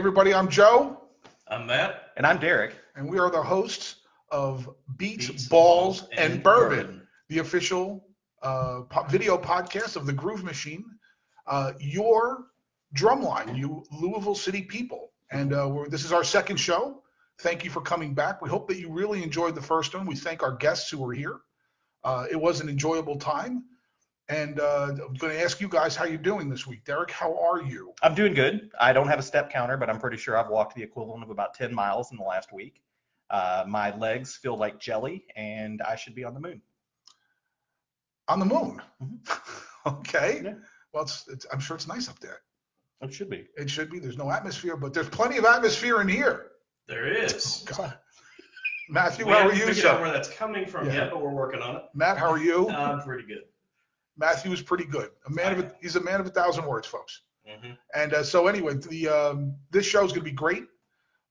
[0.00, 0.98] everybody, I'm Joe,
[1.46, 2.12] I'm Matt.
[2.16, 2.74] And I'm Derrick.
[2.96, 3.96] and we are the hosts
[4.30, 7.08] of Beats, Beats, Balls, Balls, and, and Bourbon, Bourbon.
[7.28, 8.08] the official
[8.40, 10.86] uh, po- video podcast of the Groove Machine,
[11.46, 12.46] uh, your
[12.96, 15.10] drumline, you Louisville City people.
[15.32, 17.02] And uh, we're, this is our second show.
[17.40, 18.40] Thank you for coming back.
[18.40, 20.06] We hope that you really enjoyed the first one.
[20.06, 21.40] We thank our guests who were here.
[22.04, 23.64] Uh, it was an enjoyable time.
[24.30, 26.84] And uh, I'm going to ask you guys how you're doing this week.
[26.84, 27.92] Derrick, how are you?
[28.00, 28.70] I'm doing good.
[28.80, 31.30] I don't have a step counter, but I'm pretty sure I've walked the equivalent of
[31.30, 32.80] about 10 miles in the last week.
[33.28, 36.62] Uh, my legs feel like jelly, and I should be on the moon.
[38.28, 38.80] On the moon.
[39.02, 39.18] Mhm.
[39.98, 40.42] okay.
[40.44, 40.54] Yeah.
[40.92, 42.38] Well, it's, it's, I'm sure it's nice up there.
[43.02, 43.46] It should be.
[43.56, 43.98] It should be.
[43.98, 46.52] There's no atmosphere, but there's plenty of atmosphere in here.
[46.86, 47.64] There is.
[47.66, 47.94] God.
[48.88, 50.00] Matthew, We how are haven't you, figured out sir?
[50.02, 50.94] where that's coming from Yeah.
[50.94, 51.82] yet, but we're working on it.
[51.94, 52.68] Matt, how are you?
[52.70, 53.44] I'm pretty good.
[54.20, 55.10] Matthew is pretty good.
[55.26, 57.22] A man of a, he's a man of a thousand words, folks.
[57.46, 60.64] hmm And uh, so anyway, the um, this show is going to be great.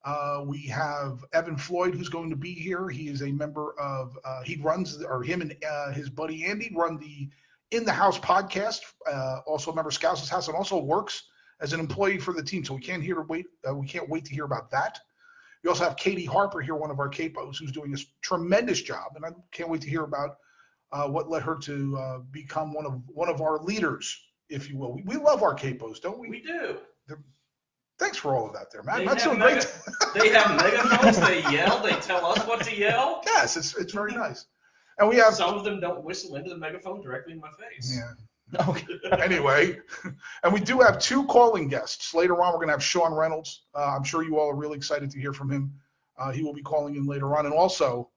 [0.05, 2.89] Uh, we have Evan Floyd who's going to be here.
[2.89, 6.71] He is a member of uh, he runs or him and uh, his buddy Andy
[6.75, 7.29] run the
[7.71, 8.81] In the House podcast.
[9.09, 11.23] Uh, also a member of Scouse's House and also works
[11.61, 12.65] as an employee for the team.
[12.65, 13.45] So we can't hear wait.
[13.67, 14.99] Uh, we can't wait to hear about that.
[15.63, 19.11] We also have Katie Harper here, one of our capos, who's doing a tremendous job,
[19.15, 20.37] and I can't wait to hear about
[20.91, 24.77] uh, what led her to uh, become one of one of our leaders, if you
[24.77, 24.93] will.
[24.93, 26.29] We, we love our capos, don't we?
[26.29, 26.77] We do.
[27.99, 28.99] Thanks for all of that there, Matt.
[28.99, 29.67] They Matt's have doing great.
[30.15, 31.19] They have megaphones.
[31.19, 31.83] They yell.
[31.83, 33.21] They tell us what to yell.
[33.25, 34.45] yes, it's it's very nice.
[34.99, 37.97] And we have Some of them don't whistle into the megaphone directly in my face.
[37.97, 38.13] yeah.
[38.67, 38.85] Okay.
[39.21, 39.77] Anyway,
[40.43, 42.13] and we do have two calling guests.
[42.15, 43.65] Later on, we're going to have Sean Reynolds.
[43.75, 45.73] Uh, I'm sure you all are really excited to hear from him.
[46.17, 48.09] Uh, he will be calling in later on, and also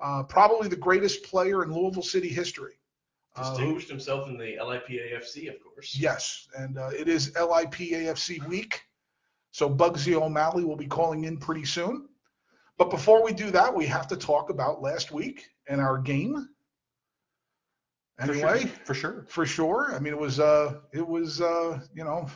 [0.00, 2.74] uh, probably the greatest player in Louisville City history.
[3.34, 5.96] Uh, Distinguished himself in the LIPAFC, of course.
[5.98, 8.82] Yes, and uh, it is LIPAFC week,
[9.50, 12.08] so Bugsy O'Malley will be calling in pretty soon.
[12.78, 16.48] But before we do that, we have to talk about last week and our game.
[18.18, 19.26] Anyway, For sure.
[19.28, 19.94] for sure.
[19.94, 22.26] I mean, it was uh, it was uh, you know,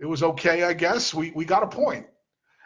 [0.00, 1.14] it was okay, I guess.
[1.14, 2.06] We we got a point.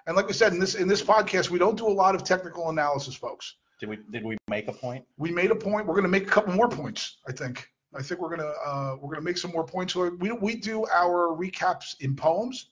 [0.07, 2.25] And like we said in this in this podcast, we don't do a lot of
[2.25, 3.57] technical analysis, folks.
[3.83, 5.05] Did we did we make a point?
[5.17, 5.89] We made a point.
[5.89, 7.19] We're going to make a couple more points.
[7.29, 7.67] I think.
[7.99, 9.97] I think we're gonna uh, we're gonna make some more points.
[9.97, 12.69] We we do our recaps in poems.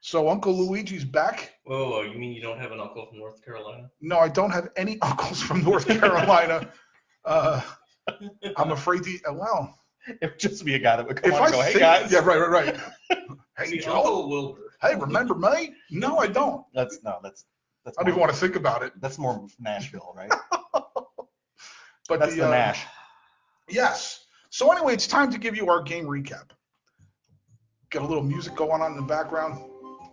[0.00, 1.54] So Uncle Luigi's back.
[1.64, 3.90] Whoa, whoa, you mean you don't have an uncle from North Carolina?
[4.00, 6.68] No, I don't have any uncles from North Carolina.
[7.24, 7.60] Uh,
[8.56, 9.18] I'm afraid to.
[9.28, 11.54] uh, Well, It would just be a guy that would come if on I and
[11.54, 12.12] go, hey think, guys.
[12.12, 12.76] yeah, right, right, right.
[13.56, 13.94] hey See, Joe.
[13.94, 14.60] Uncle Wilbur.
[14.82, 15.74] Hey, remember me?
[15.92, 16.64] No, I don't.
[16.74, 17.44] That's no, that's
[17.88, 18.92] that's I don't even want to think about it.
[19.00, 20.30] that's more Nashville, right?
[22.08, 22.86] But that's the, uh, Nash.
[23.68, 24.24] Yes.
[24.48, 26.52] So anyway, it's time to give you our game recap.
[27.90, 29.62] Got a little music going on in the background.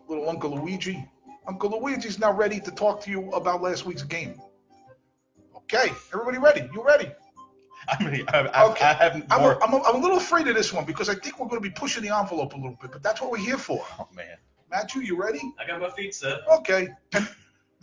[0.09, 1.07] Little Uncle Luigi.
[1.47, 4.41] Uncle Luigi's now ready to talk to you about last week's game.
[5.55, 6.69] Okay, everybody ready?
[6.73, 7.09] You ready?
[7.87, 8.83] I mean, I, I, Okay.
[8.85, 9.53] I have I'm more.
[9.53, 11.61] a, I'm, a, I'm a little afraid of this one because I think we're going
[11.63, 13.85] to be pushing the envelope a little bit, but that's what we're here for.
[13.99, 14.35] oh man.
[14.69, 15.41] Matthew, you ready?
[15.57, 16.39] I got my feet set.
[16.51, 16.89] Okay.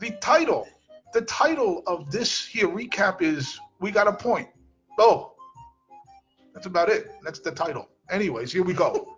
[0.03, 0.67] The title,
[1.13, 4.49] the title of this here recap is "We Got a Point."
[4.99, 5.35] Oh,
[6.53, 7.13] that's about it.
[7.23, 7.89] That's the title.
[8.11, 9.17] Anyways, here we go.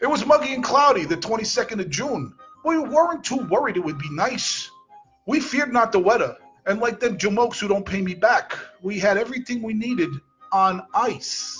[0.00, 2.32] it was muggy and cloudy, the 22nd of June.
[2.64, 4.70] We weren't too worried it would be nice.
[5.26, 6.34] We feared not the weather,
[6.64, 10.08] and like them jamokes who don't pay me back, we had everything we needed
[10.50, 11.58] on ice.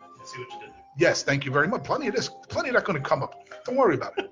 [0.00, 0.84] I see what you did there.
[0.96, 1.84] Yes, thank you very much.
[1.84, 3.34] Plenty of this, plenty of that going to come up.
[3.66, 4.30] Don't worry about it.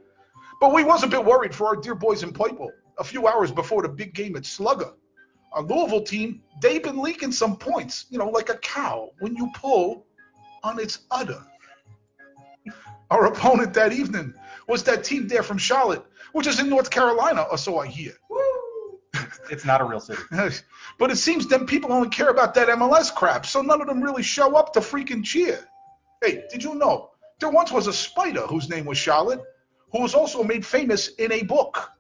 [0.63, 2.73] But we was a bit worried for our dear boys in Purple.
[2.99, 4.93] A few hours before the big game at Slugger,
[5.53, 9.51] our Louisville team, they've been leaking some points, you know, like a cow when you
[9.55, 10.07] pull
[10.63, 11.43] on its udder.
[13.11, 14.35] Our opponent that evening
[14.67, 18.15] was that team there from Charlotte, which is in North Carolina, or so I hear.
[19.51, 20.21] It's not a real city.
[20.99, 24.03] but it seems them people only care about that MLS crap, so none of them
[24.03, 25.67] really show up to freaking cheer.
[26.23, 27.11] Hey, did you know
[27.41, 29.41] there once was a spider whose name was Charlotte,
[29.93, 31.91] who was also made famous in a book,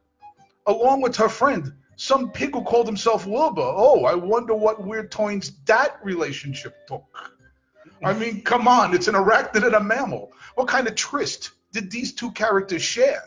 [0.69, 3.61] along with her friend, some pig who called himself Wilbur.
[3.62, 7.05] Oh, I wonder what weird toins that relationship took.
[8.05, 10.31] I mean, come on, it's an arachnid and a mammal.
[10.55, 13.23] What kind of tryst did these two characters share?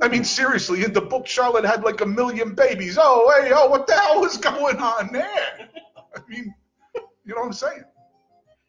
[0.00, 2.98] I mean, seriously, in the book, Charlotte had like a million babies.
[3.00, 5.68] Oh, hey, oh, what the hell is going on there?
[6.16, 6.52] I mean,
[7.24, 7.84] you know what I'm saying?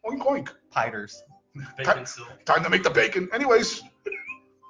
[0.06, 0.50] Oink, oink.
[0.72, 1.22] Piters.
[1.78, 2.44] Bacon silk.
[2.44, 3.28] Time to make the bacon.
[3.32, 3.82] Anyways,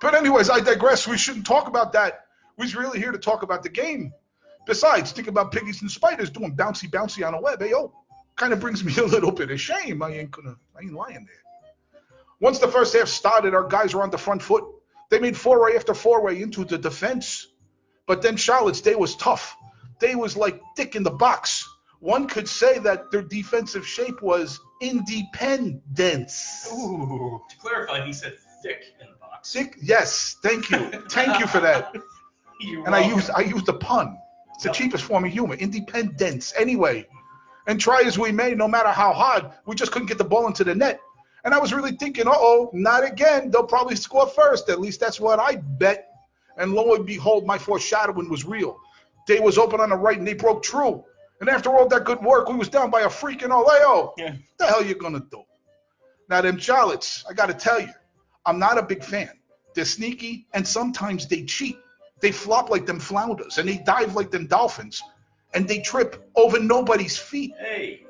[0.00, 1.08] but anyways, I digress.
[1.08, 2.23] We shouldn't talk about that.
[2.56, 4.12] We're really here to talk about the game.
[4.66, 7.60] Besides, think about piggies and spiders doing bouncy bouncy on the web.
[7.60, 7.92] Hey, oh,
[8.36, 10.02] kind of brings me a little bit of shame.
[10.02, 12.00] I ain't gonna, I ain't lying there.
[12.40, 14.64] Once the first half started, our guys were on the front foot.
[15.10, 17.48] They made foray after foray into the defense.
[18.06, 19.56] But then Charlotte's day was tough.
[20.00, 21.66] They was like thick in the box.
[22.00, 26.68] One could say that their defensive shape was independence.
[26.72, 27.40] Ooh.
[27.48, 29.52] To clarify, he said thick in the box.
[29.52, 30.90] Thick, yes, thank you.
[31.08, 31.94] Thank you for that.
[32.60, 34.18] You're And I used I used a pun.
[34.54, 34.76] It's the Yep.
[34.76, 35.54] cheapest form of humor.
[35.54, 36.52] Independence.
[36.56, 37.06] Anyway.
[37.66, 40.46] And try as we may, no matter how hard, we just couldn't get the ball
[40.46, 41.00] into the net.
[41.44, 43.50] And I was really thinking, uh oh, not again.
[43.50, 44.68] They'll probably score first.
[44.68, 46.08] At least that's what I bet.
[46.58, 48.78] And lo and behold, my foreshadowing was real.
[49.26, 51.04] Day was open on the right and they broke true.
[51.40, 54.14] And after all that good work, we was down by a freaking Oleo.
[54.16, 54.30] Yeah.
[54.32, 55.42] What the hell you gonna do?
[56.28, 57.92] Now them Charlottes, I gotta tell you,
[58.46, 59.30] I'm not a big fan.
[59.74, 61.78] They're sneaky and sometimes they cheat.
[62.20, 65.02] They flop like them flounders and they dive like them dolphins
[65.52, 67.52] and they trip over nobody's feet.
[67.58, 68.06] Hey,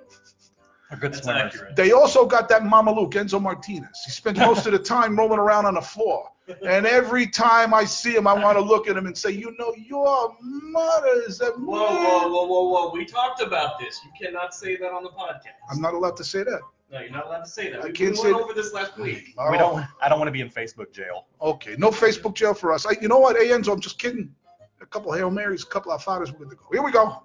[0.91, 1.55] A good that's swimmers.
[1.55, 1.77] accurate.
[1.77, 4.03] They also got that Mama Luke, Enzo Martinez.
[4.05, 6.29] He spends most of the time rolling around on the floor.
[6.67, 9.57] And every time I see him, I want to look at him and say, you
[9.59, 12.91] know, your mother is a Whoa, whoa, whoa, whoa, whoa.
[12.93, 13.99] We talked about this.
[14.05, 15.57] You cannot say that on the podcast.
[15.71, 16.61] I'm not allowed to say that.
[16.95, 17.83] No, you're not allowed to say that.
[17.83, 19.35] I we, can't we say went over this last week.
[19.37, 19.85] All We don't.
[20.01, 21.27] I don't want to be in Facebook jail.
[21.43, 22.87] Okay, no Facebook jail for us.
[22.87, 24.33] I, you know what, hey Enzo, I'm just kidding.
[24.81, 26.65] A couple of Hail Marys, a couple of fathers, we're good to go.
[26.71, 27.25] Here we go.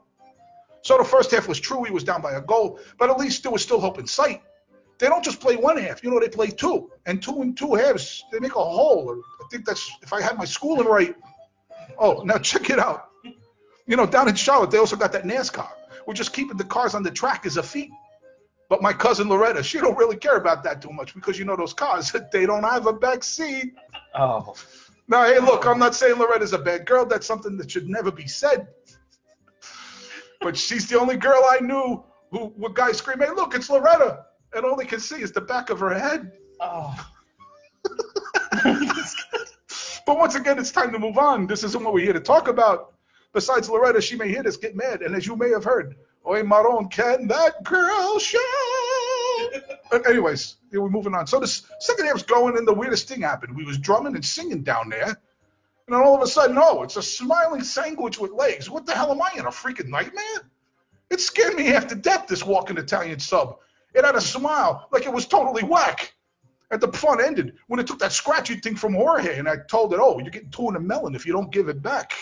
[0.81, 1.83] So the first half was true.
[1.83, 4.41] He was down by a goal, but at least there was still hope in sight.
[4.97, 6.03] They don't just play one half.
[6.03, 6.89] You know, they play two.
[7.05, 9.05] And two and two halves, they make a whole.
[9.07, 11.15] Or I think that's, if I had my schooling right.
[11.97, 13.09] Oh, now check it out.
[13.85, 15.69] You know, down in Charlotte, they also got that NASCAR.
[16.07, 17.91] We're just keeping the cars on the track as a feat.
[18.69, 21.55] But my cousin Loretta, she don't really care about that too much because you know
[21.55, 23.73] those cars, they don't have a back seat.
[24.15, 24.55] Oh.
[25.07, 27.03] Now, hey, look, I'm not saying Loretta's a bad girl.
[27.05, 28.67] That's something that should never be said.
[30.39, 34.25] But she's the only girl I knew who would guys scream, hey, look, it's Loretta.
[34.53, 36.31] And all they can see is the back of her head.
[36.59, 36.95] Oh.
[40.09, 41.45] But once again, it's time to move on.
[41.45, 42.95] This isn't what we're here to talk about.
[43.31, 45.03] Besides Loretta, she may hear this, get mad.
[45.03, 48.41] And as you may have heard, Oye Maron, can that girl shout?
[49.89, 51.25] But anyways, yeah, we're moving on.
[51.25, 53.55] So this second half's going, and the weirdest thing happened.
[53.55, 55.07] We was drumming and singing down there.
[55.07, 55.17] And
[55.87, 58.69] then all of a sudden, oh, it's a smiling sandwich with legs.
[58.69, 60.43] What the hell am I in, a freaking nightmare?
[61.09, 63.57] It scared me half to death, this walking Italian sub.
[63.95, 66.13] It had a smile, like it was totally whack.
[66.69, 69.91] At the fun ended when it took that scratchy thing from Jorge, and I told
[69.93, 72.13] it, oh, you're getting two in a melon if you don't give it back.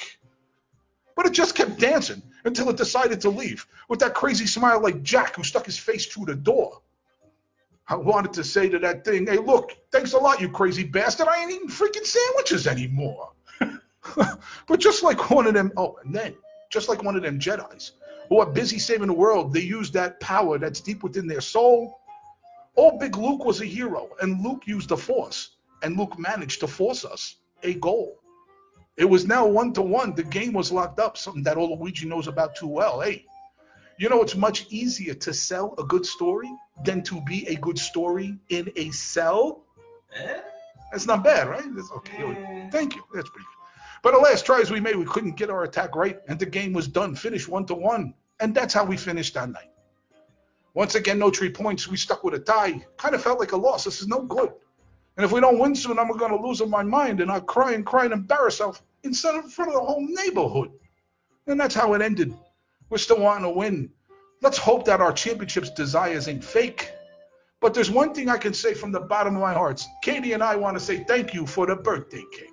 [1.27, 5.35] It just kept dancing until it decided to leave with that crazy smile like Jack
[5.35, 6.81] who stuck his face through the door.
[7.89, 11.27] I wanted to say to that thing, hey, look, thanks a lot, you crazy bastard.
[11.27, 13.33] I ain't eating freaking sandwiches anymore.
[14.15, 16.33] but just like one of them, oh, and then,
[16.69, 17.91] just like one of them Jedi's
[18.29, 21.99] who are busy saving the world, they use that power that's deep within their soul.
[22.77, 26.67] Old Big Luke was a hero, and Luke used the Force, and Luke managed to
[26.67, 28.17] force us a goal.
[28.97, 30.15] It was now one to one.
[30.15, 32.99] The game was locked up, something that old Luigi knows about too well.
[32.99, 33.25] Hey,
[33.97, 36.51] you know, it's much easier to sell a good story
[36.83, 39.63] than to be a good story in a cell.
[40.15, 40.39] Eh?
[40.91, 41.63] That's not bad, right?
[41.75, 42.23] That's okay.
[42.23, 42.69] Eh.
[42.71, 43.03] Thank you.
[43.13, 44.01] That's pretty good.
[44.01, 46.45] But the last try as we made, we couldn't get our attack right, and the
[46.45, 48.13] game was done, finished one to one.
[48.39, 49.69] And that's how we finished that night.
[50.75, 51.87] Once again, no three points.
[51.87, 52.85] We stuck with a tie.
[52.97, 53.83] Kind of felt like a loss.
[53.83, 54.53] This is no good.
[55.17, 57.73] And if we don't win soon, I'm going to lose my mind and I'll cry
[57.73, 60.71] and cry and embarrass myself instead of in front of the whole neighborhood.
[61.47, 62.35] And that's how it ended.
[62.89, 63.89] We're still wanting to win.
[64.41, 66.91] Let's hope that our championships desires ain't fake.
[67.59, 69.83] But there's one thing I can say from the bottom of my heart.
[70.03, 72.49] Katie and I want to say thank you for the birthday cake.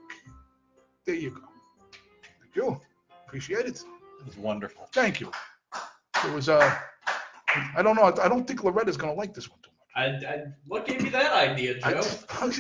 [1.05, 1.43] There you go.
[2.41, 2.81] Thank you.
[3.27, 3.85] Appreciate it.
[4.21, 4.89] It was wonderful.
[4.95, 5.31] Thank you.
[6.25, 6.79] It was uh
[7.77, 8.05] I don't know.
[8.23, 9.59] I don't think Loretta's gonna like this one.
[9.97, 12.03] I, I, what gave you that idea, Joe?
[12.31, 12.51] I,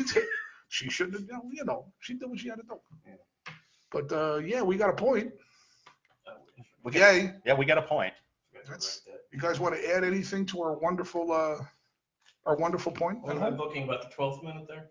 [0.68, 2.80] she shouldn't have done, you know, she did what she had to do.
[3.90, 5.32] But uh yeah, we got a point.
[6.82, 7.32] We got, Yay.
[7.46, 8.12] yeah, we got a point.
[8.52, 11.58] That's- You guys want to add anything to our wonderful uh
[12.46, 13.22] our wonderful point?
[13.22, 14.88] What am I booking about the 12th minute there?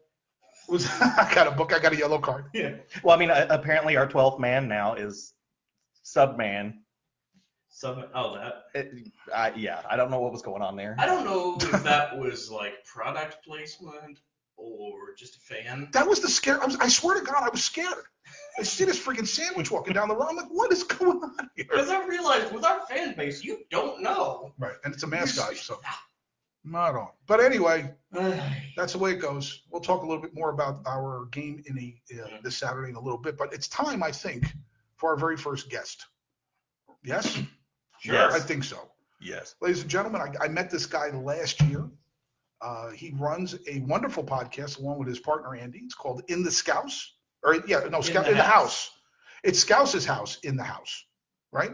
[0.69, 2.45] Was I got a book, I got a yellow card.
[2.53, 2.75] Yeah.
[3.03, 5.33] Well, I mean, uh, apparently our 12th man now is
[6.05, 6.75] Subman.
[7.75, 8.65] Some, oh, that.
[8.75, 10.95] It, I, yeah, I don't know what was going on there.
[10.99, 14.19] I don't know if that was like product placement
[14.57, 15.89] or just a fan.
[15.91, 16.61] That was the scare.
[16.61, 18.05] I, was, I swear to God, I was scared.
[18.59, 20.27] I see this freaking sandwich walking down the road.
[20.29, 21.65] I'm like, what is going on here?
[21.67, 21.89] Because?
[21.89, 24.53] I realized with our fan base, you don't know.
[24.59, 25.81] Right, and it's a mascot, so
[26.63, 27.09] not on.
[27.25, 27.91] But anyway,
[28.77, 29.63] that's the way it goes.
[29.71, 32.95] We'll talk a little bit more about our game in a uh, this Saturday in
[32.95, 34.45] a little bit, but it's time, I think,
[34.95, 36.05] for our very first guest.
[37.03, 37.41] Yes,
[38.03, 38.15] Sure.
[38.15, 38.33] Yes.
[38.33, 38.77] I think so.
[39.21, 39.55] Yes.
[39.61, 41.89] Ladies and gentlemen, I, I met this guy last year.
[42.61, 45.79] Uh, he runs a wonderful podcast along with his partner Andy.
[45.79, 47.13] It's called In the Scouse.
[47.43, 48.53] Or yeah, no, In the in the house.
[48.53, 48.91] house.
[49.43, 51.05] It's Scouse's house in the house,
[51.51, 51.71] right?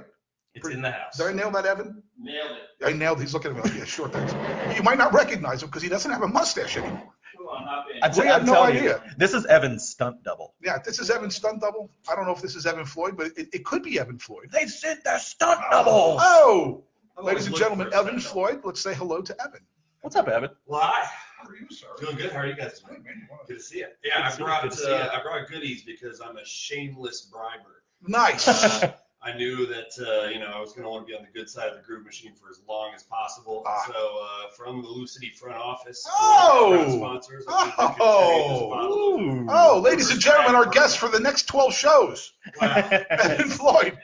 [0.56, 1.18] It's in the house.
[1.18, 2.02] Did I nail that, Evan?
[2.20, 2.86] Nailed it.
[2.86, 3.22] I nailed.
[3.22, 4.34] He's looking at me like, yeah, sure, thanks.
[4.76, 7.14] You might not recognize him because he doesn't have a mustache anymore.
[7.50, 8.04] Come on, hop in.
[8.04, 9.02] I'm, We had I'm no telling idea.
[9.06, 10.54] you, this is Evan's stunt double.
[10.64, 11.90] Yeah, this is Evan's stunt double.
[12.10, 14.50] I don't know if this is Evan Floyd, but it, it could be Evan Floyd.
[14.52, 16.18] They sent their stunt double.
[16.20, 16.84] Oh,
[17.18, 18.62] I'm ladies and gentlemen, Evan stunt Floyd.
[18.64, 19.62] Let's say hello to Evan.
[20.02, 20.44] What's up, Evan?
[20.44, 20.56] double.
[20.66, 21.10] Well, hi.
[21.42, 21.88] How are you, sir?
[22.00, 22.32] Doing good.
[22.32, 23.04] How are you guys doing?
[23.48, 23.88] Good to see you.
[24.04, 25.10] Yeah, to I brought Good to see uh.
[25.14, 27.84] I brought goodies because I'm a shameless briber.
[28.08, 28.48] Nice.
[28.48, 31.24] Uh, I knew that uh, you know I was going to want to be on
[31.26, 33.64] the good side of the groove machine for as long as possible.
[33.68, 33.84] Ah.
[33.88, 36.70] So uh, from the LouCity front office, Oh.
[36.70, 39.76] one of our sponsors, I wanted to contribute this Oh.
[39.76, 42.82] oh, ladies and gentlemen, our guest for the next 12 shows, Wow.
[43.50, 43.98] Floyd.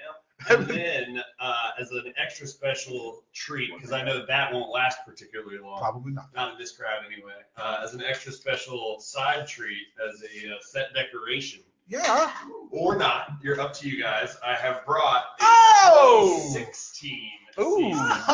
[0.49, 5.57] And then uh, as an extra special treat, because I know that won't last particularly
[5.57, 5.79] long.
[5.79, 6.25] Probably not.
[6.35, 7.31] Not in this crowd anyway.
[7.57, 12.31] Uh, as an extra special side treat, as a uh, set decoration, Yeah.
[12.71, 14.35] or not, you're up to you guys.
[14.45, 15.43] I have brought a
[15.87, 16.49] Oh!
[16.51, 17.29] 16.
[17.59, 17.77] Ooh.
[17.77, 17.95] season.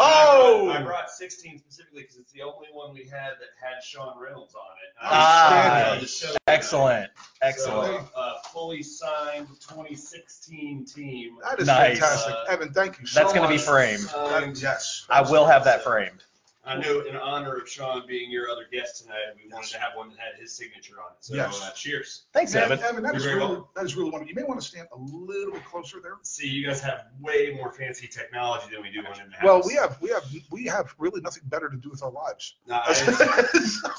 [0.00, 0.70] Oh.
[0.72, 4.54] I brought 16 specifically because it's the only one we had that had Sean Reynolds
[4.54, 4.94] on it.
[5.02, 6.24] Ah, I just.
[6.46, 7.10] Excellent.
[7.40, 8.06] Excellent.
[8.08, 11.38] So, uh, fully signed 2016 team.
[11.42, 11.98] That is Nice.
[11.98, 12.34] fantastic.
[12.34, 14.00] Uh, Evan, thank you so That's gonna be framed.
[14.00, 14.60] Signed.
[14.60, 15.06] Yes.
[15.08, 16.24] I will have that framed.
[16.68, 19.92] I know in honor of Sean being your other guest tonight, we wanted to have
[19.96, 21.24] one that had his signature on it.
[21.24, 21.60] So Yes.
[21.62, 22.26] uh, cheers.
[22.34, 22.80] Thanks, Man, Evan.
[22.80, 23.68] Evan, that You're is very really, welcome.
[23.74, 24.28] that is really wonderful.
[24.28, 26.16] You may want to stand a little bit closer there.
[26.22, 29.44] See, you guys have way more fancy technology than we do one in the house.
[29.44, 32.56] Well, we have, we have, we have really nothing better to do with our lives.
[32.66, 32.92] No, I,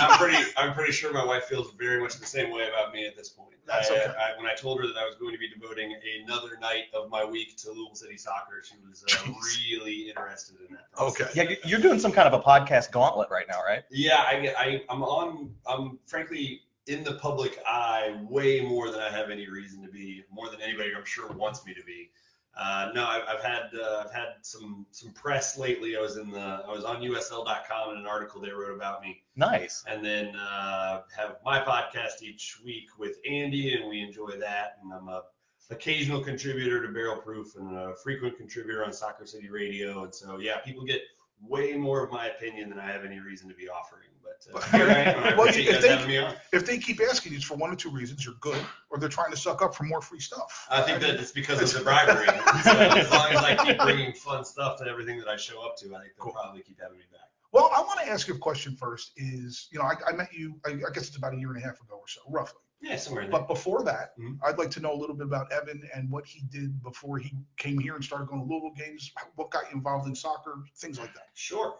[0.00, 3.06] I'm pretty, I'm pretty sure my wife feels very much the same way about me
[3.06, 3.50] at this point.
[3.66, 4.06] That's I, okay.
[4.18, 7.08] I, when I told her that I was going to be devoting another night of
[7.10, 9.32] my week to Louisville City soccer, she was uh,
[9.68, 10.90] really interested in that.
[10.92, 11.20] process.
[11.20, 11.30] Okay.
[11.34, 13.84] Yeah, you- you're doing some kind of a podcast gauntlet right now, right?
[13.90, 19.10] Yeah, I I, I'm on, I'm frankly in the public eye way more than I
[19.10, 22.10] have any reason to be, more than anybody I'm sure wants me to be.
[22.58, 25.96] Uh, no, I've, I've had, uh, I've had some, some press lately.
[25.96, 29.22] I was in the, I was on USL.com in an article they wrote about me,
[29.40, 29.84] Nice.
[29.88, 34.76] and then uh, have my podcast each week with Andy, and we enjoy that.
[34.82, 35.22] And I'm a
[35.70, 40.04] occasional contributor to Barrel Proof and a frequent contributor on Soccer City Radio.
[40.04, 41.00] And so, yeah, people get
[41.42, 44.08] way more of my opinion than I have any reason to be offering.
[44.22, 45.36] But uh, am.
[45.38, 46.34] Well, if they- having me on.
[46.52, 48.24] If they keep asking you, it's for one or two reasons.
[48.24, 48.58] You're good,
[48.90, 50.66] or they're trying to suck up for more free stuff.
[50.70, 52.26] I think that it's because of the bribery.
[52.62, 55.76] so as long as I keep bringing fun stuff to everything that I show up
[55.78, 56.32] to, I think they'll Cool.
[56.32, 57.20] probably keep having me back.
[57.52, 59.12] Well, I want to ask you a question first.
[59.16, 60.60] Is you know, I, I met you.
[60.64, 62.60] I, I guess it's about a year and a half ago or so, roughly.
[62.80, 63.30] Yeah, somewhere there.
[63.32, 64.38] But before that, Mhm.
[64.42, 67.36] I'd like to know a little bit about Evan and what he did before he
[67.58, 69.12] came here and started going to Louisville games.
[69.34, 71.28] What got you involved in soccer, things like that.
[71.34, 71.74] Sure.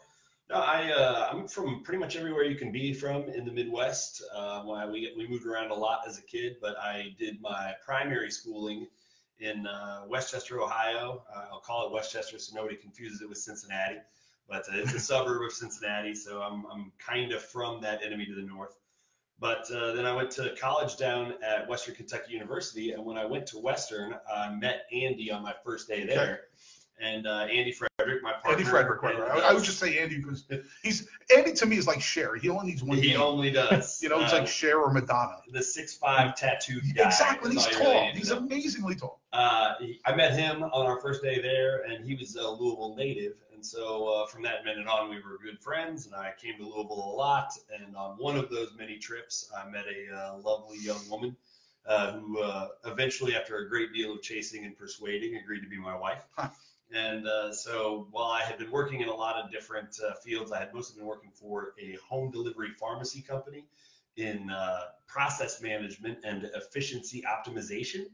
[0.51, 4.23] No, I uh, I'm from pretty much everywhere you can be from in the Midwest.
[4.35, 7.75] Uh, why we we moved around a lot as a kid, but I did my
[7.85, 8.89] primary schooling
[9.39, 11.23] in uh, West Chester, Ohio.
[11.35, 13.99] Uh, I'll call it West Chester so nobody confuses it with Cincinnati,
[14.51, 18.27] but uh, it's a suburb of Cincinnati, so I'm I'm kind of from that enemy
[18.27, 18.75] to the north.
[19.39, 23.25] But uh, then I went to college down at Western Kentucky University, and when I
[23.25, 26.43] went to Western, I met Andy on my first day there.
[27.01, 27.73] And uh, Andy
[28.21, 28.51] Frederick, my partner.
[28.51, 29.43] Andy Frederick, right?
[29.45, 30.45] I, I would just say Andy because
[30.83, 32.37] he's Andy to me is like Cher.
[32.37, 32.99] He only needs one.
[32.99, 33.21] He game.
[33.21, 34.01] only does.
[34.03, 35.39] you know, it's uh, like Cher or Madonna.
[35.51, 37.07] the six five tattooed guy.
[37.07, 37.53] Exactly.
[37.53, 38.11] He's all you really tall.
[38.13, 39.21] He's amazingly tall.
[39.33, 42.95] Uh, he- I met him on our first day there, and he was a Louisville
[42.97, 43.35] native.
[43.55, 46.63] And so uh, from that minute on, we were good friends, and I came to
[46.65, 47.53] Louisville a lot.
[47.79, 51.37] And on one of those many trips, I met a uh, lovely young woman
[51.87, 55.79] uh, who uh, eventually, after a great deal of chasing and persuading, agreed to be
[55.79, 56.23] my wife.
[56.37, 56.49] Huh.
[56.93, 60.51] And uh, so while I had been working in a lot of different uh, fields,
[60.53, 63.67] I had mostly been working for a home delivery pharmacy company
[64.17, 68.07] in uh, process management and efficiency optimization.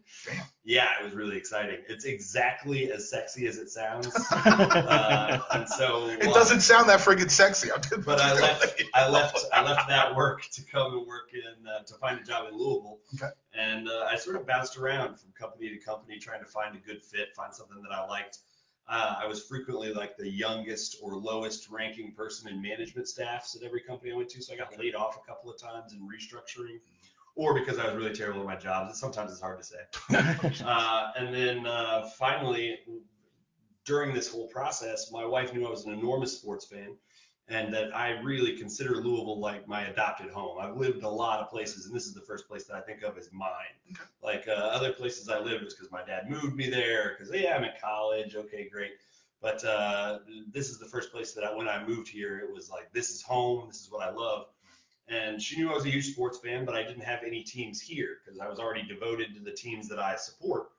[0.64, 1.78] Yeah, it was really exciting.
[1.88, 4.08] It's exactly as sexy as it sounds.
[4.46, 7.70] Uh, and so It doesn't sound that friggin' sexy.
[8.04, 11.82] But I left, I left, I left that work to come and work in, uh,
[11.84, 12.98] to find a job in Louisville.
[13.14, 13.32] Okay.
[13.54, 16.78] And uh, I sort of bounced around from company to company, trying to find a
[16.78, 18.38] good fit, find something that I liked.
[18.88, 23.62] Uh, I was frequently like the youngest or lowest ranking person in management staffs at
[23.62, 26.00] every company I went to, so I got laid off a couple of times in
[26.00, 26.78] restructuring,
[27.34, 29.00] or because I was really terrible at my jobs.
[29.00, 30.62] Sometimes it's hard to say.
[30.64, 32.78] Uh, and then uh, finally,
[33.84, 36.96] during this whole process, my wife knew I was an enormous sports fan
[37.48, 40.58] and that I really consider Louisville like my adopted home.
[40.60, 43.02] I've lived a lot of places, and this is the first place that I think
[43.02, 43.96] of as mine.
[44.22, 47.56] Like uh, other places I lived was because my dad moved me there, because, yeah,
[47.56, 48.92] I'm in college, okay, great.
[49.40, 52.68] But uh, this is the first place that I, when I moved here, it was
[52.68, 54.46] like, this is home, this is what I love.
[55.08, 57.80] And she knew I was a huge sports fan, but I didn't have any teams
[57.80, 60.70] here because I was already devoted to the teams that I support.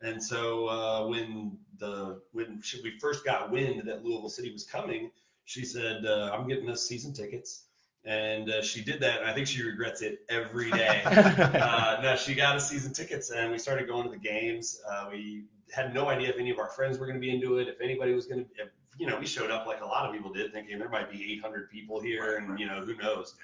[0.00, 5.10] And so uh, when the when we first got wind that Louisville City was coming,
[5.44, 7.64] she said, uh, "I'm getting us season tickets."
[8.06, 11.02] And uh, she did that, and I think she regrets it every day.
[11.06, 14.82] uh, no, she got us season tickets, and we started going to the games.
[14.86, 17.58] Uh, we had no idea if any of our friends were going to be into
[17.58, 18.50] it, if anybody was going to,
[18.98, 21.32] you know, we showed up like a lot of people did, thinking there might be
[21.38, 23.34] 800 people here, and you know, who knows.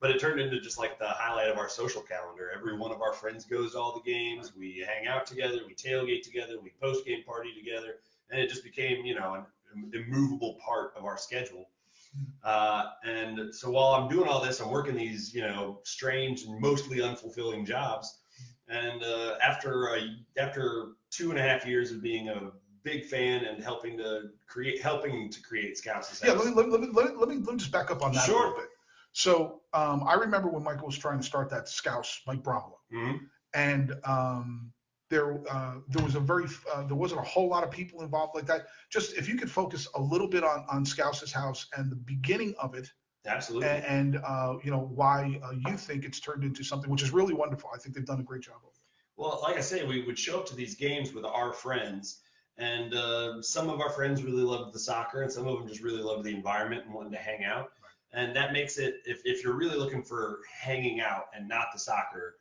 [0.00, 2.50] But it turned into just like the highlight of our social calendar.
[2.52, 4.52] Every one of our friends goes to all the games.
[4.56, 5.58] We hang out together.
[5.66, 6.54] We tailgate together.
[6.60, 7.96] We post game party together,
[8.30, 9.44] and it just became, you know, an
[9.92, 11.68] immovable part of our schedule.
[12.44, 16.60] Uh, and so while I'm doing all this, I'm working these, you know, strange and
[16.60, 18.20] mostly unfulfilling jobs.
[18.68, 20.00] And uh, after uh,
[20.38, 22.52] after two and a half years of being a
[22.82, 26.22] big fan and helping to create helping to create Scouts.
[26.24, 28.12] Yeah, let me let me, let me let me let me just back up on
[28.12, 28.68] that a little bit.
[29.12, 33.20] So um, I remember when Michael was trying to start that Scouts, Mike Bromwell, Mhm.
[33.54, 34.72] and um,
[35.12, 38.34] there uh, there was a very uh, there wasn't a whole lot of people involved
[38.34, 38.66] like that.
[38.90, 42.54] Just if you could focus a little bit on on Scouse's house and the beginning
[42.58, 42.90] of it,
[43.26, 43.68] Absolutely.
[43.68, 47.12] and, and uh, you know why uh, you think it's turned into something which is
[47.12, 47.68] really wonderful.
[47.74, 48.56] I think they've done a great job.
[48.56, 48.78] of it.
[49.16, 52.20] Well, like I say, we would show up to these games with our friends,
[52.56, 55.82] and uh, some of our friends really loved the soccer, and some of them just
[55.82, 57.72] really loved the environment and wanted to hang out.
[58.14, 61.78] And that makes it, if, if you're really looking for hanging out and not the
[61.78, 62.36] soccer,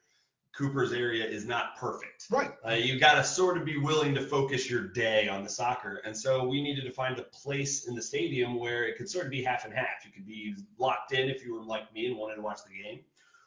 [0.55, 2.25] Cooper's area is not perfect.
[2.29, 2.51] Right.
[2.67, 6.01] Uh, you got to sort of be willing to focus your day on the soccer.
[6.05, 9.25] And so we needed to find a place in the stadium where it could sort
[9.25, 10.03] of be half and half.
[10.05, 12.83] You could be locked in if you were like me and wanted to watch the
[12.83, 12.99] game,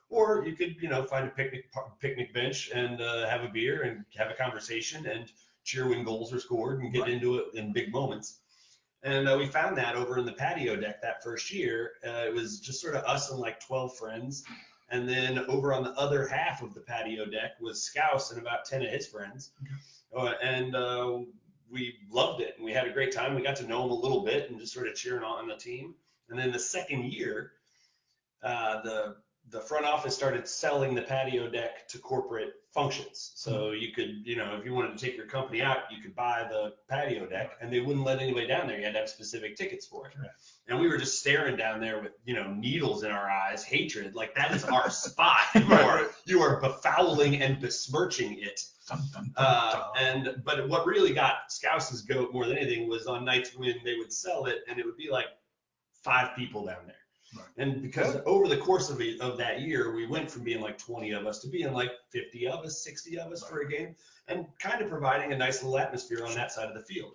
[0.09, 1.67] or you could, you know, find a picnic
[2.01, 5.31] picnic bench and uh, have a beer and have a conversation and
[5.64, 7.11] cheer when goals are scored and get Right.
[7.11, 8.40] into it in big moments.
[9.03, 11.93] And uh, we found that over in the patio deck that first year.
[12.07, 14.45] Uh, it was just sort of us and like 12 friends.
[14.90, 18.64] And then over on the other half of the patio deck was Scouse and about
[18.64, 19.53] 10 of his friends.
[20.16, 21.18] Uh, and uh,
[21.70, 23.35] we loved it and we had a great time.
[23.35, 25.57] We got to know them a little bit and just sort of cheering on the
[25.57, 25.94] team.
[26.29, 27.53] And then the second year,
[28.42, 29.16] uh, the
[29.51, 33.33] the front office started selling the patio deck to corporate functions.
[33.37, 36.15] So you could, you know, if you wanted to take your company out, you could
[36.17, 38.77] buy the patio deck, and they wouldn't let anybody down there.
[38.77, 40.15] You had to have specific tickets for it.
[40.19, 40.29] Right.
[40.67, 44.17] And we were just staring down there with, you know, needles in our eyes, hatred.
[44.17, 45.43] Like that is our spot.
[45.55, 48.61] You are you are befouling and besmirching it.
[49.37, 53.77] Uh, and but what really got Scouse's goat more than anything was on nights when
[53.85, 55.27] they would sell it, and it would be like
[56.03, 56.97] five people down there.
[57.37, 57.47] Right.
[57.59, 61.12] And because over the course of, of that year, we went from being like 20
[61.12, 63.94] of us to being like 50 of us, 60 of us for a game,
[64.29, 67.14] and kind of providing a nice little atmosphere on that side of the field.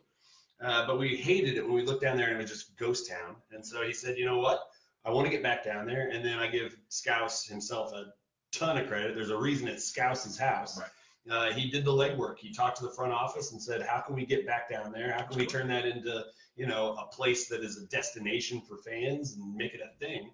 [0.62, 3.10] Uh, but we hated it when we looked down there and it was just ghost
[3.10, 3.36] town.
[3.52, 4.60] And so he said, you know what?
[5.06, 6.10] I want to get back down there.
[6.10, 8.08] And then I give Scouse himself a
[8.52, 9.16] ton of credit.
[9.16, 10.78] There's a reason it's Scouse's house.
[10.78, 10.90] Right.
[11.30, 12.40] Uh, he did the legwork.
[12.40, 15.12] He talked to the front office and said, how can we get back down there?
[15.12, 18.78] How can we turn that into, you know, a place that is a destination for
[18.78, 20.32] fans and make it a thing?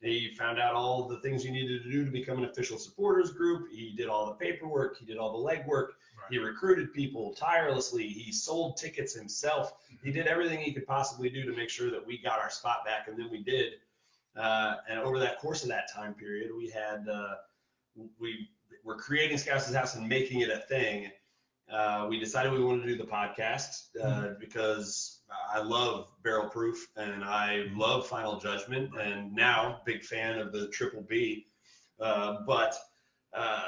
[0.00, 3.32] He found out all the things you needed to do to become an official supporters
[3.32, 3.68] group.
[3.70, 4.96] He did all the paperwork.
[4.96, 5.88] He did all the legwork.
[5.88, 6.30] Right.
[6.30, 8.06] He recruited people tirelessly.
[8.06, 9.72] He sold tickets himself.
[10.02, 12.84] He did everything he could possibly do to make sure that we got our spot
[12.84, 13.72] back, and then we did.
[14.36, 17.34] Uh, and over that course of that time period, we had uh,
[18.20, 18.48] we
[18.84, 21.10] were creating Scouse's House and making it a thing.
[21.72, 25.20] Uh, we decided we wanted to do the podcast uh, because
[25.52, 30.68] I love Barrel Proof and I love Final Judgment, and now big fan of the
[30.68, 31.46] Triple B.
[32.00, 32.74] Uh, but
[33.34, 33.64] uh,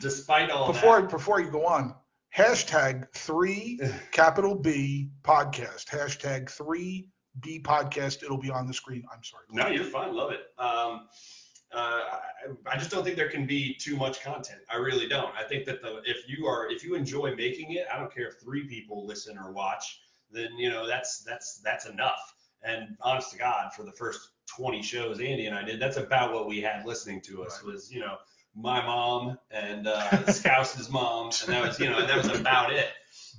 [0.00, 1.94] despite all before that, before you go on,
[2.36, 3.80] hashtag three
[4.12, 5.86] capital B podcast.
[5.86, 7.08] Hashtag three
[7.40, 8.22] B podcast.
[8.22, 9.04] It'll be on the screen.
[9.12, 9.44] I'm sorry.
[9.50, 10.14] No, you're fine.
[10.14, 10.40] Love it.
[10.62, 11.08] Um,
[11.72, 14.60] uh, I, I just don't think there can be too much content.
[14.70, 15.34] I really don't.
[15.36, 18.28] I think that the if you are if you enjoy making it, I don't care
[18.28, 20.00] if three people listen or watch,
[20.30, 22.34] then you know that's that's that's enough.
[22.62, 26.32] And honest to God, for the first 20 shows Andy and I did, that's about
[26.32, 28.16] what we had listening to us was you know
[28.54, 32.72] my mom and uh, Scouse's mom, and that was you know and that was about
[32.72, 32.88] it.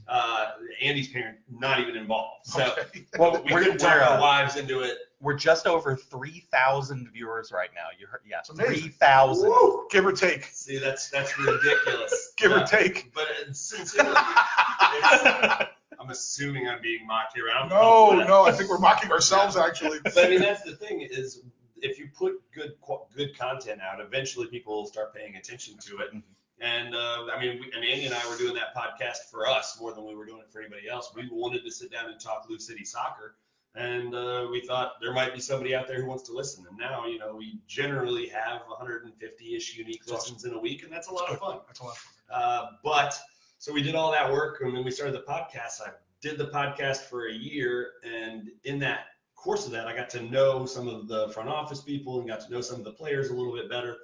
[0.08, 2.46] Uh, Andy's parent not even involved.
[2.46, 3.06] So Okay.
[3.18, 4.98] Well, we we're, couldn't talk our uh, wives into it.
[5.20, 7.88] We're just over 3,000 viewers right now.
[8.00, 8.82] You heard, yes, It's amazing.
[8.92, 9.52] 3,000.
[9.90, 10.44] Give or take.
[10.46, 12.34] See, that's that's ridiculous.
[12.38, 13.12] Give Uh, or take.
[13.14, 15.68] But uh, sincerely, it's-
[16.00, 17.46] I'm assuming I'm being mocked here.
[17.54, 18.28] I don't No, know.
[18.28, 18.44] no.
[18.46, 20.00] I think we're mocking ourselves actually.
[20.04, 21.42] But I mean, that's the thing is,
[21.78, 22.74] if you put good
[23.16, 26.14] good content out, eventually people will start paying attention to it.
[26.14, 26.22] Mhm.
[26.60, 29.78] And uh, I mean, we, and Andy and I were doing that podcast for us
[29.80, 31.12] more than we were doing it for anybody else.
[31.16, 33.36] We wanted to sit down and talk Blue City soccer,
[33.78, 36.66] And uh, we thought there might be somebody out there who wants to listen.
[36.68, 40.92] And now, you know, we generally have 150-ish unique That's listens in a week, and
[40.92, 41.60] that's a lot of fun.
[41.68, 42.42] That's a lot of fun.
[42.42, 43.20] Uh, but
[43.60, 45.82] so we did all that work, and then we started the podcast.
[45.86, 49.02] I did the podcast for a year, and in that
[49.36, 52.42] course of that, I got to know some of the front office people and got
[52.42, 53.98] to know some of the players a little bit better.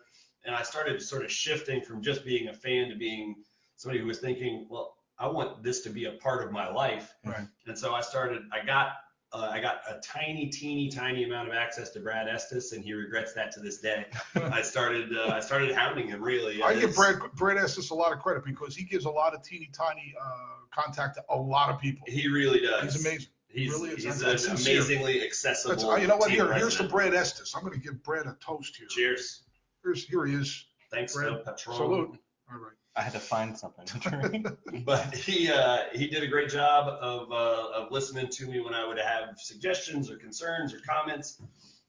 [0.45, 3.35] And I started sort of shifting from just being a fan to being
[3.75, 7.13] somebody who was thinking, well, I want this to be a part of my life.
[7.25, 7.47] Right.
[7.65, 8.43] And so I started.
[8.51, 8.93] I got.
[9.33, 12.93] Uh, I got a tiny, teeny, tiny amount of access to Brad Estes, and he
[12.93, 14.05] regrets that to this day.
[14.35, 15.17] I started.
[15.17, 16.61] Uh, I started hounding him really.
[16.61, 19.41] I give Brad Brad Estes a lot of credit because he gives a lot of
[19.41, 20.35] teeny tiny uh,
[20.71, 22.05] contact to a lot of people.
[22.07, 22.93] He really does.
[22.93, 23.27] He's amazing.
[23.49, 25.75] He's, really he's That's- an amazingly accessible.
[25.75, 26.31] That's, you know what?
[26.31, 26.83] Here, here's to.
[26.83, 27.53] Brad Estes.
[27.55, 28.87] I'm going to give Brad a toast here.
[28.87, 29.43] Cheers.
[29.83, 30.65] Here's, here he is.
[30.91, 31.75] Thanks, Brad, El Patron.
[31.75, 32.19] Salute.
[32.51, 32.73] All right.
[32.95, 34.47] I had to find something to drink.
[34.85, 38.73] But he uh, he did a great job of uh, of listening to me when
[38.73, 41.41] I would have suggestions or concerns or comments.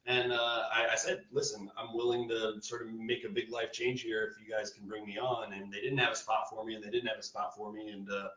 [0.06, 3.72] And uh, I, I said, listen, I'm willing to sort of make a big life
[3.72, 5.54] change here if you guys can bring me on.
[5.54, 7.72] And they didn't have a spot for me, and they didn't have a spot for
[7.72, 7.90] me.
[7.90, 8.28] And uh,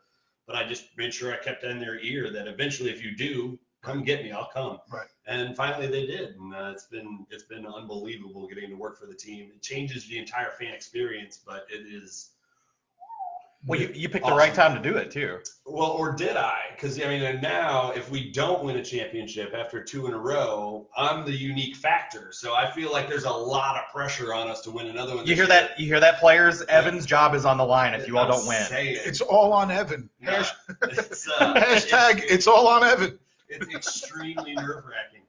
[0.46, 3.58] but I just made sure I kept in their ear that eventually, if you do,
[3.82, 4.78] come get me, I'll come.
[4.90, 5.08] Right.
[5.26, 9.06] And finally, they did, and uh, it's been it's been unbelievable getting to work for
[9.06, 9.50] the team.
[9.54, 12.30] It changes the entire fan experience, but it is
[13.66, 15.38] well, you, you picked the right time to do it too.
[15.66, 16.58] well, or did I?
[16.74, 20.18] Because I mean, and now if we don't win a championship after two in a
[20.18, 22.28] row, I'm the unique factor.
[22.32, 25.26] So I feel like there's a lot of pressure on us to win another one.
[25.26, 25.46] You hear year.
[25.48, 25.78] that?
[25.80, 26.62] You hear that, players?
[26.62, 28.62] Evan's job is on the line if you all I'm don't win.
[28.64, 28.96] saying.
[29.04, 30.08] It's all on Evan.
[30.20, 33.18] No, Hash- it's, uh, hashtag, it's- it's all on Evan.
[33.48, 35.22] it's extremely nerve wracking.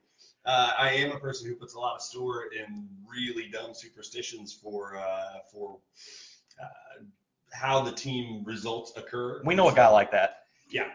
[0.46, 4.52] Uh, I am a person who puts a lot of store in really dumb superstitions
[4.52, 5.78] for uh, for
[6.62, 7.02] uh,
[7.52, 9.42] how the team results occur.
[9.44, 10.44] We know a guy like that.
[10.70, 10.88] Yeah.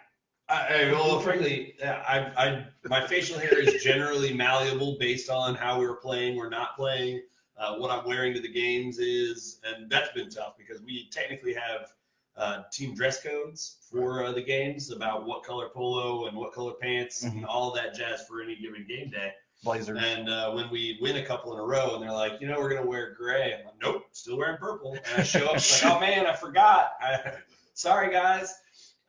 [0.48, 5.80] I, I, well, frankly, I, I, my facial hair is generally malleable based on how
[5.80, 7.22] we're playing or not playing.
[7.58, 11.54] Uh, what I'm wearing to the games is, and that's been tough because we technically
[11.54, 11.94] have
[12.38, 16.74] uh, team dress codes for uh, the games about what color polo and what color
[16.74, 19.32] pants and all that jazz for any given game day.
[19.64, 20.00] Blazers.
[20.02, 22.60] And uh, when we win a couple in a row, and they're like, you know,
[22.60, 23.56] we're gonna wear gray.
[23.58, 24.94] I'm like, nope, still wearing purple.
[24.94, 26.92] And I show up, like, oh man, I forgot.
[27.02, 27.34] I,
[27.74, 28.54] sorry guys.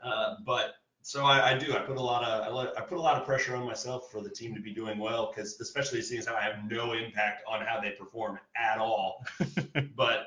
[0.02, 1.72] Uh, but so I, I do.
[1.72, 4.11] I put a lot of I, let, I put a lot of pressure on myself
[4.11, 6.94] for the team to be doing well, because especially seeing as how I have no
[6.94, 9.24] impact on how they perform at all.
[9.96, 10.26] but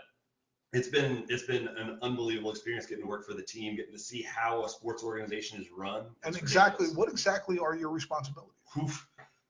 [0.71, 3.99] it's been it's been an unbelievable experience getting to work for the team, getting to
[3.99, 6.05] see how a sports organization is run.
[6.23, 6.95] And exactly, ridiculous.
[6.95, 8.53] what exactly are your responsibilities?
[8.81, 9.05] Oof.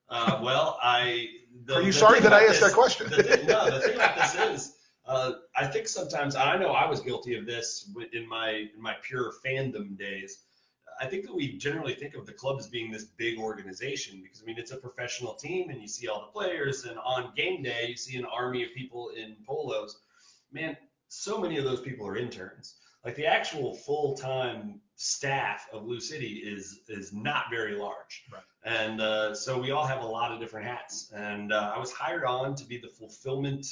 [0.10, 1.28] Uh, well, I.
[1.66, 3.10] The, Are you sorry that I asked this- that question?
[3.10, 6.88] The thing, no, the thing about this is, uh, I think sometimes I know I
[6.88, 10.40] was guilty of this in my in my pure fandom days.
[11.02, 14.42] I think that we generally think of the club as being this big organization because
[14.42, 17.64] I mean it's a professional team and you see all the players and on game
[17.64, 20.02] day you see an army of people in polos.
[20.52, 20.76] Man,
[21.08, 22.76] so many of those people are interns.
[23.06, 28.26] Like the actual full-time staff of Lou City is is not very large.
[28.32, 28.44] Right.
[28.66, 31.10] And uh, so we all have a lot of different hats.
[31.16, 33.66] And uh, I was hired on to be the fulfillment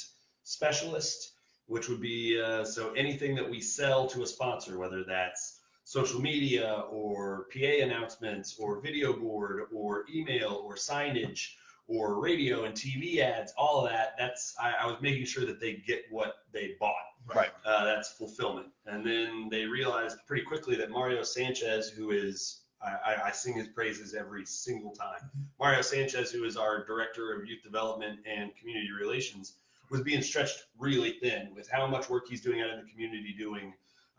[0.43, 1.33] specialist,
[1.65, 6.21] which would be uh, so anything that we sell to a sponsor, whether that's social
[6.21, 11.49] media or PA announcements or video board or email or signage
[11.89, 14.15] or radio and TV ads, all of that.
[14.17, 16.95] That's I, I was making sure that they get what they bought.
[17.33, 17.51] Right.
[17.65, 18.67] Uh, that's fulfillment.
[18.85, 23.67] And then they realized pretty quickly that Mario Sanchez, who is I, I, sing his
[23.67, 25.29] praises every single time.
[25.59, 29.53] Mario Sanchez, who is our director of youth development and community relations,
[29.89, 33.33] was being stretched really thin with how much work he's doing out in the community,
[33.37, 33.73] doing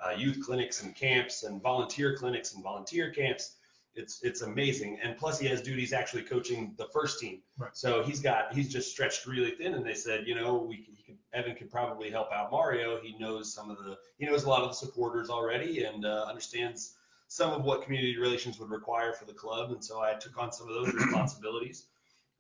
[0.05, 3.57] uh, youth clinics and camps and volunteer clinics and volunteer camps.
[3.99, 7.41] It's it's amazing, and plus he has duties actually coaching the first team.
[7.59, 7.71] Right.
[7.75, 10.95] So he's got he's just stretched really thin, and they said, you know, we can,
[10.95, 13.01] he can, Evan could probably help out Mario.
[13.01, 16.27] He knows some of the he knows a lot of the supporters already, and uh,
[16.29, 16.95] understands
[17.27, 20.53] some of what community relations would require for the club, and so I took on
[20.53, 21.87] some of those responsibilities.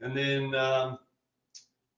[0.00, 0.98] And then um,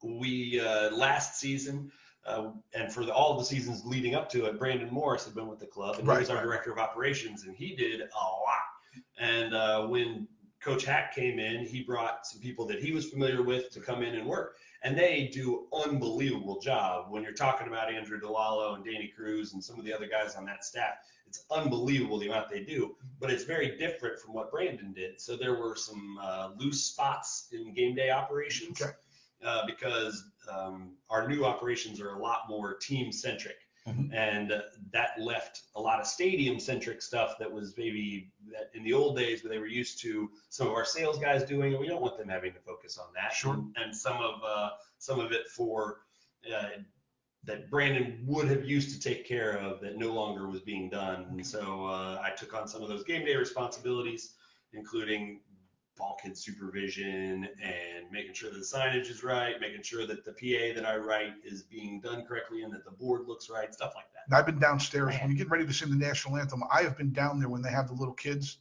[0.02, 1.92] we uh, last season,
[2.26, 5.48] uh, and for the, all the seasons leading up to it, Brandon Morris had been
[5.48, 8.04] with the club, and he was our right, director of operations, and he did a
[8.04, 8.69] lot.
[9.18, 10.26] And uh, when
[10.60, 14.02] Coach Hack came in, he brought some people that he was familiar with to come
[14.02, 17.06] in and work, and they do unbelievable job.
[17.10, 20.34] When you're talking about Andrew DeLallo and Danny Cruz and some of the other guys
[20.34, 20.94] on that staff,
[21.26, 25.20] it's unbelievable the amount they do, but it's very different from what Brandon did.
[25.20, 28.92] So there were some uh, loose spots in game day operations Okay.
[29.44, 33.59] uh, because um, our new operations are a lot more team centric.
[33.86, 34.12] Mhm.
[34.12, 34.60] and uh,
[34.92, 39.42] that left a lot of stadium-centric stuff that was maybe that in the old days
[39.42, 42.18] where they were used to some of our sales guys doing, and we don't want
[42.18, 43.32] them having to focus on that.
[43.32, 43.54] Sure.
[43.54, 46.02] And, and some of uh, some of it for
[46.54, 46.68] uh,
[47.44, 51.26] that Brandon would have used to take care of that no longer was being done.
[51.30, 54.34] And so uh, I took on some of those game day responsibilities,
[54.74, 55.40] including
[56.22, 60.74] kid supervision and making sure that the signage is right, making sure that the PA
[60.74, 64.06] that I write is being done correctly and that the board looks right, stuff like
[64.12, 64.22] that.
[64.26, 65.20] And I've been downstairs Man.
[65.22, 66.62] when you get ready to sing the national anthem.
[66.72, 68.58] I have been down there when they have the little kids.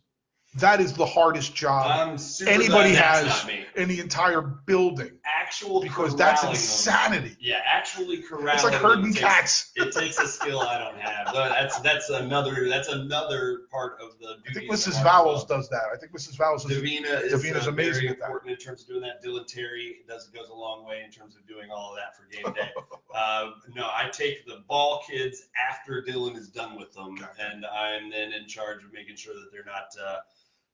[0.56, 5.12] That is the hardest job anybody has in the entire building
[5.50, 6.62] Actual because that's corralling them.
[6.62, 7.36] insanity.
[7.40, 8.54] Yeah, actually corralling.
[8.54, 9.72] It's like herding takes- cats.
[9.76, 11.34] It takes a skill I don't have.
[11.34, 14.36] That's that's another that's another part of the.
[14.48, 15.02] I think Mrs.
[15.04, 15.86] Vowles does that.
[15.92, 16.38] I think Mrs.
[16.38, 16.78] Vowles is.
[16.78, 18.26] Davina is Davina's uh, amazing very at that.
[18.26, 19.24] important in terms of doing that.
[19.24, 22.26] Dylan Terry does goes a long way in terms of doing all of that for
[22.32, 22.70] game day.
[23.16, 27.32] uh, no, I take the ball kids after Dylan is done with them, Gotcha.
[27.52, 30.18] and I'm then in charge of making sure that they're not uh,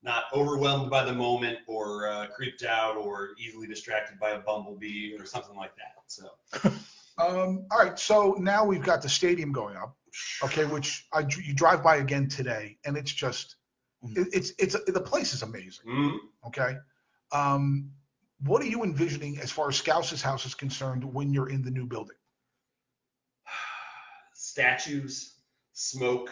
[0.05, 5.13] not overwhelmed by the moment or uh, creeped out or easily distracted by a bumblebee
[5.19, 6.03] or something like that.
[6.07, 6.71] So
[7.17, 9.95] Um, all right, so now we've got the stadium going up,
[10.43, 13.55] okay, which I you drive by again today, and it's just
[14.03, 16.75] it, it's it's the place is amazing, mm, okay.
[17.31, 17.89] Um,
[18.41, 21.71] what are you envisioning as far as Scouse's house is concerned when you're in the
[21.71, 22.17] new building?
[24.33, 25.35] statues,
[25.71, 26.29] smoke,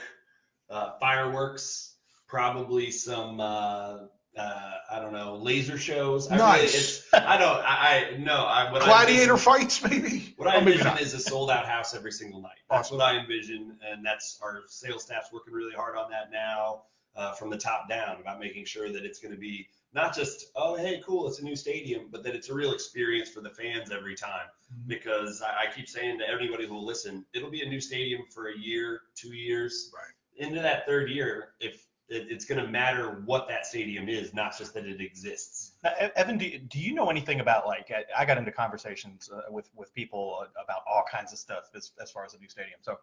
[0.70, 1.93] uh, fireworks,
[2.38, 4.00] probably some uh,
[4.36, 6.32] uh, I don't know laser shows.
[6.32, 6.74] I Nice.
[6.74, 7.58] it's, I don't.
[7.64, 8.34] I, I no.
[8.46, 10.34] I what I Gladiator envision- fights, maybe?
[10.38, 12.58] What I maybe envision is a sold out house every single night.
[12.72, 16.82] That's what I envision, and that's our sales staff's working really hard on that now,
[17.16, 20.48] uh, from the top down, about making sure that it's going to be not just
[20.56, 23.52] oh hey cool it's a new stadium, but that it's a real experience for the
[23.52, 24.48] fans every time.
[24.74, 24.88] Mhm.
[24.88, 28.24] Because I, I keep saying to everybody who will listen, it'll be a new stadium
[28.34, 29.92] for a year, two years.
[29.94, 30.48] Right.
[30.48, 34.58] Into that third year, if it, it's going to matter what that stadium is, not
[34.58, 35.74] just that it exists.
[35.84, 39.30] Now, Evan, do you, do you know anything about like I, I got into conversations
[39.34, 42.40] uh, with with people uh, about all kinds of stuff as, as far as a
[42.40, 42.80] new stadium.
[42.82, 43.00] So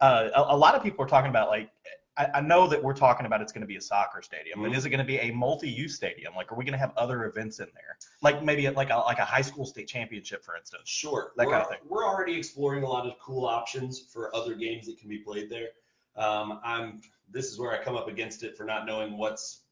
[0.00, 1.70] uh, a, a lot of people are talking about like
[2.16, 4.72] I, I know that we're talking about it's going to be a soccer stadium, but
[4.72, 4.76] Mhm.
[4.76, 6.34] is it going to be a multi-use stadium?
[6.34, 7.96] Like, are we going to have other events in there?
[8.20, 10.88] Like maybe like a like a high school state championship, for instance.
[10.88, 11.32] Sure.
[11.36, 11.78] That we're, kind of thing.
[11.88, 15.48] We're already exploring a lot of cool options for other games that can be played
[15.50, 15.68] there.
[16.16, 17.00] Um, I'm.
[17.32, 19.62] This is where I come up against it for not knowing what's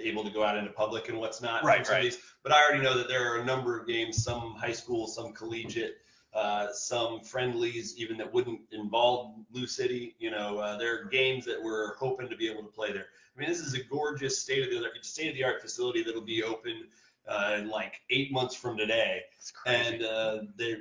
[0.00, 1.64] able to go out into public and what's not.
[1.64, 2.02] Right, right.
[2.02, 2.18] these.
[2.42, 5.32] But I already know that there are a number of games, some high school, some
[5.32, 5.96] collegiate,
[6.34, 10.16] uh, some friendlies, even that wouldn't involve Lou City.
[10.18, 13.06] You know, uh, there are games that we're hoping to be able to play there.
[13.34, 16.22] I mean, this is a gorgeous state of the state of the art facility that'll
[16.22, 16.88] be open
[17.28, 19.22] uh, in like eight months from today
[19.66, 20.76] and uh, they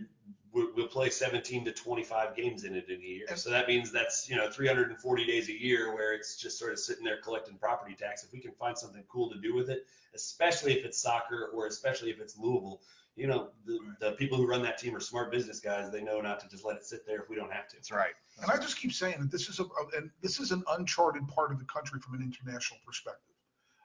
[0.76, 3.26] we'll, play 17 to 25 games in it in a year.
[3.36, 6.80] So that means that's you know 340 days a year where it's just sort of
[6.80, 8.24] sitting there collecting property tax.
[8.24, 11.68] If we can find something cool to do with it, especially if it's soccer or
[11.68, 12.82] especially if it's Louisville,
[13.16, 15.92] you know the, the people who run that team are smart business guys.
[15.92, 17.76] They know not to just let it sit there if we don't have to.
[17.76, 18.14] That's right.
[18.42, 21.28] And I just keep saying that this is a, a- and this is an uncharted
[21.28, 23.36] part of the country from an international perspective.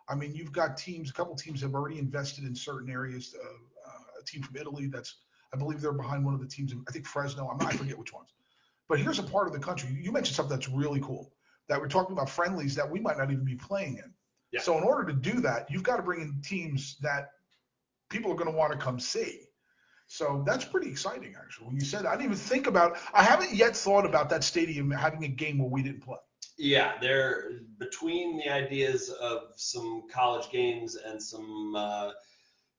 [0.09, 3.35] I mean, you've got teams, a couple teams have already invested in certain areas.
[3.41, 5.15] Uh, uh, a team from Italy that's,
[5.53, 6.73] I believe they're behind one of the teams.
[6.73, 7.49] In, I think Fresno.
[7.49, 8.33] I'm, I forget which ones.
[8.89, 9.91] But here's a part of the country.
[10.01, 11.33] You mentioned something that's really cool.
[11.69, 14.13] That we're talking about friendlies that we might not even be playing in.
[14.53, 14.61] Yeah.
[14.61, 17.31] So in order to do that, you've got to bring in teams that
[18.09, 19.43] people are going to want to come see.
[20.09, 21.69] So that's pretty exciting, actually.
[21.69, 22.99] When you said, I didn't even think about.
[23.15, 26.17] I haven't yet thought about that stadium having a game where we didn't play.
[26.59, 31.75] Yeah, they're between the ideas of some college games and some.
[31.77, 32.11] Uh,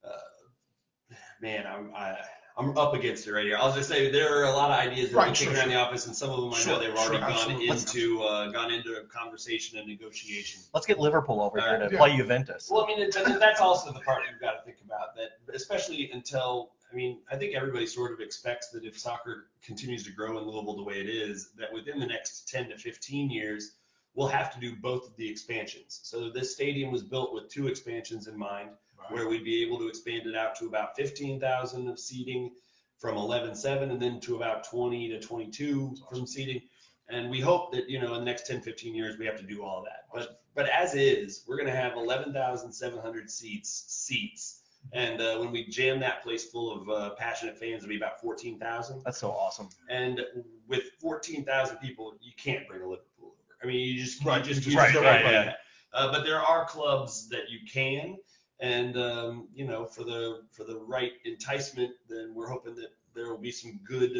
[0.03, 2.17] uh, man, I'm I,
[2.57, 3.57] I'm up against it right here.
[3.57, 5.69] I'll just say there are a lot of ideas that Right, are kicking sure, around
[5.69, 7.67] the office, and some of them I Sure, know they've sure, already gone absolutely.
[7.69, 10.61] into uh, gone into a conversation and negotiation.
[10.73, 11.97] Let's get Liverpool over here to Yeah.
[11.97, 12.69] play Juventus.
[12.69, 15.15] Well, I mean, it- that's also the part you've got to think about.
[15.15, 20.03] That especially until I mean, I think everybody sort of expects that if soccer continues
[20.03, 23.29] to grow in Louisville the way it is, that within the next 10 to 15
[23.29, 23.75] years,
[24.13, 26.01] we'll have to do both of the expansions.
[26.03, 28.71] So this stadium was built with two expansions in mind,
[29.09, 32.51] where we'd be able to expand it out to about 15,000 of seating
[32.99, 36.61] from 11.7 and then to about 20 to 22 from seating.
[37.09, 39.43] And we hope that, you know, in the next 10, 15 years, we have to
[39.43, 40.05] do all of that.
[40.13, 44.61] But, but as is, we're going to have 11,700 seats, seats.
[44.93, 48.21] And uh, when we jam that place full of uh, passionate fans, it'll be about
[48.21, 49.01] 14,000.
[49.03, 49.69] That's so awesome.
[49.89, 50.21] And
[50.67, 53.33] with 14,000 people, you can't bring a Liverpool over.
[53.61, 55.53] I mean, you just, Right, you just, you you just right, right.
[55.93, 58.17] Uh, but there are clubs that you can,
[58.61, 63.29] and um, you know, for the for the right enticement, then we're hoping that there
[63.29, 64.11] will be some good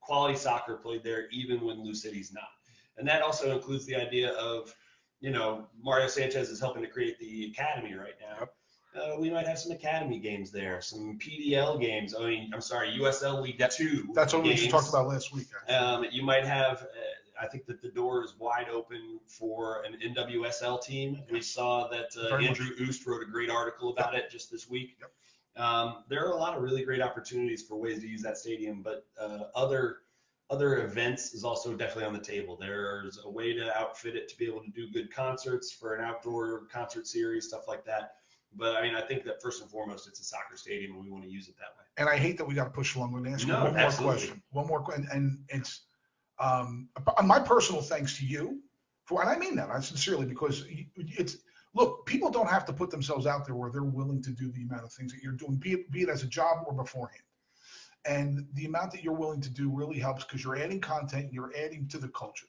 [0.00, 2.48] quality soccer played there even when LouCity's not.
[2.96, 4.74] And that also includes the idea of,
[5.20, 8.48] you know, Mario Sanchez is helping to create the academy right now.
[8.98, 12.14] Uh, we might have some academy games there, some PDL games.
[12.18, 14.08] I mean, I'm sorry, USL League Two.
[14.14, 14.60] That's what we games.
[14.60, 15.46] just talked about last week.
[15.68, 16.86] Um, you might have.
[17.40, 21.22] I think that the door is wide open for an NWSL team.
[21.30, 24.96] We saw that uh, Andrew Oost wrote a great article about it just this week.
[25.00, 25.64] Yep.
[25.64, 28.82] Um, there are a lot of really great opportunities for ways to use that stadium,
[28.82, 29.98] but uh, other
[30.50, 32.56] other events is also definitely on the table.
[32.58, 36.02] There's a way to outfit it to be able to do good concerts for an
[36.02, 38.12] outdoor concert series, stuff like that.
[38.56, 41.10] But I mean, I think that first and foremost, it's a soccer stadium, and we
[41.10, 41.84] want to use it that way.
[41.98, 43.14] And I hate that we got to push along.
[43.14, 44.42] I'm going to ask No, one more question.
[44.52, 45.08] One more question.
[45.12, 45.82] And it's
[46.40, 48.60] um, uh, my personal thanks to you
[49.04, 50.64] for, and I mean that I sincerely because
[50.96, 51.38] it's
[51.74, 54.62] look, people don't have to put themselves out there where they're willing to do the
[54.62, 57.22] amount of things that you're doing, be it, be it as a job or beforehand.
[58.04, 61.32] And the amount that you're willing to do really helps because you're adding content, and
[61.32, 62.46] you're adding to the culture.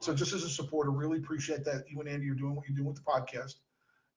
[0.00, 2.76] So just as a supporter, really appreciate that you and Andy are doing what you're
[2.76, 3.54] doing with the podcast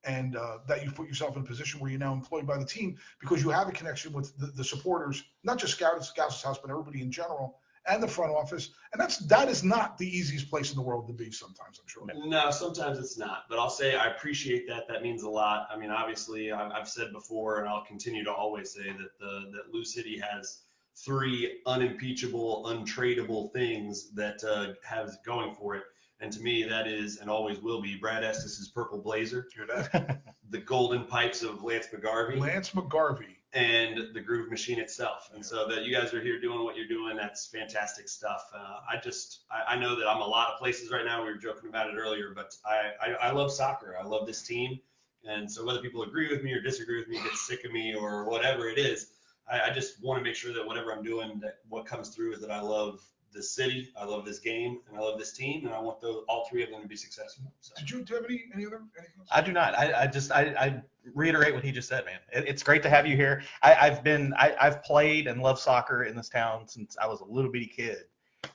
[0.04, 2.66] and uh, that you've put yourself in a position where you're now employed by the
[2.66, 6.58] team because you have a connection with the, the supporters, not just Scout Scouse's House,
[6.58, 8.70] but everybody in general and the front office.
[8.94, 11.88] And that's that is not the easiest place in the world to be sometimes, I'm
[11.88, 12.06] sure.
[12.28, 14.88] No, sometimes it's not, but I'll say I appreciate that.
[14.88, 15.68] That means a lot.
[15.72, 19.52] I mean, obviously, I've, I've said before, and I'll continue to always say that the
[19.52, 20.62] that LouCity has
[20.96, 25.84] three unimpeachable, untradeable things that uh, has going for it,
[26.20, 29.48] and to me, that is and always will be Brad Estes' purple blazer,
[30.50, 33.38] the golden pipes of Lance McGarvey, Lance McGarvey.
[33.54, 35.30] And the Groove Machine itself.
[35.34, 38.50] And so that you guys are here doing what you're doing, that's fantastic stuff.
[38.56, 41.24] Uh, I just, I, I know that I'm a lot of places right now.
[41.24, 43.98] We were joking about it earlier, but I, I, I love soccer.
[44.00, 44.80] I love this team.
[45.26, 47.94] And so whether people agree with me or disagree with me, get sick of me
[47.94, 49.08] or whatever it is,
[49.50, 52.34] I, I just want to make sure that whatever I'm doing, that what comes through
[52.34, 53.02] is that I love
[53.34, 56.24] this city, I love this game, and I love this team, and I want those,
[56.28, 57.52] all three of them to be successful.
[57.62, 57.74] So.
[57.78, 59.26] Did you do you have any any other anything?
[59.32, 59.78] I do not.
[59.78, 60.82] I, I just I, I
[61.14, 62.20] reiterate what he just said, man.
[62.32, 63.44] It, it's great to have you here.
[63.62, 67.22] I, I've been I, I've played and loved soccer in this town since I was
[67.22, 68.06] a little bitty kid,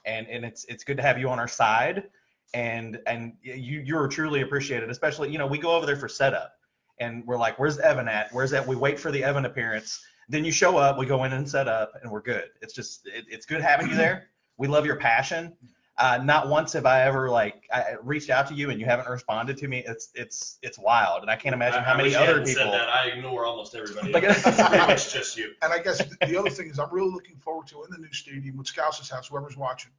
[0.05, 2.09] and and it's it's good to have you on our side,
[2.53, 4.89] and and you you're truly appreciated.
[4.89, 6.53] Especially you know we go over there for setup,
[6.99, 8.31] and we're like, where's Evan at?
[8.33, 8.65] Where's that?
[8.65, 10.01] We wait for the Evan appearance.
[10.29, 12.49] Then you show up, we go in and set up, and we're good.
[12.61, 14.27] It's just it, it's good having you there.
[14.57, 15.53] We love your passion.
[15.99, 19.09] Uh, not once have I ever like I reached out to you and you haven't
[19.09, 19.83] responded to me.
[19.87, 22.33] It's it's it's wild, and I can't imagine I- how I many wish you other
[22.33, 22.63] hadn't people.
[22.65, 22.89] Said that.
[22.89, 24.11] I ignore almost everybody.
[24.11, 25.53] Like- it's pretty much just you.
[25.63, 28.13] And I guess the other thing is I'm really looking forward to in the new
[28.13, 29.89] stadium with Scouse's house, whoever's watching,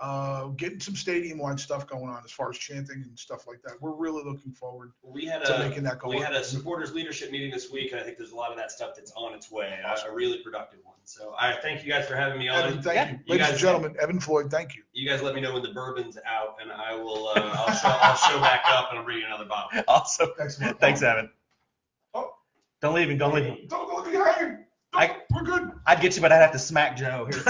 [0.00, 3.62] uh, getting some stadium wide stuff going on as far as chanting and stuff like
[3.62, 3.74] that.
[3.80, 6.08] We're really looking forward We had to a making that go.
[6.08, 6.22] we on.
[6.24, 8.72] had a supporters leadership meeting this week, and I think there's a lot of that
[8.72, 9.78] stuff that's on its way.
[9.86, 10.94] A, a really productive one.
[11.04, 12.64] So I thank you guys for having me on.
[12.64, 13.10] Evan, thank Yeah.
[13.12, 13.18] you.
[13.26, 14.82] You Ladies guys- and gentlemen, Evan Floyd, thank you.
[14.92, 17.28] You guys let me know when the bourbon's out, and I will.
[17.28, 19.80] Uh, I'll show I'll show back up, and I'll bring you another bottle.
[19.88, 20.30] Awesome.
[20.36, 20.80] Thanks a lot.
[20.80, 21.30] Thanks, Evan.
[22.14, 22.34] Oh.
[22.82, 23.18] Don't leave him.
[23.18, 23.58] Don't leave him.
[23.68, 24.64] Don't go behind you.
[24.92, 25.70] I- Don't- We're good.
[25.86, 27.28] I'd get you, but I'd have to smack Joe.
[27.30, 27.42] Here,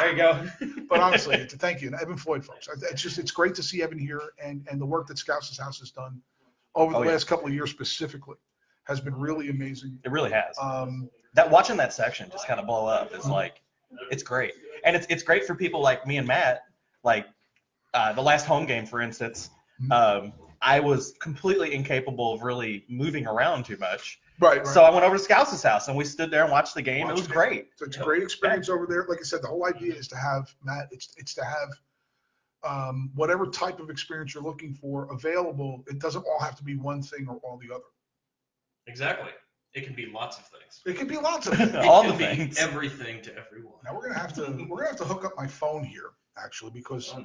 [0.00, 0.46] there you go.
[0.88, 1.88] But honestly, it's a thank you.
[1.88, 2.66] And Evan Floyd, folks.
[2.90, 5.78] It's just, it's great to see Evan here and, and the work that Scouse's house
[5.80, 6.22] has done
[6.74, 7.10] over the Oh, yeah.
[7.10, 8.36] last couple of years specifically
[8.84, 9.98] has been really amazing.
[10.04, 10.56] It really has.
[10.60, 13.60] Um, that watching that section just kind of blow up is like
[14.10, 14.52] it's great
[14.84, 16.62] and it's it's great for people like me and matt
[17.04, 17.26] like
[17.94, 19.50] uh, the last home game for instance
[19.90, 20.32] um,
[20.62, 24.66] i was completely incapable of really moving around too much right, right.
[24.66, 27.08] so i went over to Scouse's house and we stood there and watched the game
[27.08, 27.30] it was it.
[27.30, 29.06] great So it's a great experience over there.
[29.08, 30.88] Like I said, the whole idea is to have Matt.
[30.90, 31.68] It's it's to have
[32.64, 35.84] um, whatever type of experience you're looking for available.
[35.86, 37.84] It doesn't all have to be one thing or all the other.
[38.88, 39.30] Exactly.
[39.74, 40.80] It can be lots of things.
[40.86, 41.70] It can be lots of things.
[41.74, 42.58] It All can the be things.
[42.58, 43.74] everything to everyone.
[43.84, 46.70] Now we're gonna have to we're gonna have to hook up my phone here actually
[46.72, 47.24] because Oh,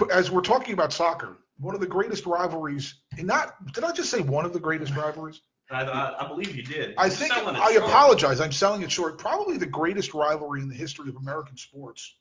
[0.00, 0.06] no.
[0.12, 4.10] as we're talking about soccer, one of the greatest rivalries, and not did I just
[4.10, 5.40] say one of the greatest rivalries?
[5.70, 6.94] I, I, I believe you did.
[6.96, 7.84] I You're think I short.
[7.84, 8.40] apologize.
[8.40, 9.18] I'm selling it short.
[9.18, 12.16] Probably the greatest rivalry in the history of American sports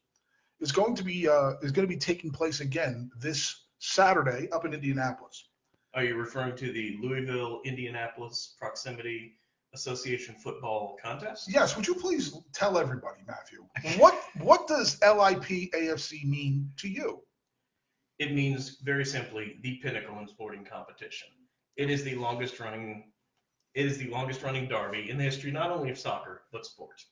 [0.59, 4.65] is going to be uh, is going to be taking place again this Saturday up
[4.65, 5.47] in Indianapolis.
[5.93, 9.39] Are you referring to the Louisville Indianapolis Proximity
[9.73, 11.51] Association football contest?
[11.51, 13.65] Yes, would you please tell everybody, Matthew,
[14.01, 17.21] what what does LIP AFC mean to you?
[18.19, 21.27] It means very simply the pinnacle in sporting competition.
[21.77, 23.11] It is the longest running
[23.77, 27.05] it is the longest running derby in the history not only of soccer but sports.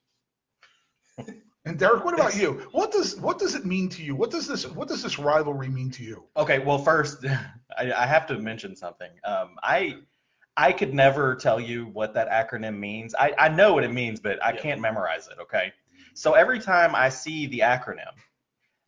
[1.67, 2.49] And Derrick, what about you?
[2.73, 4.13] What does what does it mean to you?
[4.15, 6.23] What does this what does this rivalry mean to you?
[6.37, 7.25] okay well first
[7.81, 9.95] I, I have to mention something um, i
[10.57, 14.19] i could never tell you what that acronym means i, I know what it means
[14.19, 14.61] but i Yeah.
[14.65, 15.73] can't memorize it okay
[16.13, 18.13] So every time I see the acronym,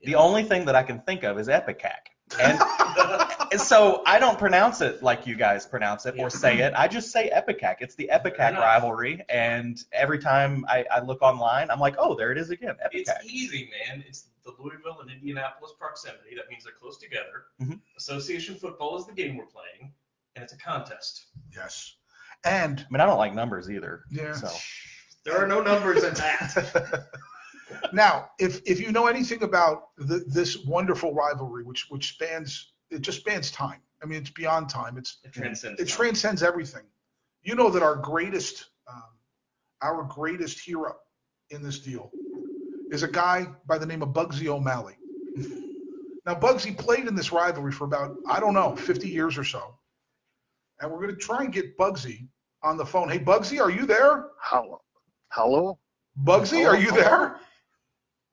[0.09, 2.03] the only thing that I can think of is Epicac.
[2.39, 2.57] And
[3.01, 3.21] and
[3.57, 6.73] so I don't pronounce it like you guys pronounce it or say it.
[6.75, 7.77] I just say Epicac.
[7.81, 8.61] It's the Epicac enough.
[8.63, 9.23] rivalry.
[9.29, 12.75] And every time I, I look online, I'm like, oh, there it is again.
[12.91, 14.03] It's easy, man.
[14.07, 16.35] It's the Louisville and Indianapolis proximity.
[16.35, 17.45] That means they're close together.
[17.61, 17.79] Mhm.
[17.97, 19.93] Association football is the game we're playing,
[20.35, 21.25] and it's a contest.
[21.55, 21.95] Yes.
[22.43, 24.03] And I mean, I don't like numbers either.
[24.11, 24.33] yeah.
[24.33, 24.49] So
[25.25, 27.07] There are no numbers in that.
[27.93, 33.01] now, if if you know anything about the, this wonderful rivalry, which which spans it
[33.01, 33.81] just spans time.
[34.01, 34.97] I mean, it's beyond time.
[34.97, 35.79] It's It transcends.
[35.79, 35.95] it time.
[35.97, 36.83] transcends everything.
[37.43, 39.03] You know that our greatest um,
[39.81, 40.95] our greatest hero
[41.49, 42.11] in this deal
[42.91, 44.97] is a guy by the name of Bugsy O'Malley.
[46.25, 49.75] Now, Bugsy played in this rivalry for about I don't know 50 years or so,
[50.81, 52.27] and we're going to try and get Bugsy
[52.63, 53.07] on the phone.
[53.09, 54.25] Hey, Bugsy, are you there?
[54.41, 54.81] Hello.
[55.31, 55.79] Hello.
[56.23, 57.39] Bugsy, are you there?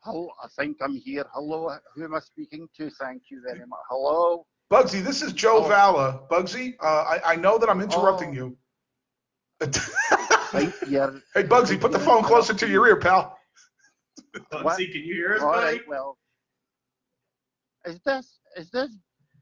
[0.04, 0.28] Hello.
[0.42, 1.24] I think I'm here.
[1.32, 1.70] Hello.
[1.94, 2.90] Who am I speaking to?
[2.90, 3.80] Thank you very much.
[3.88, 4.46] Hello.
[4.70, 5.68] Bugsy, this is Joe Oh.
[5.68, 6.20] Vala.
[6.30, 8.32] Bugsy, uh, I, I know that I'm interrupting Oh.
[8.32, 8.56] you.
[10.52, 11.22] Right here.
[11.34, 13.38] hey, Bugsy, put the phone closer to your ear, pal.
[14.50, 14.64] What?
[14.78, 15.78] Bugsy, can you hear us, All buddy?
[15.78, 15.88] right.
[15.88, 16.18] Well,
[17.86, 18.90] is this is this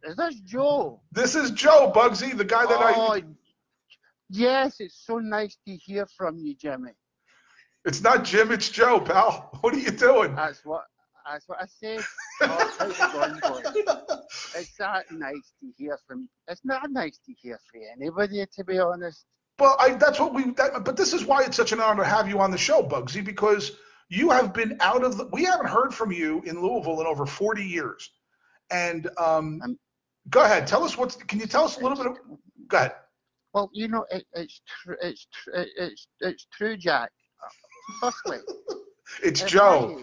[0.04, 1.00] is this Joe?
[1.12, 3.22] This is Joe, Bugsy, the guy that oh, I.
[4.28, 4.76] yes.
[4.80, 6.92] It's so nice to hear from you, Jimmy.
[7.84, 9.48] It's not Jim, it's Joe, pal.
[9.62, 10.34] What are you doing?
[10.34, 10.84] That's what
[11.30, 12.00] that's what I said.
[12.40, 13.86] Oh, how's it going, boys?
[14.56, 16.28] It's not nice to hear from.
[16.48, 19.24] It's not nice to hear from anybody, to be honest.
[19.60, 20.50] Well, I, that's what we.
[20.52, 22.82] That, but this is why it's such an honor to have you on the show,
[22.82, 23.72] Bugsy, because
[24.08, 25.26] you have been out of the.
[25.32, 28.10] We haven't heard from you in Louisville in over 40 years.
[28.72, 29.78] And um, Um,
[30.28, 31.14] go ahead, tell us what's.
[31.14, 32.06] Can you tell us a little bit?
[32.08, 32.18] Of,
[32.66, 32.94] go ahead.
[33.54, 37.12] Well, you know, it, it's tr- it's tr- it's it's true, Jack.
[38.00, 38.38] Firstly,
[39.22, 40.00] It's at Joe.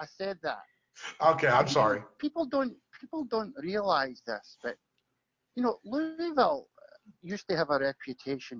[0.00, 0.64] I said that.
[1.22, 2.02] Okay, I'm sorry.
[2.18, 4.76] People don't people don't realize this, but
[5.56, 6.52] you know, Louisville
[7.06, 8.58] used to have a reputation.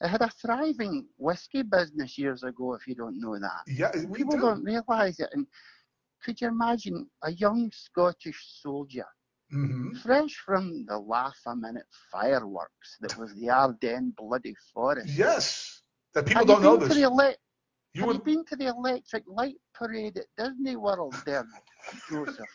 [0.00, 2.74] It had a thriving whiskey business years ago.
[2.74, 4.38] If you don't know that, Yeah, we people do.
[4.38, 5.28] don't realize it.
[5.32, 5.46] And
[6.24, 9.06] could you imagine a young Scottish soldier,
[9.50, 15.14] hmm fresh from the laugh a minute fireworks that was the Ardennes bloody forest?
[15.16, 15.79] Yes,
[16.14, 16.96] that people Have you don't know been this.
[16.96, 17.34] To the ele-
[17.94, 18.16] You have would.
[18.16, 21.46] you been to the electric light parade at Disney World there,
[22.08, 22.36] Joseph?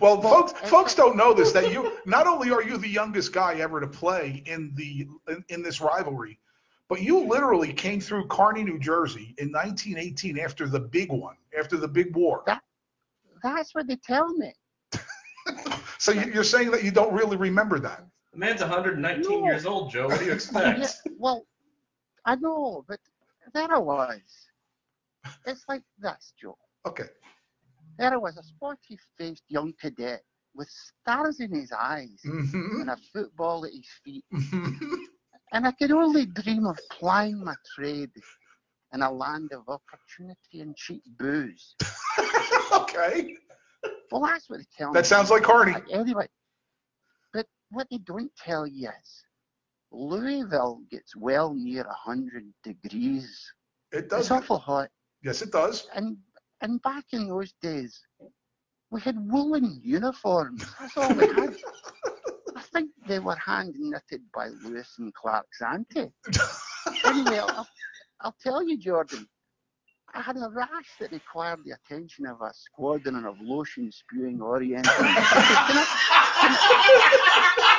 [0.00, 3.32] Well, Well, folks, folks don't know this that you not only are you the youngest
[3.32, 6.38] guy ever to play in the in, in this rivalry,
[6.88, 11.76] but you literally came through Kearny, New Jersey in 1918 after the big one, after
[11.76, 12.44] the big war.
[13.42, 14.52] That's what they tell me.
[15.98, 18.04] So you- you're saying that you don't really remember that?
[18.32, 19.44] The man's 119 No.
[19.46, 20.06] years old, Joe.
[20.08, 20.78] What do you expect?
[20.78, 21.46] Yeah, well,
[22.26, 23.00] I know, but
[23.52, 24.20] there I was.
[25.46, 26.56] It's like this, Joe.
[26.86, 27.04] Okay.
[27.98, 30.22] There I was, a sporty-faced young cadet
[30.54, 34.24] with stars in his eyes hmm and a football at his feet,
[35.52, 38.10] and I could only dream of plying my trade
[38.92, 41.74] in a land of opportunity and cheap booze.
[42.72, 43.34] okay.
[44.10, 44.94] Well, that's what they tell me.
[44.94, 45.74] That sounds like Kearny.
[45.92, 46.28] Anyway,
[47.32, 49.24] but what they don't tell you is
[49.94, 53.52] Louisville gets well near 100 degrees.
[53.92, 54.22] It does.
[54.22, 54.90] It's awful hot.
[55.22, 55.86] Yes, it does.
[55.94, 56.16] And
[56.60, 58.00] and back in those days,
[58.90, 60.64] we had woolen uniforms.
[60.80, 61.56] That's all we had.
[62.56, 66.12] I think they were hand knitted by Lewis and Clark's auntie.
[67.04, 67.68] Anyway, I'll,
[68.20, 69.26] I'll, tell you, Jordan.
[70.14, 74.94] I had a rash that required the attention of a squadron of lotion spewing Orientals.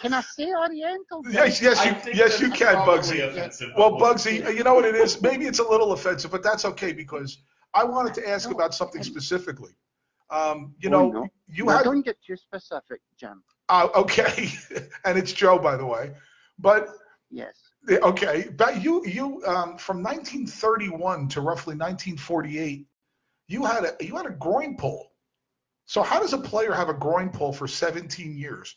[0.00, 1.26] can, I, can I say Orientals?
[1.30, 3.26] Yes, yes, you, yes, you can, Bugsy.
[3.28, 5.20] offensive, Well, but Bugsy, you know what it is?
[5.22, 7.38] Maybe it's a little offensive, but that's okay because
[7.74, 9.72] I wanted to ask No, about something specifically.
[10.30, 11.28] Um, you Oh, know, no.
[11.48, 13.42] you No, had don't get too specific, Jim.
[13.68, 14.50] uh, okay,
[15.04, 16.12] and it's Joe, by the way.
[16.58, 16.88] But
[17.30, 17.54] Yes.
[17.88, 22.86] okay, but you you um, from 1931 to roughly 1948,
[23.48, 25.12] you had a you had a groin pull.
[25.86, 28.76] So how does a player have a groin pull for 17 years?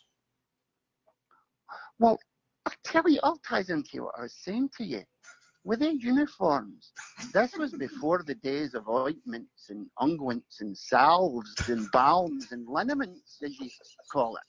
[2.03, 2.19] Well,
[2.65, 5.03] I'll tell you, all ties into what I was saying to you.
[5.63, 6.91] With their uniforms,
[7.33, 13.37] this was before the days of ointments and unguents and salves and balms and liniments,
[13.41, 13.69] as you
[14.11, 14.43] call it.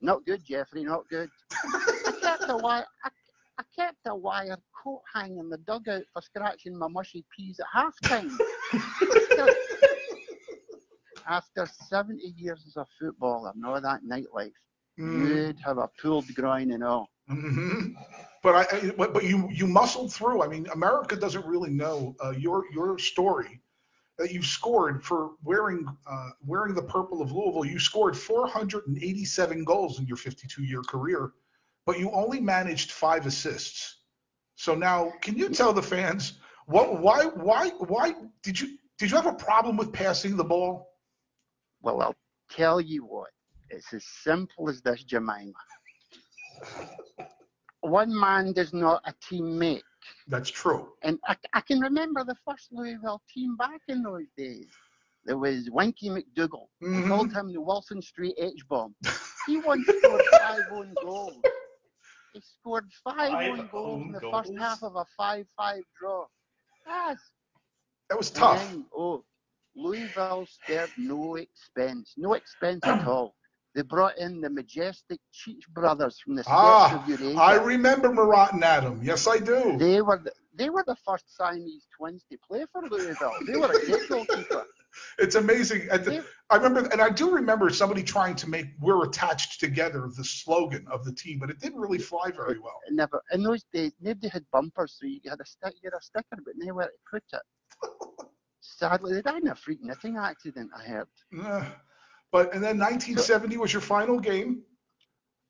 [0.00, 1.28] Not good, Jeffrey, not good.
[1.52, 3.10] I kept a wire, I,
[3.58, 7.66] I kept a wire coat hanging in the dugout for scratching my mushy peas at
[7.74, 8.30] halftime.
[11.26, 14.52] After, after 70 years of football and all that nightlife,
[14.98, 17.10] Mm, you'd have a pulled groin and all.
[17.30, 17.94] mhm.
[18.42, 20.42] But I, but you you muscled through.
[20.42, 23.60] I mean, America doesn't really know uh, your your story
[24.18, 27.64] that you scored for wearing uh, wearing the purple of Louisville.
[27.64, 31.32] You scored 487 goals in your 52 year career,
[31.86, 33.96] but you only managed five assists.
[34.56, 36.34] So now, can you tell the fans
[36.66, 40.88] what why why why did you did you have a problem with passing the ball?
[41.82, 42.16] Well, I'll
[42.50, 43.30] tell you what.
[43.70, 45.52] It's as simple as this, Jemima.
[47.80, 49.84] One man does not a team make.
[50.26, 50.88] That's true.
[51.02, 54.78] And I, I can remember the first Louisville team back in those days.
[55.24, 56.68] There was Winky McDougal.
[56.80, 57.08] We Mhm.
[57.08, 58.94] called him the Wilson Street H-bomb.
[59.46, 61.44] He once scored five own goals.
[62.32, 64.34] He scored five, Five own goals in the goals?
[64.34, 66.26] first half of a 5-5 draw.
[66.86, 67.18] Yes.
[68.08, 68.58] That was tough.
[68.58, 69.24] then, oh,
[69.74, 73.34] Louisville spared no expense, no expense at all.
[73.78, 77.38] They brought in the majestic Cheech brothers from the steppes Ah, of Eurasia.
[77.40, 79.00] I remember Marat and Adam.
[79.04, 79.76] Yes, I do.
[79.78, 83.34] They were the, they were the first Siamese twins to play for Louisville.
[83.46, 84.64] They were a great goalkeeper.
[85.20, 85.86] It's amazing.
[86.04, 90.24] They, I remember, and I do remember somebody trying to make "We're attached together" the
[90.24, 92.80] slogan of the team, but it didn't really fly very well.
[92.90, 96.02] never in those days nobody had bumpers, so you had a stick, you had a
[96.02, 98.26] sticker, but nowhere to put it.
[98.60, 100.70] Sadly, they died in a freak knitting accident.
[100.76, 101.08] I heard.
[102.30, 104.62] But and then 1970 was your final game.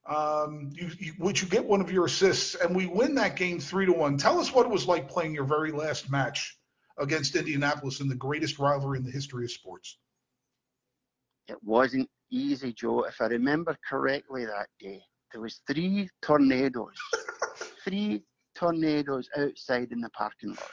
[0.08, 3.60] Um, you, you would you get one of your assists, and we win that game
[3.60, 4.16] three to one.
[4.16, 6.56] Tell us what it was like playing your very last match
[6.98, 9.98] against Indianapolis in the greatest rivalry in the history of sports.
[11.48, 13.04] It wasn't easy, Joe.
[13.04, 15.02] If I remember correctly that day,
[15.32, 16.96] there was three tornadoes,
[17.84, 18.22] three
[18.54, 20.70] tornadoes outside in the parking lot.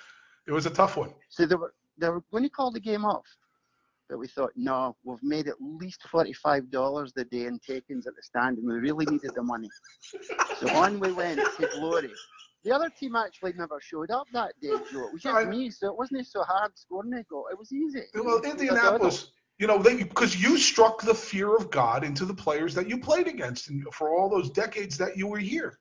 [0.47, 1.13] It was a tough one.
[1.29, 3.25] So they were they were going to call the game off,
[4.09, 8.15] but we thought, no, we've made at least forty-five dollars the day in takings at
[8.15, 9.69] the stand, and we really needed the money.
[10.59, 12.11] So on we went to glory.
[12.63, 15.05] The other team actually never showed up that day, Joe.
[15.07, 15.47] It was just Right.
[15.47, 17.47] me, so it wasn't so hard scoring a goal.
[17.51, 18.01] It was easy.
[18.15, 22.03] Well, was- it was a Indianapolis, you know, because you struck the fear of God
[22.03, 25.37] into the players that you played against and for all those decades that you were
[25.39, 25.79] here.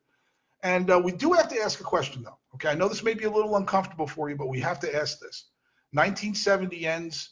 [0.63, 2.39] And uh, we do have to ask a question though.
[2.55, 4.95] Okay, I know this may be a little uncomfortable for you, but we have to
[4.95, 5.49] ask this.
[5.93, 7.31] 1970 ends.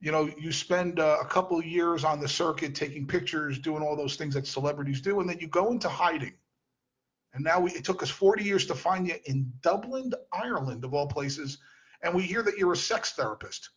[0.00, 3.96] You know, you spend uh, a couple years on the circuit taking pictures, doing all
[3.96, 6.34] those things that celebrities do, and then you go into hiding.
[7.34, 10.94] And now we, it took us 40 years to find you in Dublin, Ireland, of
[10.94, 11.58] all places,
[12.02, 13.70] and we hear that you're a sex therapist.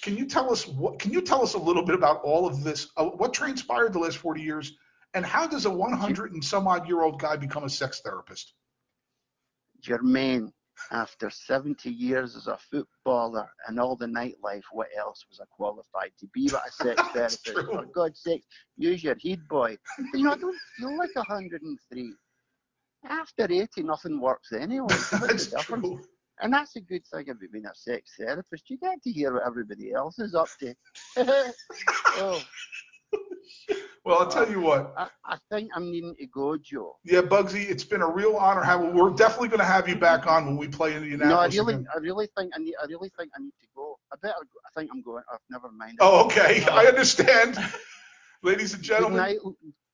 [0.00, 0.98] Can you tell us what?
[0.98, 2.88] Can you tell us a little bit about all of this?
[2.96, 4.72] Uh, what transpired the last 40 years,
[5.14, 8.54] and how does a 100 and some odd year old guy become a sex therapist?
[9.82, 10.52] Jermaine,
[10.90, 16.12] after 70 years as a footballer and all the nightlife, what else was I qualified
[16.20, 17.44] to be but a sex therapist?
[17.46, 17.64] true.
[17.64, 18.44] For God's sake,
[18.76, 19.78] use your head, boy.
[20.14, 22.14] You know, I don't feel like 103.
[23.04, 24.94] After 80, nothing works anyway.
[25.10, 26.00] That's true.
[26.40, 28.68] And that's a good thing about being a sex therapist.
[28.68, 30.74] You get to hear what everybody else is up to.
[32.18, 32.42] oh,
[34.04, 34.92] Well, I'll tell you what.
[34.96, 36.96] I, I think I'm needing to go, Joe.
[37.04, 38.92] Yeah, Bugsy, it's been a real honor having.
[38.96, 41.74] We're definitely going to have you back on when we play No, I Indianapolis really,
[41.74, 41.86] again.
[41.94, 42.74] I really think I need.
[42.82, 43.96] I really think I need to go.
[44.12, 44.34] I better.
[44.40, 44.58] Go.
[44.66, 45.22] I think I'm going.
[45.32, 45.98] Oh, never mind.
[46.00, 46.64] Oh, okay.
[46.64, 47.56] Uh, I understand.
[48.42, 49.38] Ladies and Good gentlemen, night.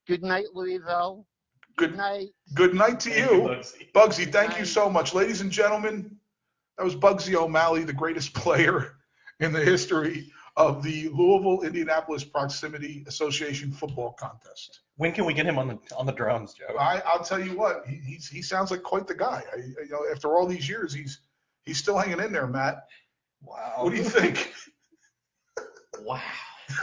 [0.07, 1.27] Good night, Louisville.
[1.77, 2.29] Good- Good night.
[2.55, 3.39] good night to Thank you.
[3.41, 3.93] Bugsy.
[3.93, 5.13] Bugsy, thank you so much.
[5.13, 6.17] Ladies and gentlemen,
[6.79, 8.95] that was Bugsy O'Malley, the greatest player
[9.41, 14.81] in the history of the Louisville Indianapolis Proximity Association football contest.
[14.97, 16.77] When can we get him on the on the drums, Joe?
[16.79, 19.45] I, I'll tell you what, he, he's, he sounds like quite the guy.
[19.55, 21.21] I, you know, after all these years, he's
[21.65, 22.85] he's still hanging in there, Matt.
[23.41, 23.75] Wow.
[23.83, 24.53] What do you think?
[26.01, 26.21] Wow.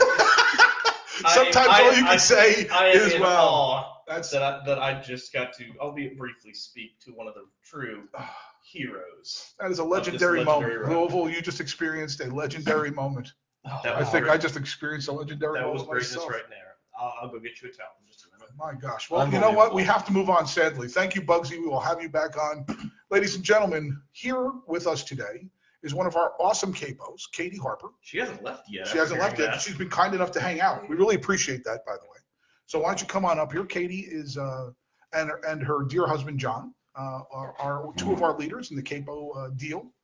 [1.28, 5.00] Sometimes I- all you can I- say I is, well, that's that I, that I
[5.00, 8.02] just got to, albeit briefly, speak to one of the true
[8.72, 9.54] heroes.
[9.58, 10.68] that is a this legendary, moment.
[10.70, 10.92] legendary ride.
[10.96, 13.32] Louisville, you just experienced a legendary moment.
[13.66, 14.34] Oh, That I was think great.
[14.34, 16.30] I just experienced a legendary That was greatness myself.
[16.30, 16.74] right there.
[16.98, 18.48] I'll, I'll go get you a towel in just a minute.
[18.56, 19.10] My gosh.
[19.10, 19.74] Well, you know what?
[19.74, 20.88] We have to move on, sadly.
[20.88, 21.52] Thank you, Bugsy.
[21.60, 22.64] We will have you back on.
[23.10, 25.48] Ladies and gentlemen, here with us today
[25.82, 27.88] is one of our awesome capos, Katie Harper.
[28.00, 28.86] She hasn't left yet.
[28.88, 29.56] She hasn't left hearing yet.
[29.58, 29.62] that.
[29.62, 30.88] She's been kind enough to hang out.
[30.88, 32.18] We really appreciate that, by the way.
[32.66, 33.64] So why don't you come on up here?
[33.64, 34.70] Katie is, uh,
[35.12, 38.82] and, and her dear husband, John, uh, are, are two of our leaders in the
[38.82, 39.95] capo uh, deal We didn't know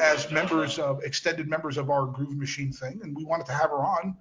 [0.00, 3.70] as members of extended members of our Groove Machine thing, and we wanted to have
[3.70, 4.16] her on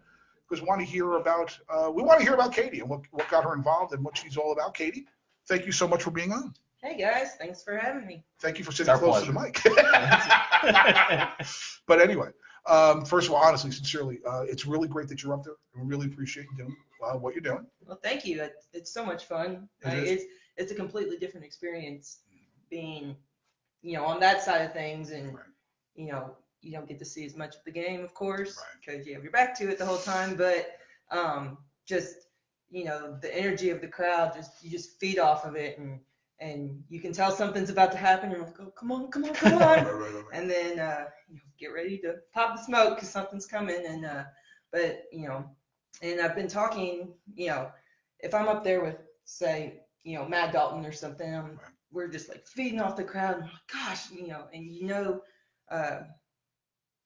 [0.47, 3.01] because we want to hear about uh, we want to hear about Katie and what,
[3.11, 4.73] what got her involved and what she's all about.
[4.73, 5.05] Katie,
[5.47, 6.53] thank you so much for being on.
[6.81, 8.25] Hey guys, thanks for having me.
[8.41, 9.61] Thank you for sitting our close to the mic.
[11.87, 12.29] but anyway,
[12.67, 15.53] um, first of all, honestly, sincerely, uh, it's really great that you're up there.
[15.75, 16.75] We really appreciate you doing
[17.05, 17.65] uh, what you're doing.
[17.87, 18.41] Well, thank you.
[18.41, 19.69] It- It's so much fun.
[19.81, 20.09] It I, is.
[20.09, 20.23] it's
[20.57, 22.19] it's a completely different experience
[22.69, 23.15] being,
[23.83, 25.45] you know, on that side of things and, Right.
[25.95, 28.81] you know, you don't get to see as much of the game, of course, Right.
[28.85, 30.67] because you have your back to it the whole time, but
[31.11, 31.57] um,
[31.87, 32.15] just,
[32.71, 35.99] you know, the energy of the crowd, just you just feed off of it and
[36.39, 38.31] and you can tell something's about to happen.
[38.31, 39.85] You're like, oh, come on, come on, come on.
[39.85, 40.25] right, right, right.
[40.31, 43.85] and then uh, you know, get ready to pop the smoke because something's coming.
[43.87, 44.23] And uh,
[44.71, 45.45] but you know,
[46.01, 47.71] and I've been talking, you know,
[48.19, 51.72] if I'm up there with say, you know, Matt Dalton or something, I'm, Right.
[51.93, 53.35] We're just like feeding off the crowd.
[53.35, 55.21] And like, gosh, you know, and you know,
[55.69, 56.01] uh,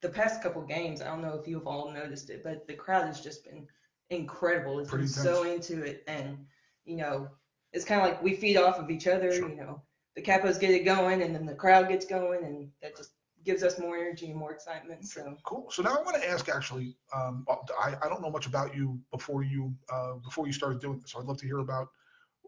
[0.02, 3.08] the past couple games, I don't know if you've all noticed it, but the crowd
[3.08, 3.68] has just been
[4.10, 4.80] incredible.
[4.80, 6.38] It's Pretty been so into it, and
[6.86, 7.28] you know,
[7.74, 9.34] it's kind of like we feed off of each other.
[9.34, 9.50] Sure.
[9.50, 9.82] You know,
[10.16, 13.12] the Capos get it going, and then the crowd gets going, and that just
[13.44, 15.06] gives us more energy and more excitement.
[15.06, 15.38] So.
[15.44, 15.68] Cool.
[15.72, 17.46] So now I want to ask actually, um,
[17.82, 21.12] I, I don't know much about you before you uh, before you started doing this.
[21.12, 21.90] So I'd love to hear about.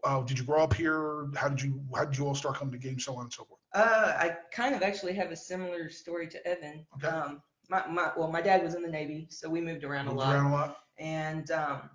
[0.04, 1.28] Uh, did you grow up here?
[1.36, 3.04] How did you how did you all start coming to games?
[3.04, 3.60] So on and so forth.
[3.74, 6.86] Uh, I kind of actually have a similar story to Evan.
[6.96, 7.08] Okay.
[7.08, 10.10] Um, my, my, well, my dad was in the Navy, so we moved around a
[10.10, 10.34] Moved lot.
[10.34, 10.76] around a lot.
[10.98, 11.90] And um,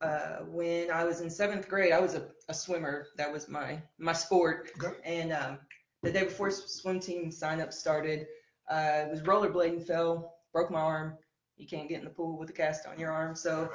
[0.00, 3.06] uh, when I was in seventh grade, I was a, a swimmer.
[3.16, 4.70] That was my my sport.
[4.82, 4.96] Okay.
[5.04, 5.58] And um,
[6.02, 8.26] the day before swim team sign up started,
[8.70, 11.14] uh, I was rollerblading, fell, broke my arm.
[11.56, 13.34] You can't get in the pool with a cast on your arm.
[13.34, 13.68] So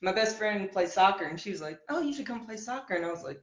[0.00, 2.94] my best friend plays soccer, and she was like, "Oh, you should come play soccer."
[2.94, 3.40] And I was like,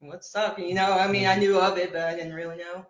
[0.00, 2.86] "What's soccer?" You know, I mean, I knew of it, but I didn't really know.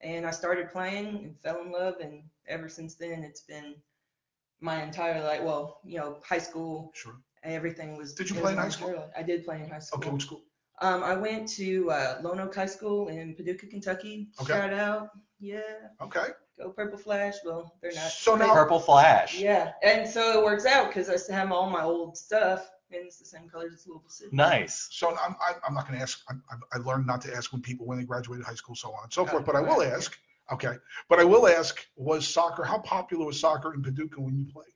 [0.00, 3.74] And I started playing and fell in love, and ever since then, it's been
[4.60, 5.42] my entire life.
[5.42, 7.16] Well, you know, high school, Sure.
[7.42, 8.14] everything was.
[8.14, 8.94] Did you play in high school?
[8.94, 9.10] life.
[9.16, 10.00] I did play in high school.
[10.02, 10.10] Okay.
[10.10, 10.42] Which school?
[10.82, 14.28] Um, I went to uh, Lone Oak High School in Paducah, Kentucky.
[14.40, 14.52] Okay.
[14.54, 15.60] Shout out, yeah,
[16.00, 16.28] Okay.
[16.62, 17.34] Go Purple Flash.
[17.44, 18.10] Well, they're not.
[18.10, 19.38] So but- now- Purple Flash.
[19.38, 23.06] yeah, and so it works out because I still have all my old stuff, and
[23.06, 24.30] it's the same colors as Louisville City.
[24.34, 24.88] Nice.
[24.90, 26.20] So I'm, I'm, I'm not going to ask.
[26.28, 28.88] I, I I learned not to ask when people when they graduated high school, so
[28.88, 29.44] on and so forth.
[29.44, 29.92] But I will right.
[29.92, 30.16] ask.
[30.52, 30.74] Okay.
[31.08, 31.86] But I will ask.
[31.96, 32.64] Was soccer?
[32.64, 34.66] How popular was soccer in Paducah when you played?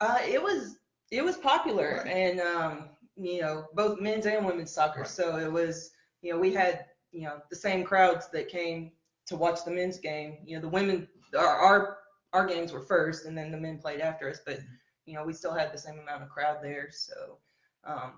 [0.00, 0.76] Uh, it was
[1.10, 2.14] it was popular, Right.
[2.14, 5.00] and um, you know, both men's and women's soccer.
[5.00, 5.08] Right.
[5.08, 5.90] So it was,
[6.22, 8.92] you know, we had you know the same crowds that came
[9.26, 10.38] to watch the men's game.
[10.46, 11.98] You know, the women, our our,
[12.32, 14.40] our games were first, and then the men played after us.
[14.44, 14.58] But
[15.06, 16.88] you know, we still had the same amount of crowd there.
[16.92, 17.38] So,
[17.84, 18.12] um,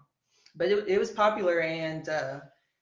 [0.55, 2.41] but it, it was popular, and uh,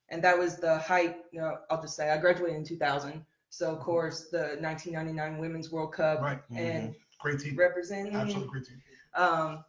[0.09, 1.17] and that was the height.
[1.33, 3.25] You know, I'll just say I graduated in 2000.
[3.51, 6.41] So of course the 1999 Women's World Cup Right.
[6.57, 7.57] and Great team.
[7.57, 8.81] representing Absolutely great team.
[9.15, 9.65] um,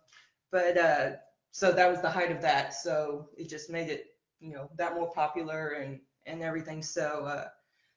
[0.52, 1.12] but uh,
[1.52, 2.74] so that was the height of that.
[2.74, 4.08] So it just made it,
[4.40, 6.82] you know, that more popular and and everything.
[6.84, 7.48] So uh,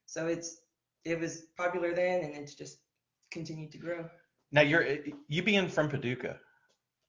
[0.07, 0.62] so it's
[1.05, 2.79] it was popular then, and it's just
[3.31, 4.09] continued to grow.
[4.53, 4.85] Now you're
[5.29, 6.39] you being from Paducah.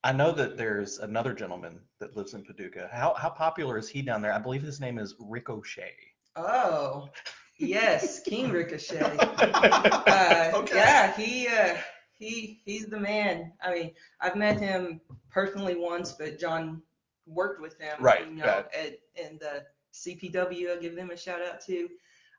[0.03, 2.89] I know that there's another gentleman that lives in Paducah.
[2.91, 4.33] How how popular is he down there?
[4.33, 5.93] I believe his name is Ricochet.
[6.35, 7.09] Oh,
[7.57, 9.17] yes, King Ricochet.
[9.17, 10.75] Uh, Okay.
[10.75, 11.75] Yeah, he uh,
[12.13, 13.53] he he's the man.
[13.61, 13.91] I mean,
[14.21, 16.81] I've met him personally once, but John
[17.25, 17.95] worked with him.
[17.99, 18.65] Right, You know, right.
[18.73, 19.63] at in the
[19.93, 20.75] CPW.
[20.75, 21.89] I give them a shout out too.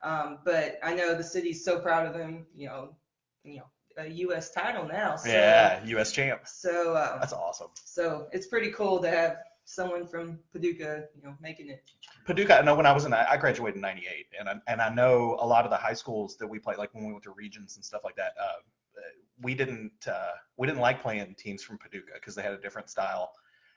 [0.04, 2.46] Um, but I know the city's so proud of him.
[2.54, 2.96] You know,
[3.42, 3.64] you know,
[3.96, 4.50] a U.S.
[4.50, 5.16] title now.
[5.16, 6.12] So, Yeah, U.S.
[6.12, 6.42] champ.
[6.46, 7.68] So uh, That's awesome.
[7.84, 11.82] so it's pretty cool to have someone from Paducah, you know, making it.
[12.26, 14.94] Paducah, I know when I was in, I graduated in '98, and I, and I
[14.94, 17.32] know a lot of the high schools that we played, like when we went to
[17.32, 18.34] regions and stuff like that.
[18.40, 18.60] Uh,
[19.42, 22.88] we didn't uh, we didn't like playing teams from Paducah because they had a different
[22.88, 23.32] style.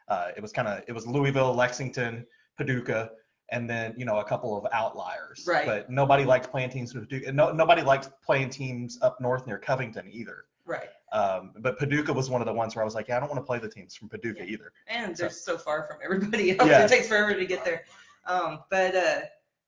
[0.08, 2.26] Uh, it was kind of it was Louisville, Lexington,
[2.58, 3.12] Paducah,
[3.50, 5.46] and then you know a couple of outliers.
[5.48, 5.66] Right.
[5.66, 7.32] But nobody likes playing teams from Paducah.
[7.32, 10.46] No, nobody liked playing teams up north near Covington either.
[10.66, 10.90] Right.
[11.14, 13.30] Um, but Paducah was one of the ones where I was like, yeah, I don't
[13.30, 14.52] want to play the teams from Paducah Yeah.
[14.54, 14.72] either.
[14.88, 16.70] and So- they're so far from everybody else.
[16.70, 16.84] Yeah.
[16.84, 17.84] It takes forever to get there.
[18.26, 19.22] Um, but uh,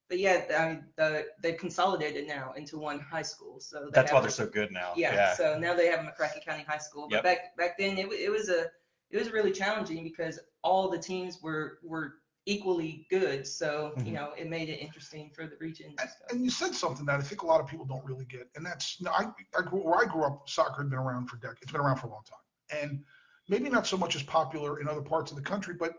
[0.10, 3.60] but yeah, I mean, the, they've consolidated now into one high school.
[3.60, 4.92] So That's why they're so good now.
[4.96, 7.08] Yeah, So now they have McCracken County High School.
[7.10, 7.24] But Yep.
[7.24, 8.66] back back then it, it was a
[9.12, 12.16] it was really challenging because all the teams were were
[12.46, 13.46] equally good.
[13.46, 14.08] So Mhm.
[14.08, 17.20] you know it made it interesting for the region and And, you said something that
[17.20, 19.80] I think a lot of people don't really get, and that's no, I, I grew,
[19.82, 21.60] where I grew up, soccer had been around for decades.
[21.64, 23.04] It's been around for a long time, and
[23.48, 25.96] maybe not so much as popular in other parts of the country, but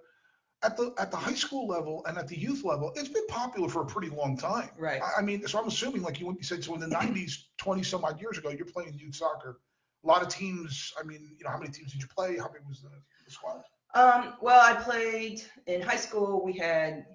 [0.62, 3.68] at the at the high school level and at the youth level, it's been popular
[3.68, 4.70] for a pretty long time.
[4.78, 5.00] Right.
[5.02, 7.82] I, I mean, so I'm assuming, like you, you said, so in the 90s, 20
[7.82, 9.60] some odd years ago, you're playing youth soccer.
[10.04, 10.92] A lot of teams.
[10.98, 12.36] I mean, you know, how many teams did you play?
[12.36, 12.90] How big was the,
[13.24, 13.62] the squad?
[13.94, 16.44] Um, well, I played in high school.
[16.44, 17.06] We had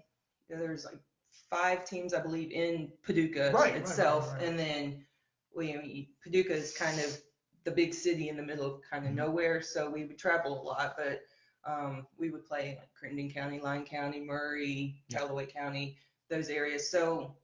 [0.49, 0.99] there's like
[1.49, 4.47] five teams, I believe, in Paducah Right, itself, right, right.
[4.47, 5.05] and then
[5.55, 7.17] we, Paducah is kind of
[7.63, 9.15] the big city in the middle of kind of Mhm.
[9.15, 10.95] nowhere, so we would travel a lot.
[10.97, 11.21] But
[11.67, 15.17] Um, we would play in like Crittenden County, Lyon County, Murray, Yeah.
[15.17, 15.97] Calloway County,
[16.29, 16.91] those areas.
[16.91, 17.35] So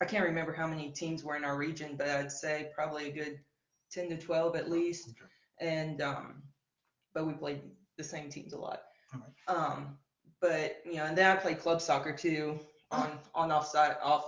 [0.00, 3.12] I can't remember how many teams were in our region, but I'd say probably a
[3.12, 3.44] good
[3.92, 5.10] 10 to 12 at least.
[5.10, 5.30] Okay.
[5.60, 6.42] And um,
[7.14, 7.62] but we played
[8.02, 8.80] the same teams a lot.
[9.14, 9.30] Alright.
[9.48, 9.96] Um,
[10.40, 12.58] but you know, and then I played club soccer too
[12.90, 14.24] on on off side off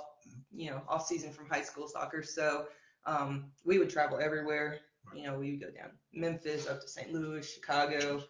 [0.52, 2.22] you know off season from high school soccer.
[2.22, 2.66] So
[3.06, 4.78] um, we would travel everywhere.
[5.14, 7.12] You know, we would go down Memphis up to St.
[7.12, 8.22] Louis, Chicago,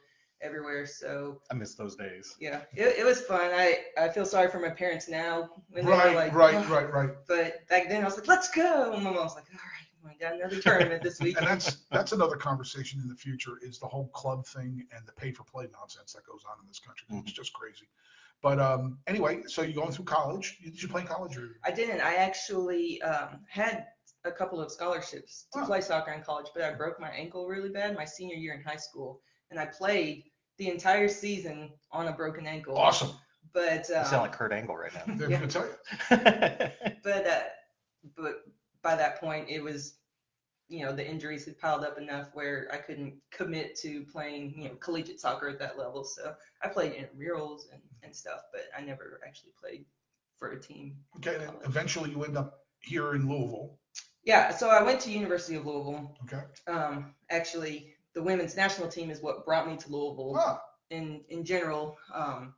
[0.42, 0.86] everywhere.
[0.86, 2.36] So I miss those days.
[2.40, 3.50] yeah, it, it was fun.
[3.52, 7.10] I, I feel sorry for my parents now when Right, like, right, "Ugh." right, right.
[7.28, 8.92] But back then I was like, let's go.
[8.92, 9.73] And my mom was like, all right,
[10.04, 13.86] we got another tournament this And that's that's another conversation in the future is the
[13.86, 17.06] whole club thing and the pay for play nonsense that goes on in this country.
[17.10, 17.34] It's Mm-hmm.
[17.42, 17.88] just crazy.
[18.42, 20.58] But um, anyway, so you're going through college.
[20.62, 21.56] Did you play in college or?
[21.64, 22.00] I didn't.
[22.02, 23.86] I actually um, had
[24.24, 25.66] a couple of scholarships to Oh.
[25.66, 28.62] play soccer in college, but I broke my ankle really bad my senior year in
[28.62, 30.24] high school, and I played
[30.58, 32.76] the entire season on a broken ankle.
[32.76, 33.10] Awesome.
[33.52, 35.28] But You sound like Kurt Angle right now.
[35.28, 35.46] Yeah.
[35.46, 35.74] tell you.
[37.02, 37.42] but uh,
[38.16, 38.44] but
[38.84, 39.94] by that point it was
[40.68, 44.68] you know the injuries had piled up enough where I couldn't commit to playing you
[44.68, 46.04] know collegiate soccer at that level.
[46.04, 49.84] So I played intramurals and, and stuff, but I never actually played
[50.38, 50.96] for a team.
[51.16, 51.36] Okay.
[51.44, 53.78] And eventually you end up here in Louisville.
[54.24, 56.16] Yeah, so I went to University of Louisville.
[56.24, 56.42] Okay.
[56.66, 60.34] Um, actually, the women's national team is what brought me to Louisville.
[60.38, 62.54] Ah, In in general, um,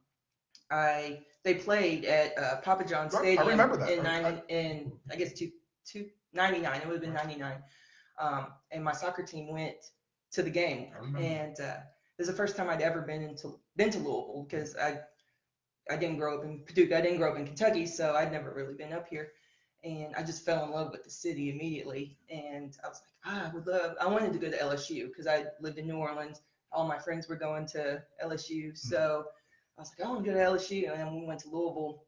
[0.70, 3.90] I they played at uh, Papa John's Right, I Stadium remember that.
[3.90, 5.50] in I- ninety in I guess two
[5.84, 6.06] two
[6.36, 6.80] ninety nine.
[6.80, 7.62] It would have been ninety nine.
[8.18, 9.76] Um, and my soccer team went
[10.32, 11.76] to the game, and uh,
[12.18, 15.00] it was the first time I'd ever been into been to Louisville because I
[15.90, 16.98] I didn't grow up in Paducah.
[16.98, 19.32] I didn't grow up in Kentucky, so I'd never really been up here.
[19.84, 22.18] And I just fell in love with the city immediately.
[22.28, 23.94] And I was like, ah, I would love.
[24.00, 26.40] I wanted to go to LSU because I lived in New Orleans.
[26.72, 29.26] All my friends were going to LSU, so
[29.78, 30.90] I was like, I want to go to LSU.
[30.90, 32.05] And then we went to Louisville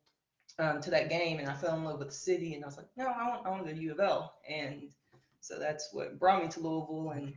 [0.58, 2.54] um, to that game, and I fell in love with the city.
[2.54, 4.34] And I was like, no, I want, I want to go to U of L.
[4.48, 4.82] And
[5.40, 7.32] so that's what brought me to Louisville, and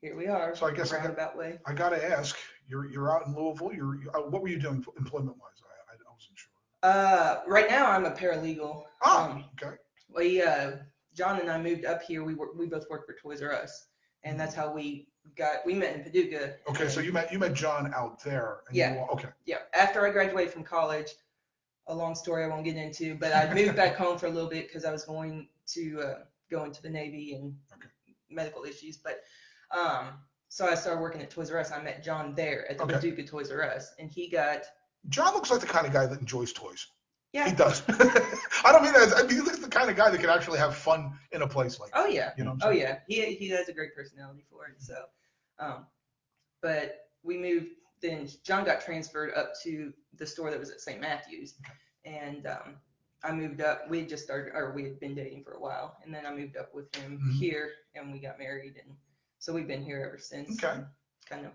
[0.00, 0.54] here we are.
[0.56, 1.58] So I guess I got- way.
[1.66, 2.36] I got to ask.
[2.68, 3.72] You're you're out in Louisville.
[3.72, 5.62] You're uh, what were you doing employment wise?
[5.62, 6.50] I, I wasn't sure.
[6.82, 8.82] Uh, right now I'm a paralegal.
[9.02, 9.76] Ah, Um, okay.
[10.14, 10.72] we uh
[11.14, 12.24] John and I moved up here.
[12.24, 13.86] We were we both worked for Toys R Us,
[14.24, 15.06] and that's how we
[15.36, 16.54] got we met in Paducah.
[16.68, 16.88] Okay.
[16.88, 18.62] So you met you met John out there.
[18.66, 18.94] And Yeah.
[18.94, 19.28] You, okay.
[19.44, 19.58] yeah.
[19.72, 21.10] After I graduated from college,
[21.88, 24.50] a long story I won't get into, but I moved back home for a little
[24.50, 26.14] bit because I was going to uh,
[26.50, 27.88] go into the Navy and Okay.
[28.30, 28.96] medical issues.
[28.96, 29.20] But
[29.76, 30.14] um,
[30.48, 31.70] so I started working at Toys R Us.
[31.72, 32.94] I met John there at the Okay.
[32.94, 34.62] Paducah Toys R Us, and he got
[35.08, 36.88] John looks like the kind of guy that enjoys toys.
[37.32, 37.48] yeah.
[37.48, 37.82] He does.
[37.88, 39.02] I don't mean that.
[39.02, 41.42] as- I mean, he looks the kind of guy that can actually have fun in
[41.42, 41.90] a place like.
[41.94, 42.32] Oh yeah.
[42.36, 42.56] You know.
[42.62, 44.74] Oh yeah, he he has a great personality for it.
[44.82, 44.96] So,
[45.60, 45.86] um,
[46.62, 47.66] but we moved.
[48.02, 51.00] Then John got transferred up to the store that was at St.
[51.00, 51.54] Matthews,
[52.04, 52.76] and um,
[53.24, 53.88] I moved up.
[53.88, 56.34] We had just started, or we had been dating for a while, and then I
[56.34, 57.38] moved up with him Mhm.
[57.38, 58.96] here, and we got married, and
[59.38, 60.62] so we've been here ever since.
[60.62, 60.82] Okay.
[61.28, 61.52] Kind of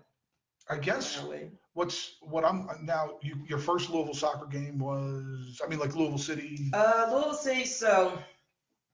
[0.68, 1.50] I guess went our way.
[1.74, 3.18] what's what I'm now.
[3.22, 5.60] You, your first Louisville soccer game was.
[5.64, 6.70] I mean, like Louisville City.
[6.72, 7.64] Uh, Louisville City.
[7.64, 8.18] So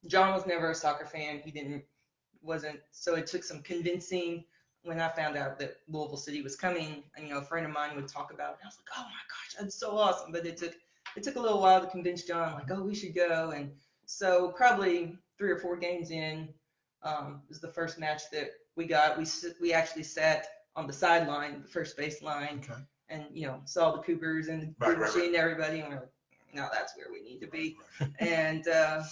[0.07, 1.41] John was never a soccer fan.
[1.41, 1.85] He didn't
[2.43, 2.81] wasn't.
[2.93, 4.45] So it took some convincing
[4.85, 7.03] when I found out that Louisville City was coming.
[7.17, 8.59] And, you know, a friend of mine would talk about it.
[8.61, 10.33] And I was like, oh my gosh, that's so awesome.
[10.33, 10.75] But it took
[11.17, 13.51] it took a little while to convince John, like, oh, we should go.
[13.51, 13.73] And
[14.07, 16.49] so probably three or four games in
[17.03, 19.19] um, was the first match that we got.
[19.19, 19.27] We
[19.61, 22.81] we actually sat on the sideline, the first base line, Okay.
[23.09, 25.89] and you know saw the Coopers and the Right, Blue right, Machine and everybody, and
[25.91, 26.09] we're like,
[26.55, 27.77] no, that's where we need to be.
[28.01, 28.11] Right.
[28.21, 29.03] And uh,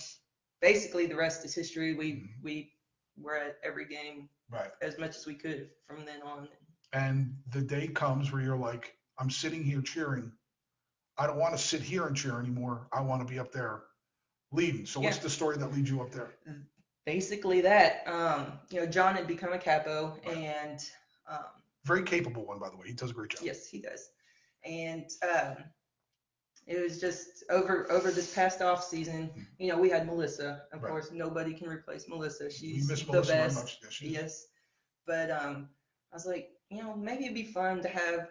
[0.61, 1.95] basically, the rest is history.
[1.95, 2.29] We Mhm.
[2.43, 2.73] we
[3.21, 4.71] were at every game Right.
[4.83, 6.49] as much as we could from then on.
[6.93, 10.31] And the day comes where you're like, I'm sitting here cheering.
[11.19, 12.89] I don't want to sit here and cheer anymore.
[12.93, 13.83] I want to be up there
[14.53, 14.87] leading.
[14.87, 16.31] So what's the story that leads you up there?
[17.07, 20.37] Basically, that um, you know, John had become a capo, Right.
[20.37, 20.81] and
[21.29, 21.45] um,
[21.85, 22.87] Very capable one, by the way.
[22.89, 23.41] He does a great job.
[23.43, 24.11] yes, he does.
[24.65, 25.57] And um,
[26.67, 29.31] it was just over over this past off season.
[29.59, 30.62] You know, we had Melissa.
[30.73, 30.91] Of Right.
[30.91, 32.51] course, nobody can replace Melissa.
[32.51, 33.79] She's the Melissa best.
[33.83, 34.03] Yes.
[34.03, 34.47] Yes.
[35.07, 35.69] But um,
[36.12, 38.29] I was like, you know, maybe it'd be fun to have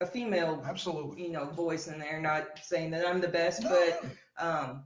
[0.00, 1.24] a female, Absolutely.
[1.24, 2.20] you know, voice in there.
[2.20, 4.04] Not saying that I'm the best, No, but
[4.38, 4.84] um,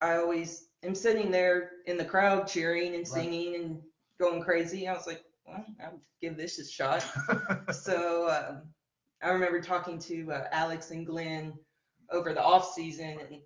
[0.00, 3.06] I always am sitting there in the crowd cheering and Right.
[3.06, 3.82] singing and
[4.20, 4.88] going crazy.
[4.88, 7.06] I was like, well, I'll give this a shot.
[7.72, 8.62] so um,
[9.22, 11.52] I remember talking to uh, Alex and Glenn
[12.12, 13.40] over the off season, and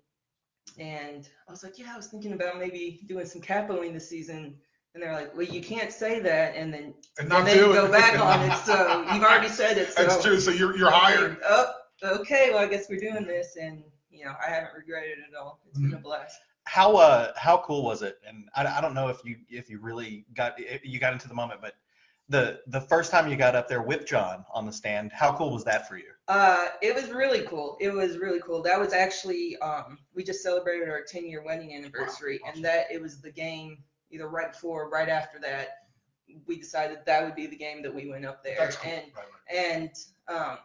[0.79, 4.55] and I was like, yeah, I was thinking about maybe doing some capoing this season.
[4.95, 7.71] And they're like, well, you can't say that and then And not and then do
[7.71, 7.75] it.
[7.75, 8.55] go back on it.
[8.57, 9.91] So you've already said it.
[9.91, 10.39] So That's true.
[10.39, 11.37] So you're you're hired.
[11.47, 11.71] Oh,
[12.03, 12.49] okay.
[12.51, 15.61] Well, I guess we're doing this, and you know, I haven't regretted it at all.
[15.67, 16.03] It's been a Mm-hmm.
[16.03, 16.37] blast.
[16.65, 18.19] How uh how cool was it?
[18.27, 21.27] And I, I don't know if you if you really got if you got into
[21.27, 21.73] the moment, but
[22.33, 25.51] the the first time you got up there with John on the stand, how cool
[25.53, 26.11] was that for you?
[26.27, 27.77] Uh, it was really cool.
[27.79, 28.61] It was really cool.
[28.63, 32.57] That was actually um, we just celebrated our 10 year wedding anniversary, Wow, awesome.
[32.57, 35.67] and that it was the game either right before, or right after that.
[36.47, 38.91] We decided that would be the game that we went up there, cool.
[38.91, 39.65] and Right, right.
[39.75, 39.89] and
[40.27, 40.57] um,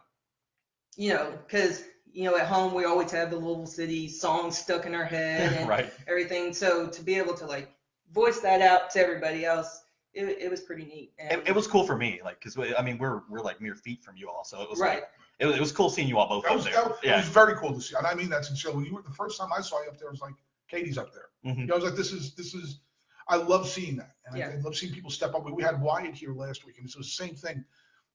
[0.97, 4.87] you know, because you know, at home we always have the Louisville City song stuck
[4.87, 5.93] in our head and right.
[6.07, 6.51] everything.
[6.53, 7.69] So to be able to like
[8.11, 9.78] voice that out to everybody else,
[10.13, 11.13] it, it was pretty neat.
[11.19, 13.61] And, It, it was cool for me, like, cause we, I mean, we're we're like
[13.61, 14.95] mere feet from you all, so it was right.
[14.99, 15.03] like,
[15.39, 16.73] it was, it was cool seeing you all both That up was, there.
[16.73, 18.77] that, was- it was very cool to see, and I mean that sincerely.
[18.77, 20.35] When you were the first time I saw you up there, I was like,
[20.69, 21.29] Katie's up there.
[21.53, 21.59] Mhm.
[21.59, 22.79] You know, I was like, this is this is.
[23.27, 24.49] I love seeing that, and I, Yeah.
[24.49, 25.47] I love seeing people step up.
[25.49, 27.63] We had Wyatt here last week, and it was the same thing.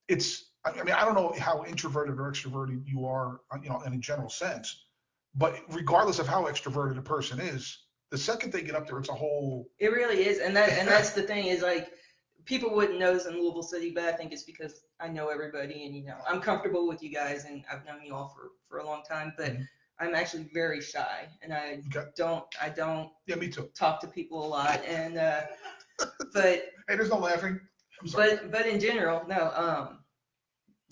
[0.08, 3.68] It's, I I mean, I don't know how introverted or extroverted you are, uh, you
[3.70, 4.86] know, in a general sense,
[5.36, 9.08] but regardless of how extroverted a person is, the second they get up there, it's
[9.08, 9.68] a whole.
[9.78, 11.90] It really is, and that and that's the thing is like
[12.44, 15.84] people wouldn't know this in Louisville City, but I think it's because I know everybody
[15.86, 18.78] and you know I'm comfortable with you guys and I've known you all for for
[18.78, 19.68] a long time, but Mhm.
[20.00, 22.08] I'm actually very shy and I Okay.
[22.16, 23.70] don't I don't Yeah, me too.
[23.74, 25.42] talk to people a lot and uh,
[26.32, 27.60] but Hey, there's no laughing.
[28.00, 28.36] I'm sorry.
[28.36, 30.03] but but in general no um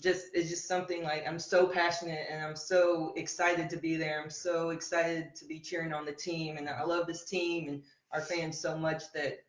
[0.03, 4.21] just it's just something like I'm so passionate and I'm so excited to be there.
[4.21, 7.81] I'm so excited to be cheering on the team and I love this team and
[8.11, 9.39] our fans so much that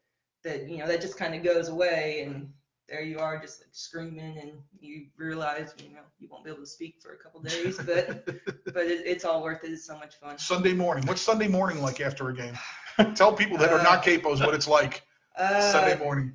[0.45, 2.49] that you know that just kind of goes away and
[2.89, 6.61] there you are just like screaming and you realize you know you won't be able
[6.61, 9.73] to speak for a couple days but but it, it's all worth it.
[9.73, 10.39] It's so much fun.
[10.39, 11.05] Sunday morning.
[11.07, 12.57] What's Sunday morning like after a game?
[13.17, 15.03] Tell people that are not capos what it's like
[15.37, 16.33] Uh, Sunday morning.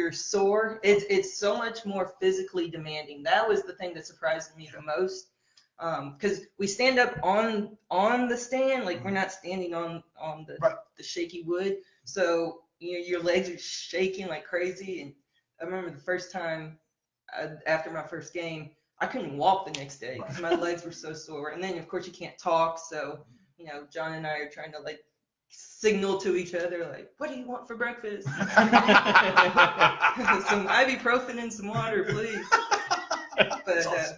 [0.00, 0.80] You're sore.
[0.84, 3.22] It's it's so much more physically demanding.
[3.24, 5.30] That was the thing that surprised me the most.
[5.80, 10.44] Um, because we stand up on on the stand, like we're not standing on on
[10.48, 10.74] the Right.
[10.96, 11.78] the shaky wood.
[12.04, 15.02] So you know your legs are shaking like crazy.
[15.02, 15.14] And
[15.60, 16.78] I remember the first time
[17.38, 18.70] uh, after my first game,
[19.00, 21.50] I couldn't walk the next day because my legs were so sore.
[21.50, 23.24] And then of course you can't talk, so
[23.58, 25.00] you know John and I are trying to like
[25.80, 28.24] signal to each other like, what do you want for breakfast?
[28.26, 28.34] some
[30.68, 32.44] ibuprofen and some water, please.
[33.36, 34.16] But, That's uh,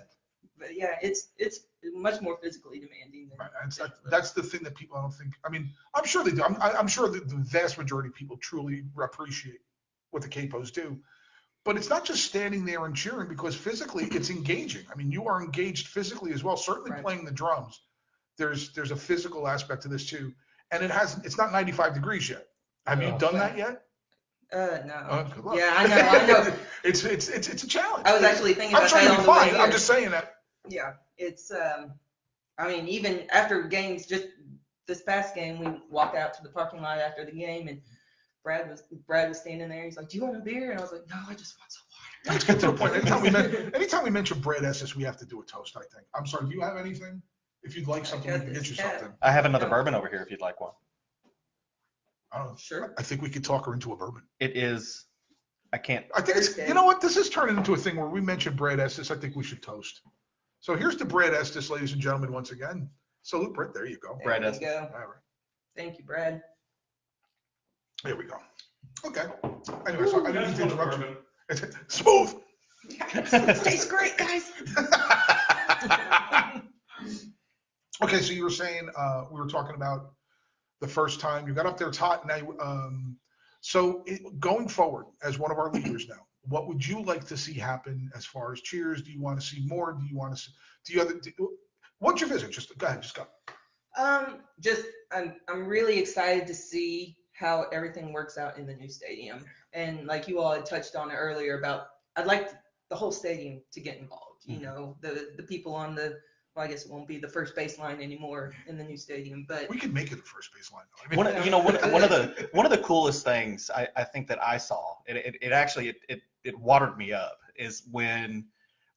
[0.59, 1.61] but yeah, it's it's
[1.95, 3.39] much more physically demanding than.
[3.39, 3.51] Right.
[3.63, 5.35] That's, that, that's the thing that people I don't think.
[5.45, 6.43] I mean, I'm sure they do.
[6.43, 9.61] I'm, I- I'm sure that the vast majority of people truly appreciate
[10.11, 10.99] what the capos do.
[11.65, 14.85] But it's not just standing there and cheering because physically it's engaging.
[14.93, 16.57] I mean, you are engaged physically as well.
[16.57, 17.03] Certainly Right.
[17.03, 17.81] playing the drums,
[18.37, 20.33] there's there's a physical aspect to this too.
[20.73, 21.25] And it hasn't.
[21.27, 22.49] it's not 95 degrees yet.
[22.87, 23.19] Have you No.
[23.19, 23.83] done that yet?
[24.53, 25.07] Uh, no.
[25.09, 25.57] Oh, good luck.
[25.57, 26.55] yeah, I know, I know.
[26.85, 28.07] it's it's it's it's a challenge.
[28.07, 29.57] I was actually thinking I'm about sure that you'll be fine.
[29.57, 30.35] I'm just saying that.
[30.69, 31.93] Yeah, it's um,
[32.59, 34.27] I mean, even after games, just
[34.87, 37.81] this past game, we walked out to the parking lot after the game, and
[38.45, 39.85] Brad was Brad was standing there.
[39.85, 41.73] He's like, "Do you want a beer?" And I was like, "No, I just want
[41.73, 42.95] some water." Let's get to the point.
[42.95, 45.81] Anytime we, men- anytime we mention Brad Estes, we have to do a toast, I
[45.95, 46.07] think.
[46.15, 47.23] I'm sorry, do you have anything?
[47.65, 49.01] If you'd like something, got we can get this you tab.
[49.01, 49.17] something.
[49.23, 49.71] I have another No.
[49.71, 50.73] bourbon over here if you'd like one.
[52.33, 52.57] I don't know.
[52.57, 52.95] Sure.
[52.99, 54.23] I think we could talk her into a bourbon.
[54.41, 55.05] It is,
[55.73, 56.07] I can't.
[56.15, 57.01] I think it's, you know what?
[57.01, 59.11] This is turning into a thing where we mention Brad Estes.
[59.11, 60.01] I think we should toast.
[60.61, 62.89] So here's to Brad Estes, ladies and gentlemen, once again.
[63.23, 63.75] Salute, Brett.
[63.75, 64.15] There you go.
[64.17, 64.61] There Brad we Estes.
[64.67, 64.91] go.
[64.95, 65.19] All right.
[65.77, 66.43] Thank you, Brad.
[68.03, 68.39] There we go.
[69.05, 69.27] Okay.
[69.87, 71.17] Anyway, so I didn't mean That's to one interrupt bourbon.
[71.51, 71.73] you.
[71.89, 72.35] Smooth.
[73.63, 74.51] Tastes great, guys.
[78.03, 80.15] Okay, so you were saying uh, we were talking about
[80.81, 81.89] the first time you got up there.
[81.89, 82.41] It's hot now.
[82.61, 83.17] Um,
[83.61, 87.37] so it, going forward, as one of our leaders now, what would you like to
[87.37, 89.03] see happen as far as cheers?
[89.03, 89.93] Do you want to see more?
[89.93, 90.41] Do you want to?
[90.43, 90.51] See,
[90.85, 91.15] do you other?
[91.15, 91.57] Do,
[92.01, 92.51] what's your vision?
[92.51, 93.03] Just go ahead.
[93.03, 93.27] Just go.
[93.97, 94.83] Um, just
[95.13, 99.45] I'm I'm really excited to see how everything works out in the new stadium.
[99.75, 101.87] And like you all had touched on it earlier about
[102.17, 102.51] I'd like
[102.91, 104.43] the whole stadium to get involved.
[104.45, 104.63] You Mhm.
[104.63, 106.19] know, the the people on the
[106.55, 109.69] well, I guess it won't be the first baseline anymore in the new stadium, but
[109.69, 110.83] We could make it the first baseline.
[111.05, 113.71] I mean, One, of- you know, one, one of the one of the coolest things
[113.75, 117.13] I, I think that I saw, it, it, it actually it, it, it watered me
[117.13, 118.47] up, is when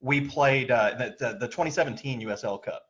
[0.02, 2.84] we played uh, the, the the 2017 USL Cup,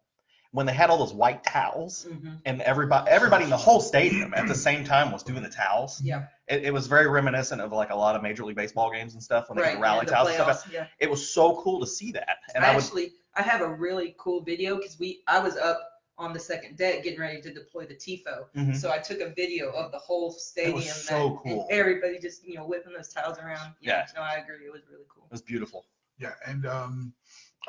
[0.51, 2.39] when they had all those white towels, Mhm.
[2.45, 6.01] and everybody everybody in the whole stadium at the same time was doing the towels.
[6.01, 9.13] yeah, It, it was very reminiscent of like a lot of Major League Baseball games
[9.13, 9.69] and stuff when they right.
[9.73, 10.69] had the rally the towels and stuff.
[10.73, 10.87] yeah.
[10.99, 13.67] It was so cool to see that, and I I, would actually I have a
[13.73, 15.79] really cool video because we I was up
[16.17, 18.45] on the second deck getting ready to deploy the tifo.
[18.55, 18.75] Mhm.
[18.75, 20.81] So I took a video of the whole stadium.
[20.81, 21.67] so and cool.
[21.69, 23.73] everybody just you know whipping those towels around.
[23.81, 24.07] Yeah.
[24.15, 24.65] No, I agree.
[24.65, 25.25] It was really cool.
[25.25, 25.85] It was beautiful.
[26.17, 27.13] Yeah, and um,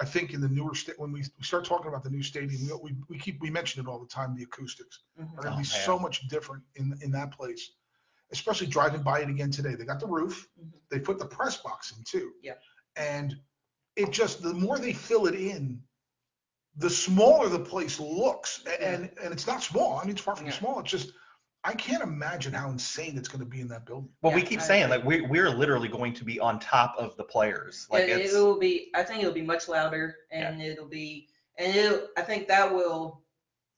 [0.00, 2.60] I think in the newer state, when we, we start talking about the new stadium,
[2.80, 4.36] we, we, we keep we mention it all the time.
[4.36, 5.32] The acoustics Mhm.
[5.38, 5.64] are going to Oh, be man.
[5.64, 7.72] so much different in in that place,
[8.30, 9.74] especially driving by it again today.
[9.74, 10.70] They got the roof, Mhm.
[10.90, 12.34] they put the press box in too.
[12.40, 12.54] Yeah.
[12.94, 13.34] And
[13.96, 15.82] it just the more they fill it in,
[16.76, 19.98] the smaller the place looks, A- and and it's not small.
[19.98, 20.52] I mean, it's far from Yeah.
[20.52, 20.80] small.
[20.80, 21.12] It's just
[21.64, 24.08] I can't imagine how insane it's going to be in that building.
[24.22, 27.16] Well, we keep I saying like we we're literally going to be on top of
[27.16, 27.88] the players.
[27.90, 28.90] Like it, it's it will be.
[28.94, 31.28] I think it'll be much louder, and it'll be,
[31.58, 32.08] and it.
[32.16, 33.22] I think that will,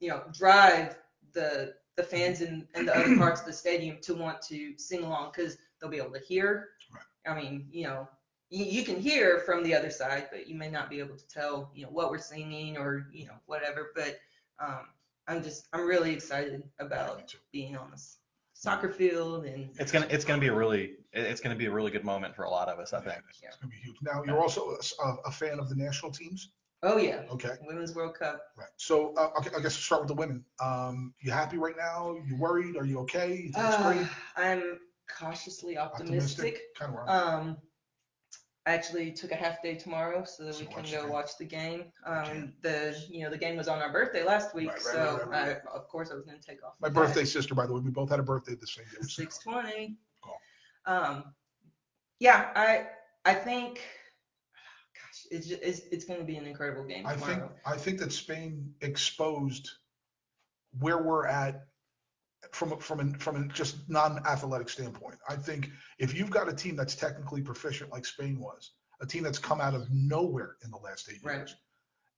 [0.01, 0.99] you know, drive
[1.33, 5.03] the the fans in, in the other parts of the stadium to want to sing
[5.03, 6.69] along because they'll be able to hear.
[6.95, 7.03] Right.
[7.27, 8.09] I mean, you know,
[8.51, 11.29] you, you can hear from the other side, but you may not be able to
[11.29, 13.91] tell, you know, what we're singing or you know whatever.
[13.95, 14.19] But
[14.61, 14.87] um,
[15.27, 18.19] I'm just I'm really excited about being on this
[18.55, 21.93] soccer field and it's gonna it's gonna be a really it's gonna be a really
[21.93, 22.93] good moment for a lot of us.
[22.93, 23.23] I think.
[23.29, 23.97] It's, it's going to be huge.
[24.03, 26.51] Now you're also a, a fan of the national teams.
[26.83, 27.51] oh yeah, Okay.
[27.63, 28.41] Women's World Cup.
[28.57, 28.69] Right.
[28.77, 30.45] So uh, okay, I guess we'll start with the women.
[30.61, 32.17] Um, you happy right now?
[32.27, 32.77] You worried?
[32.77, 33.29] Are you okay?
[33.31, 34.07] You think it's Uh, great?
[34.37, 34.79] I'm
[35.09, 36.61] cautiously optimistic.
[36.77, 37.09] Kind of right.
[37.09, 37.57] Um,
[38.69, 41.13] I actually took a half day tomorrow so that So we can watch go the
[41.13, 41.85] watch the game.
[42.05, 45.21] Um, the you know the game was on our birthday last week, Right, right, so
[45.27, 45.57] right, right.
[45.73, 46.75] I, of course I was going to take off.
[46.79, 49.07] My birthday sister, by the way, we both had a birthday the same day.
[49.09, 49.97] Six twenty.
[50.23, 50.37] Cool.
[50.85, 51.25] Um,
[52.21, 52.89] yeah, I
[53.25, 53.81] I think,
[54.95, 57.33] gosh, it's it's, it's going to be an incredible game I tomorrow.
[57.33, 59.71] think I think that Spain exposed
[60.79, 61.65] where we're at
[62.53, 65.17] from a, from a, from a just non-athletic standpoint.
[65.29, 69.23] I think if you've got a team that's technically proficient like Spain was, a team
[69.23, 71.37] that's come out of nowhere in the last eight Right.
[71.39, 71.57] years,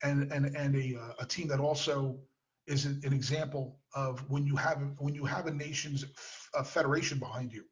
[0.03, 2.19] and and and a uh, a team that also
[2.67, 6.05] is an, an example of when you have when you have a nation's
[6.55, 7.65] a federation behind you,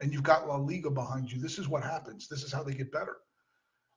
[0.00, 1.40] and you've got La Liga behind you.
[1.40, 2.28] This is what happens.
[2.28, 3.16] This is how they get better.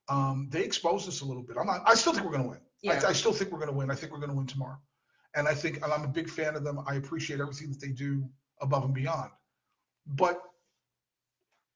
[0.09, 1.57] Um, they exposed us a little bit.
[1.59, 1.81] I'm not.
[1.85, 2.59] I still think we're going to win.
[2.81, 3.01] Yeah.
[3.03, 3.89] I, I still think we're going to win.
[3.89, 4.77] I think we're going to win tomorrow.
[5.35, 6.79] And I think and I'm a big fan of them.
[6.87, 8.27] I appreciate everything that they do
[8.61, 9.31] above and beyond.
[10.07, 10.41] But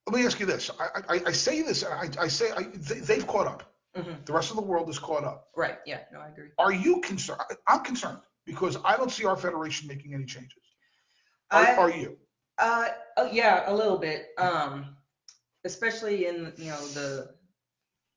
[0.08, 0.72] let me ask you this.
[0.80, 1.84] I, I, I say this.
[1.84, 3.74] and I, I say I, they, they've caught up.
[3.98, 4.26] Mhm.
[4.26, 5.48] The rest of the world is caught up.
[5.56, 5.78] Right.
[5.86, 6.02] Yeah.
[6.14, 6.50] No, I agree.
[6.58, 7.42] Are you concerned?
[7.68, 10.54] I'm concerned because I don't see our federation making any changes.
[11.52, 12.18] Are, I, are you?
[12.58, 14.28] Uh, oh, yeah, a little bit.
[14.38, 14.96] Um,
[15.66, 17.36] especially in you know the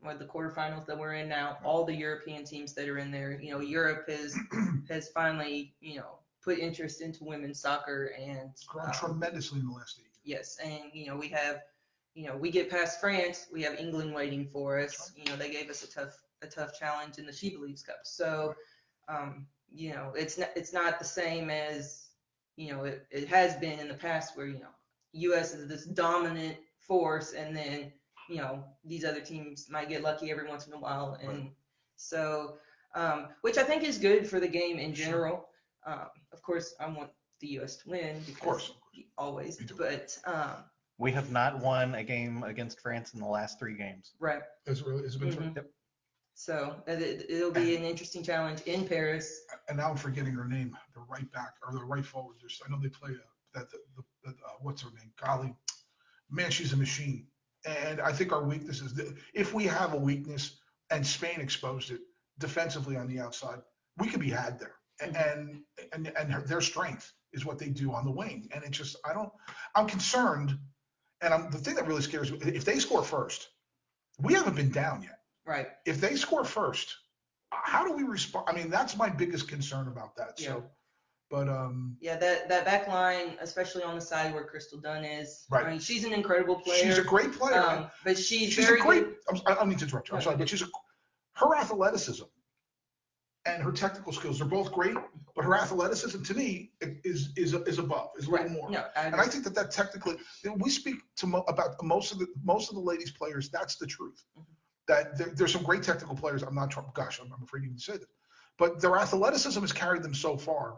[0.03, 1.59] what the quarterfinals that we're in now.
[1.65, 3.39] All the European teams that are in there.
[3.41, 4.37] You know, Europe has
[4.89, 9.73] has finally you know put interest into women's soccer and Grown um, tremendously in the
[9.73, 10.59] last eight years.
[10.59, 11.63] yes, and you know we have
[12.15, 15.13] you know we get past France, we have England waiting for us.
[15.17, 18.01] You know they gave us a tough a tough challenge in the She Believes Cup.
[18.03, 18.55] So
[19.09, 22.09] um, you know it's not it's not the same as
[22.57, 24.75] you know it, it has been in the past where you know
[25.13, 25.55] U.S.
[25.55, 27.93] is this dominant force and then
[28.29, 31.53] you know these other teams might get lucky every once in a while and Right.
[31.97, 32.59] so
[32.95, 35.07] um, which I think is good for the game in Sure.
[35.07, 35.49] general.
[35.87, 37.11] Um, of course, I want
[37.41, 37.77] the U.S.
[37.79, 38.73] to win because course.
[39.17, 39.75] always, Me too.
[39.77, 40.65] but um,
[40.99, 44.13] We have not won a game against France in the last three games.
[44.21, 44.43] right.
[44.67, 45.05] Is it really?
[45.05, 45.43] Is it been true?
[45.47, 45.65] Mhm.
[46.35, 49.41] So it, it'll be an interesting challenge in Paris.
[49.69, 50.77] And now I'm forgetting her name.
[50.95, 52.37] The right back or the right forward.
[52.41, 53.19] There's, I know they play uh,
[53.55, 53.71] that.
[53.71, 55.13] The, the, the, uh, what's her name?
[55.23, 55.55] Golly,
[56.31, 57.27] man, she's a machine.
[57.65, 60.59] And I think our weakness is that if we have a weakness,
[60.91, 62.01] and Spain exposed it
[62.39, 63.61] defensively on the outside,
[63.99, 64.75] we could be had there.
[65.03, 65.17] Mm-hmm.
[65.17, 68.49] And and and, and their strength is what they do on the wing.
[68.55, 69.31] And it just I don't.
[69.75, 70.59] I'm concerned.
[71.21, 73.49] And I'm, the thing that really scares me, if they score first,
[74.19, 75.21] we haven't been down yet.
[75.47, 75.69] Right.
[75.87, 76.97] If they score first,
[77.51, 78.47] how do we respond?
[78.49, 80.35] I mean, that's my biggest concern about that.
[80.39, 80.49] Yeah.
[80.49, 80.65] So,
[81.33, 85.47] but um, Yeah, that that back line, especially on the side where Crystal Dunn is.
[85.51, 85.67] Right.
[85.67, 86.85] I mean, she's an incredible player.
[86.85, 87.59] she's a great player.
[87.61, 89.07] um, but she's, she's very a great.
[89.31, 90.15] I'm, I don't need to interrupt you.
[90.15, 90.67] I'm No, sorry, but she's a,
[91.35, 92.25] her athleticism
[93.47, 94.95] and her technical skills are both great.
[95.35, 98.71] But her athleticism, to me, is is is above, is a little more.
[98.71, 99.15] No, I And.
[99.15, 100.17] I think that that technically,
[100.57, 103.49] we speak to mo- about most of the most of the ladies players.
[103.49, 104.23] That's the truth.
[104.39, 104.45] Mhm.
[104.89, 106.43] That there, there's some great technical players.
[106.43, 106.87] I'm not trying.
[106.95, 108.13] Gosh, I'm, I'm afraid to even say this,
[108.59, 110.77] but their athleticism has carried them so far.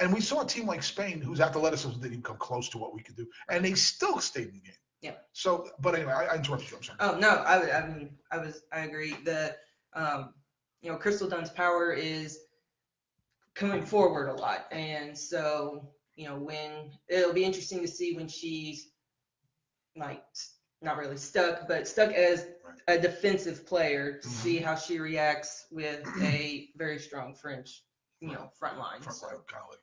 [0.00, 2.94] And we saw a team like Spain, whose athleticism didn't even come close to what
[2.94, 4.74] we could do, and they still stayed in the game.
[5.02, 5.12] Yeah.
[5.32, 6.76] So, but anyway, I, I interrupted you.
[6.78, 6.98] I'm sorry.
[7.00, 9.14] Oh no, I I mean I was I agree.
[9.24, 9.56] The
[9.94, 10.34] um
[10.82, 12.38] you know Crystal Dunn's power is
[13.54, 18.28] coming forward a lot, and so you know when it'll be interesting to see when
[18.28, 18.88] she's
[19.96, 20.24] like
[20.82, 22.46] not really stuck, but stuck as
[22.88, 24.30] a defensive player to Mhm.
[24.30, 27.82] see how she reacts with a very strong French
[28.20, 29.00] you know, front line.
[29.00, 29.26] front so.
[29.28, 29.78] line golly.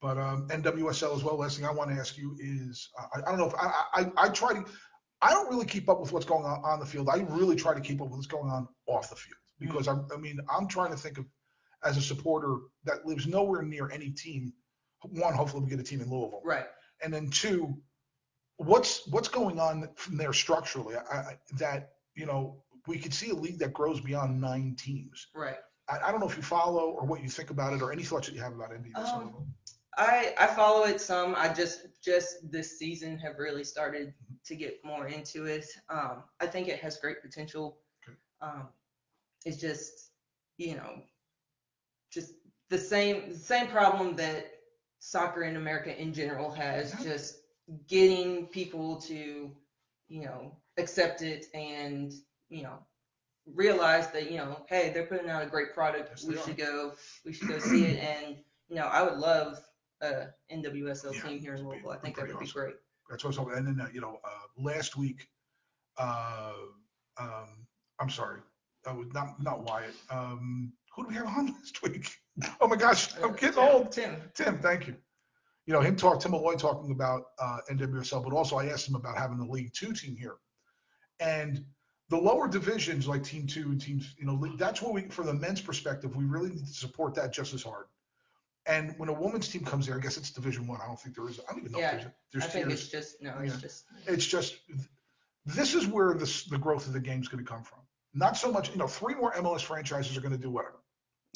[0.00, 1.36] But um, NWSL as well.
[1.36, 3.72] Last thing I want to ask you is, uh, I, I don't know if I,
[3.94, 4.64] I I try to,
[5.20, 7.08] I don't really keep up with what's going on on the field.
[7.10, 10.06] I really try to keep up with what's going on off the field because I'm,
[10.14, 11.26] I mean, I'm trying to think of
[11.84, 14.52] as a supporter that lives nowhere near any team.
[15.02, 16.66] One, hopefully we get a team in Louisville, Right.
[17.02, 17.74] and then two,
[18.56, 20.96] what's what's going on from there structurally?
[20.96, 25.26] I, that you know we could see a league that grows beyond nine teams.
[25.34, 25.58] Right.
[25.88, 28.02] I, I don't know if you follow or what you think about it or any
[28.02, 29.12] thoughts that you have about NWSL.
[29.22, 29.54] Um,
[29.96, 31.34] I I follow it some.
[31.36, 34.14] I just just this season have really started
[34.46, 35.66] to get more into it.
[35.88, 37.78] Um, I think it has great potential.
[38.40, 38.68] Um,
[39.44, 40.10] it's just
[40.58, 41.02] you know
[42.12, 42.34] just
[42.68, 44.46] the same the same problem that
[45.00, 46.92] soccer in America in general has.
[47.02, 47.38] Just
[47.88, 49.50] getting people to
[50.08, 52.12] you know accept it and
[52.48, 52.78] you know
[53.54, 56.10] realize that you know hey they're putting out a great product.
[56.10, 56.42] Yes, we are.
[56.42, 56.92] should go
[57.24, 58.36] we should go see it and
[58.70, 59.60] you know, I would love
[60.02, 61.90] a NWSL Yeah, team here in Louisville.
[61.90, 62.74] I think that would be great.
[63.08, 63.52] That's what's over.
[63.54, 65.26] And then, uh, you know, uh, last week,
[65.98, 66.52] uh,
[67.18, 67.66] um,
[67.98, 68.40] I'm sorry,
[68.86, 69.94] uh, not not Wyatt.
[70.10, 72.10] Um, who do we have on last week?
[72.60, 73.92] Oh my gosh, I'm Uh, getting Tim- old.
[73.92, 74.96] Tim, Tim, thank you.
[75.66, 78.94] You know, him talk, Tim Malloy talking about uh, NWSL, but also I asked him
[78.94, 80.36] about having the League Two team here,
[81.20, 81.64] and
[82.08, 85.34] the lower divisions like Team Two and Teams, you know, that's what we, from the
[85.34, 87.86] men's perspective, we really need to support that just as hard.
[88.70, 90.80] And when a women's team comes there, I guess it's Division One.
[90.80, 90.86] I.
[90.86, 91.40] don't think there is.
[91.40, 92.80] I don't even know Yeah, if there's, there's I think tiers.
[92.80, 93.52] it's just no, Yeah.
[93.52, 94.56] it's just It's just
[95.44, 97.80] this is where this, the growth of the game is going to come from.
[98.14, 100.76] Not so much, you know, three more MLS franchises are going to do whatever.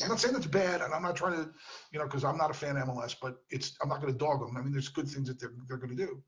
[0.02, 1.50] I'm not saying that's bad, and I'm not trying to,
[1.92, 4.18] you know, because I'm not a fan of MLS, but it's I'm not going to
[4.18, 4.56] dog them.
[4.56, 6.22] I mean, there's good things that they're they're going to do.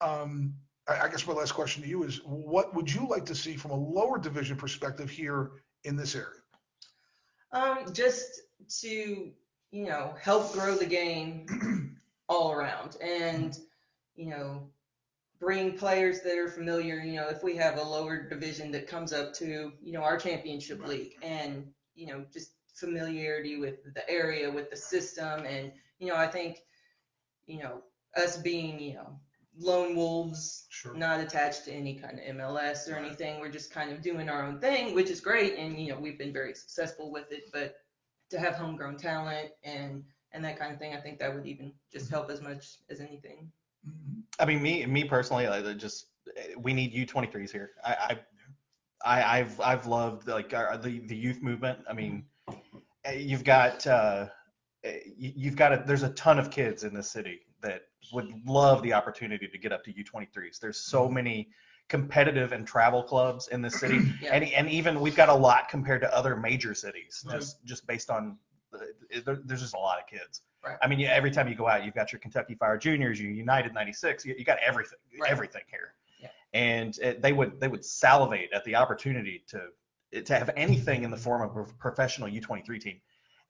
[0.00, 0.54] Um,
[0.88, 3.56] I, I guess my last question to you is, what would you like to see
[3.56, 5.52] from a lower division perspective here
[5.84, 6.40] in this area?
[7.52, 8.40] um just
[8.80, 9.30] to
[9.72, 11.98] you know help grow the game
[12.28, 13.58] all around and
[14.16, 14.68] you know
[15.40, 16.98] bring players that are familiar.
[17.00, 20.18] You know, if we have a lower division that comes up to you know our
[20.18, 20.90] championship Right.
[20.90, 26.16] league and you know just familiarity with the area with the system and you know
[26.16, 26.62] I think
[27.46, 27.82] you know
[28.16, 29.18] us being you know
[29.58, 30.94] lone wolves Sure.
[30.94, 33.04] not attached to any kind of MLS or Right.
[33.04, 33.40] anything.
[33.40, 36.18] We're just kind of doing our own thing, which is great, and you know we've
[36.18, 37.50] been very successful with it.
[37.52, 37.81] But
[38.32, 40.02] to have homegrown talent and
[40.34, 43.00] and that kind of thing, I think that would even just help as much as
[43.00, 43.52] anything.
[43.86, 44.22] Mhm.
[44.40, 46.06] I mean, me me personally, like, I just
[46.56, 47.70] we need U23s here.
[47.84, 48.18] I,
[49.04, 51.80] I, I I've I've loved like our, the the youth movement.
[51.88, 52.24] I mean,
[53.14, 54.28] you've got uh,
[54.84, 58.82] you- you've got a, there's a ton of kids in this city that would love
[58.82, 60.58] the opportunity to get up to U23s.
[60.60, 61.50] There's so many
[61.88, 64.34] competitive and travel clubs in this city, Yeah.
[64.34, 67.38] and and even we've got a lot compared to other major cities, Right.
[67.38, 68.38] just just based on
[68.70, 70.42] the, there, there's just a lot of kids.
[70.64, 70.76] Right.
[70.80, 73.32] I mean, yeah, every time you go out, you've got your Kentucky Fire Juniors, your
[73.32, 75.30] United '96, you, you got everything, Right.
[75.30, 75.94] everything here.
[76.20, 76.28] Yeah.
[76.54, 81.10] And it, they would they would salivate at the opportunity to to have anything in
[81.10, 83.00] the form of a professional U23 team,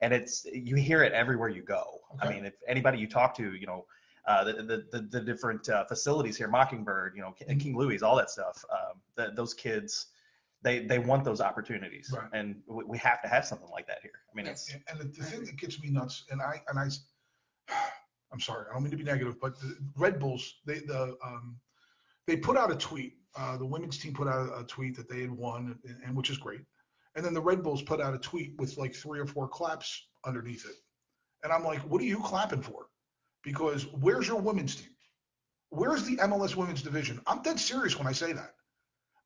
[0.01, 2.01] and it's you hear it everywhere you go.
[2.21, 3.85] I mean, if anybody you talk to, you know,
[4.27, 7.33] uh, the, the the the different uh, facilities here, Mockingbird, you know.
[7.59, 8.65] King Louis, all that stuff.
[8.71, 10.07] Um, the, those kids,
[10.63, 12.29] they they want those opportunities, Right.
[12.33, 14.13] and we, we have to have something like that here.
[14.31, 16.89] I mean, it's And the, the thing that gets me nuts, and I and I,
[18.33, 21.57] I'm sorry, I don't mean to be negative, but the Red Bulls, they the um,
[22.27, 23.15] they put out a tweet.
[23.35, 26.31] Uh, the women's team put out a tweet that they had won, and, and which
[26.31, 26.61] is great.
[27.17, 30.07] And then the Red Bulls put out a tweet with like three or four claps
[30.25, 30.77] underneath it.
[31.43, 32.87] And I'm like, what are you clapping for?
[33.43, 34.91] Because where's your women's team?
[35.71, 37.21] Where's the MLS women's division?
[37.27, 38.55] I'm dead serious when I say that.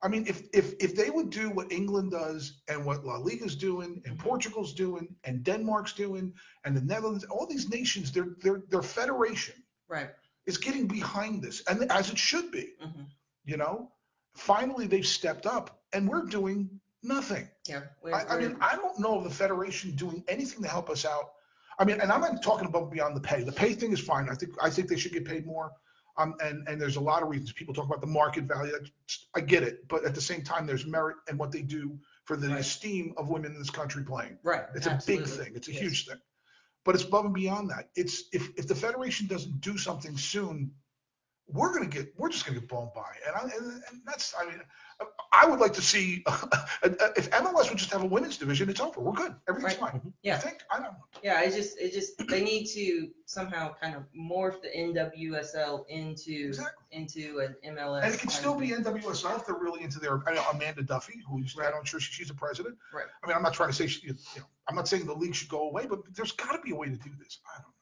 [0.03, 3.55] I mean, if if if they would do what England does and what La Liga's
[3.55, 4.17] doing and.
[4.19, 6.33] Portugal's doing and Denmark's doing
[6.65, 9.55] and the Netherlands, all these nations, their their their federation
[9.89, 10.09] Right.
[10.45, 12.73] is getting behind this, and as it should be.
[12.81, 13.03] hmm
[13.45, 13.91] You know,
[14.35, 17.47] finally they've stepped up, and we're doing nothing.
[17.67, 17.83] Yeah.
[18.03, 20.89] We're, I, I we're- mean, I don't know of the federation doing anything to help
[20.89, 21.31] us out.
[21.79, 23.43] I mean, and I'm not talking about beyond the pay.
[23.43, 24.29] The pay thing is fine.
[24.29, 25.71] I think I think they should get paid more.
[26.17, 28.71] Um, and and there's a lot of reasons people talk about the market value.
[28.71, 28.91] That's-
[29.35, 32.35] I get it, but at the same time, there's merit in what they do for
[32.35, 32.59] the Right.
[32.59, 34.37] esteem of women in this country playing.
[34.43, 34.65] right.
[34.75, 35.23] It's absolutely.
[35.23, 35.55] a big thing.
[35.55, 35.81] It's a Yes.
[35.81, 36.17] huge thing.
[36.83, 37.89] But it's above and beyond that.
[37.95, 40.71] It's if if the federation doesn't do something soon,
[41.49, 44.45] we're gonna get we're just gonna get blown by, and I, and, and that's I
[44.45, 44.61] mean
[45.31, 46.47] I would like to see uh,
[47.15, 48.99] if MLS would just have a women's division, it's over.
[48.99, 49.35] We're good.
[49.47, 49.91] Everything's Right.
[49.91, 50.01] fine.
[50.03, 50.37] You Yeah.
[50.39, 50.57] think?
[50.71, 50.95] I don't.
[51.23, 56.47] Yeah, it's just it just they need to somehow kind of morph the NWSL into
[56.47, 56.85] Exactly.
[56.91, 58.03] into an MLS.
[58.03, 58.83] And it can still be thing.
[58.83, 62.29] NWSL if they're really into their I know Amanda Duffy, who's I don't sure she's
[62.29, 62.75] a president.
[62.93, 63.05] Right.
[63.23, 65.35] I mean, I'm not trying to say she, you know, I'm not saying the league
[65.35, 67.39] should go away, but there's got to be a way to do this.
[67.53, 67.73] I don't know.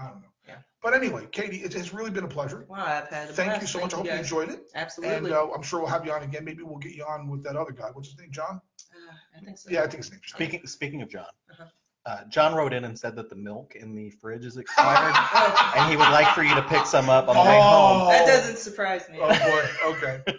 [0.00, 0.28] I don't know.
[0.48, 0.56] Yeah.
[0.82, 2.64] But anyway, Katie, it has really been a pleasure.
[2.68, 3.72] Wow, I've had a Thank you blast.
[3.72, 3.92] so much.
[3.92, 4.20] I hope you guys.
[4.20, 4.60] enjoyed it.
[4.74, 5.32] And Absolutely.
[5.32, 6.44] uh, I'm sure we'll have you on again.
[6.44, 7.88] Maybe we'll get you on with that other guy.
[7.92, 8.30] What's his name?
[8.32, 8.60] John?
[8.92, 9.68] Uh, I think so.
[9.70, 10.36] Yeah, I think his name's John.
[10.36, 11.64] Speaking speaking of John, Uh-huh.
[12.06, 15.72] uh, John wrote in and said that the milk in the fridge is expired, Oh,
[15.76, 18.08] and he would like for you to pick some up on the way home.
[18.08, 19.18] that doesn't surprise me.
[19.20, 19.92] Oh boy.
[19.96, 20.22] Okay.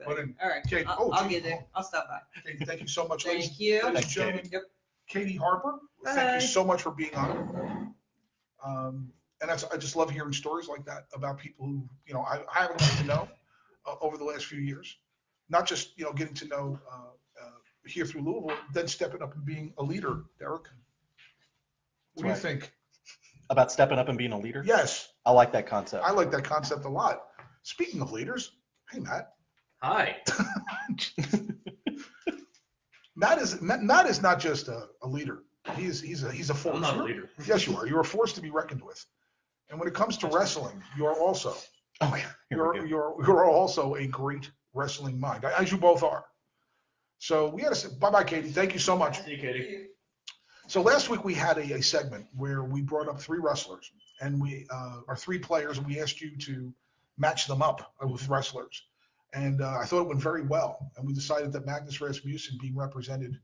[0.00, 1.66] But, What an- all right, Kate- I'll, oh, I'll geez, get there.
[1.74, 2.20] I'll stop by.
[2.48, 3.72] Katie, thank you so much, ladies, Thank you.
[3.74, 4.38] ladies and Thanks, gentlemen.
[4.44, 4.50] Katie.
[4.52, 4.62] Yep.
[5.08, 7.94] Katie Harper, thank you so much for being on.
[8.64, 12.20] Um, and that's, I just love hearing stories like that about people who, you know,
[12.22, 13.28] I, I haven't gotten to know
[13.86, 14.96] uh, over the last few years.
[15.48, 17.10] Not just, you know, getting to know uh,
[17.40, 17.50] uh,
[17.86, 20.64] here through Louisville, then stepping up and being a leader, Derrick.
[22.14, 22.72] What do you think?
[23.50, 24.62] About stepping up and being a leader.
[24.66, 26.04] Yes, I like that concept.
[26.04, 27.22] I like that concept a lot.
[27.62, 28.52] Speaking of leaders,
[28.90, 29.32] hey, Matt.
[29.82, 30.16] Hi.
[33.16, 35.42] Matt is Matt, Matt is not just a, a leader.
[35.76, 36.76] He is he's a he's a force.
[36.76, 37.30] I'm not a leader.
[37.46, 37.86] Yes, you are.
[37.86, 39.04] You're a force to be reckoned with.
[39.70, 41.54] And when it comes to wrestling, you are also
[42.00, 42.30] oh, yeah.
[42.50, 46.24] You're you're you're also a great wrestling mind, as you both are.
[47.18, 48.50] So we had to say bye bye, Katie.
[48.50, 49.22] Thank you so much.
[49.24, 49.86] See you, Katie.
[50.68, 53.90] So last week we had a, a segment where we brought up three wrestlers
[54.20, 56.72] and we uh, are three players and we asked you to
[57.16, 58.82] match them up with wrestlers.
[59.32, 60.90] And uh, I thought it went very well.
[60.96, 63.38] And we decided that Magnus Rasmussen being represented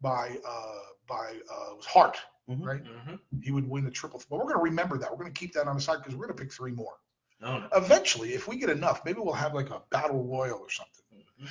[0.00, 0.78] by uh,
[1.08, 2.18] by uh, was Hart,
[2.48, 2.64] Mhm.
[2.64, 2.82] right?
[2.86, 4.22] hmm He would win the triple.
[4.30, 5.10] But we're going to remember that.
[5.10, 6.94] We're going to keep that on the side because we're going to pick three more.
[7.40, 7.68] No, no.
[7.74, 11.04] Eventually, if we get enough, maybe we'll have like a battle royal or something.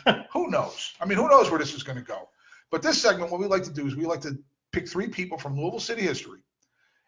[0.06, 0.28] Mhm.
[0.34, 0.94] Who knows?
[1.02, 2.30] I mean, who knows where this is going to go?
[2.72, 4.38] But this segment, what we like to do is we like to
[4.74, 6.42] pick three people from Louisville City history,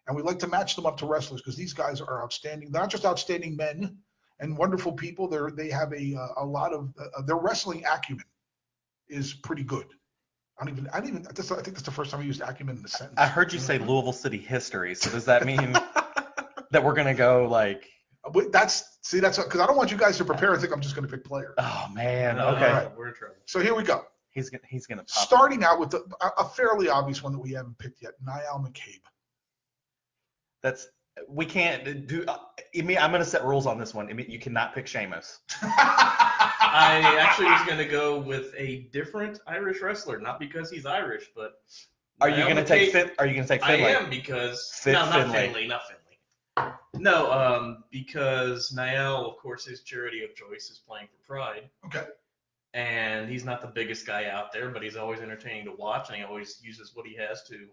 [0.08, 2.72] and we like to match them up to wrestlers because these guys are outstanding.
[2.72, 3.98] They're not just outstanding men
[4.40, 5.28] and wonderful people.
[5.28, 8.24] They're they have a uh, a lot of uh, their wrestling acumen
[9.10, 9.88] is pretty good.
[10.60, 12.41] I don't even I don't even this, I think that's the first time I used
[12.41, 13.18] acumen in the sentence.
[13.18, 14.94] I heard you say Louisville City history.
[14.94, 15.72] So does that mean
[16.72, 17.88] that we're gonna go like?
[18.34, 20.81] But that's see that's because I don't want you guys to prepare and think I'm
[20.81, 21.56] just going to pick players.
[21.57, 22.36] Oh man.
[22.36, 22.65] No, Okay.
[22.65, 22.98] Alright.
[22.98, 23.36] We're in trouble.
[23.45, 24.06] So here we go.
[24.31, 25.10] He's gonna he's gonna pop.
[25.10, 28.60] Starting out with the, a, a fairly obvious one that we haven't picked yet, Niall
[28.60, 29.02] McCabe.
[30.61, 30.88] That's
[31.27, 32.26] we can't do.
[32.27, 32.38] Uh,
[32.77, 34.10] I mean, I'm gonna set rules on this one.
[34.10, 35.40] I mean, you cannot pick Sheamus.
[36.74, 41.30] I actually was going to go with a different Irish wrestler, not because he's Irish,
[41.36, 41.62] but.
[42.22, 43.12] Are you gonna take McCabe- Fin?
[43.18, 45.46] Are you gonna take I am because Fit no, not Finlay.
[45.46, 46.74] Finley, not Finley.
[46.96, 52.08] No, um, because Niall, of course, his charity of choice is playing for Pride, okay.
[52.74, 56.18] and he's not the biggest guy out there, but he's always entertaining to watch, and
[56.18, 57.68] he always uses what he has to,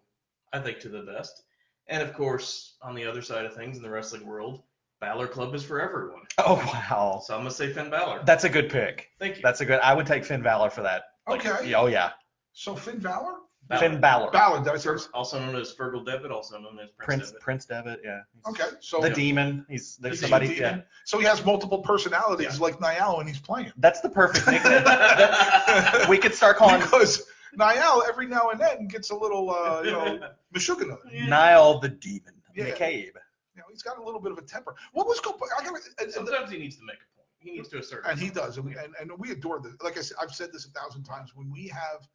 [0.52, 1.42] I think, to the best.
[1.88, 4.62] And of course, on the other side of things in the wrestling world,
[5.00, 6.22] Balor Club is for everyone.
[6.38, 7.20] Oh wow.
[7.24, 8.22] So I'm gonna say Finn Balor.
[8.24, 9.08] That's a good pick.
[9.18, 9.42] Thank you.
[9.42, 9.80] That's a good.
[9.80, 11.04] I would take Finn Balor for that.
[11.28, 11.70] Like, Okay.
[11.70, 12.10] yeah, Oh yeah.
[12.52, 13.34] So Finn Balor?
[13.68, 13.80] Balor.
[13.80, 14.30] Finn Balor.
[14.30, 14.96] Balor, did I?
[15.12, 17.40] Also known as Fergal Devitt, also known as Prince, Prince Devitt.
[17.42, 18.00] Prince Devitt.
[18.04, 18.20] Yeah.
[18.48, 18.64] Okay.
[18.80, 19.66] So The demon.
[19.68, 20.46] He's there's He's somebody.
[20.48, 20.70] the Yeah.
[20.70, 20.84] demon.
[21.04, 23.72] so he has multiple personalities like Niall when he's playing.
[23.78, 24.84] That's the perfect nickname.
[24.84, 29.82] That- we could start calling because Niall every now and then gets a little, uh,
[29.82, 30.20] you know,
[30.54, 30.96] Meshuggah.
[31.12, 32.34] You Niall the demon.
[32.54, 32.66] Yeah.
[32.70, 33.10] McCabe.
[33.58, 34.74] Know, he's got a little bit of a temper.
[34.92, 35.36] What was going?
[35.58, 37.28] I got and, and, Sometimes he needs to make a point.
[37.38, 38.04] He needs to assert.
[38.06, 39.72] and he does, and, and, and we adore this.
[39.82, 41.32] Like I said, I've said this a thousand times.
[41.34, 42.08] When we have,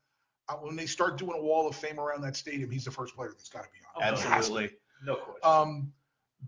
[0.50, 3.16] uh, when they start doing a wall of fame around that stadium, he's the first
[3.16, 4.04] player that's got to be on.
[4.04, 4.08] Oh, no.
[4.08, 4.70] It has to Absolutely.
[5.06, 5.42] No question.
[5.44, 5.94] Um,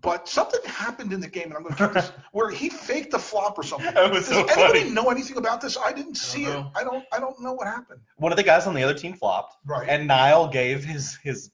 [0.00, 3.14] but something happened in the game, and I'm going to keep this, where he faked
[3.14, 3.94] a flop or something.
[3.94, 4.90] That was Does so anybody funny.
[4.90, 5.78] know anything about this?
[5.78, 6.64] I didn't see it.
[6.74, 7.04] I don't.
[7.12, 8.00] I don't know what happened.
[8.16, 9.88] One of the guys on the other team flopped, Right.
[9.88, 11.50] and Niall gave his his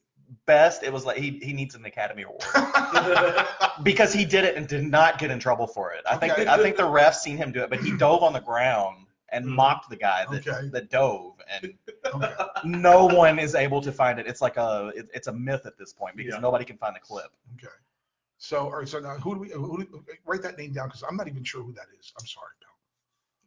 [0.50, 0.82] best.
[0.82, 2.42] It was like he he needs an Academy Award
[3.82, 6.02] because he did it and did not get in trouble for it.
[6.12, 6.46] I think Okay.
[6.48, 9.44] I think the refs seen him do it, but he dove on the ground and
[9.44, 9.54] Mhm.
[9.54, 10.68] mocked the guy that Okay.
[10.74, 11.62] that dove, and
[12.14, 12.34] okay.
[12.64, 14.26] no one is able to find it.
[14.26, 16.40] It's like a it, it's a myth at this point because Yeah.
[16.40, 17.30] nobody can find the clip.
[17.56, 17.76] Okay.
[18.38, 18.88] So, all right.
[18.88, 19.48] So now, who do we?
[19.50, 22.12] Who do, write that name down because I'm not even sure who that is.
[22.18, 22.54] I'm sorry.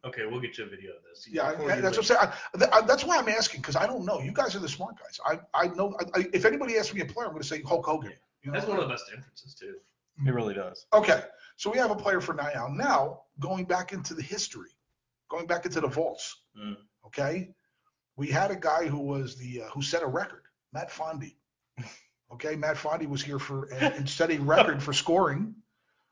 [0.04, 1.26] Okay, we'll get you a video of this.
[1.30, 2.20] Yeah, I, that's what I'm saying.
[2.54, 4.20] I, th- I, that's why I'm asking because I don't know.
[4.20, 5.18] You guys are the smart guys.
[5.24, 5.96] I, I know.
[6.00, 8.12] I, I, if anybody asks me a player, I'm going to say Hulk Hogan.
[8.42, 8.58] You know?
[8.58, 9.76] That's one of the best entrances too.
[10.26, 10.86] It really does.
[10.92, 11.22] Okay,
[11.56, 12.70] so we have a player for Niall.
[12.70, 14.70] Now, going back into the history,
[15.28, 16.76] going back into the vaults, Mm.
[17.06, 17.50] okay,
[18.16, 21.34] we had a guy who was the uh, who set a record, Matt Fondy.
[22.32, 25.54] Okay, Matt Fondy was here for and, and set a record for scoring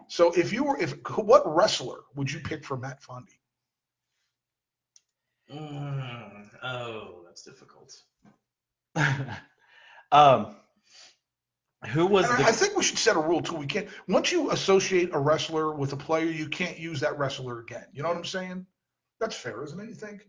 [0.09, 3.39] So if you were, if what wrestler would you pick for Matt Fondy?
[5.55, 7.95] Mm, oh, that's difficult.
[10.13, 10.57] um,
[11.89, 12.45] who was And the?
[12.45, 13.57] I, I think we should set a rule too.
[13.57, 17.61] We can't once you associate a wrestler with a player, you can't use that wrestler
[17.61, 17.87] again.
[17.93, 18.67] You know what I'm saying?
[19.21, 19.89] That's fair, isn't it?
[19.89, 20.27] You think?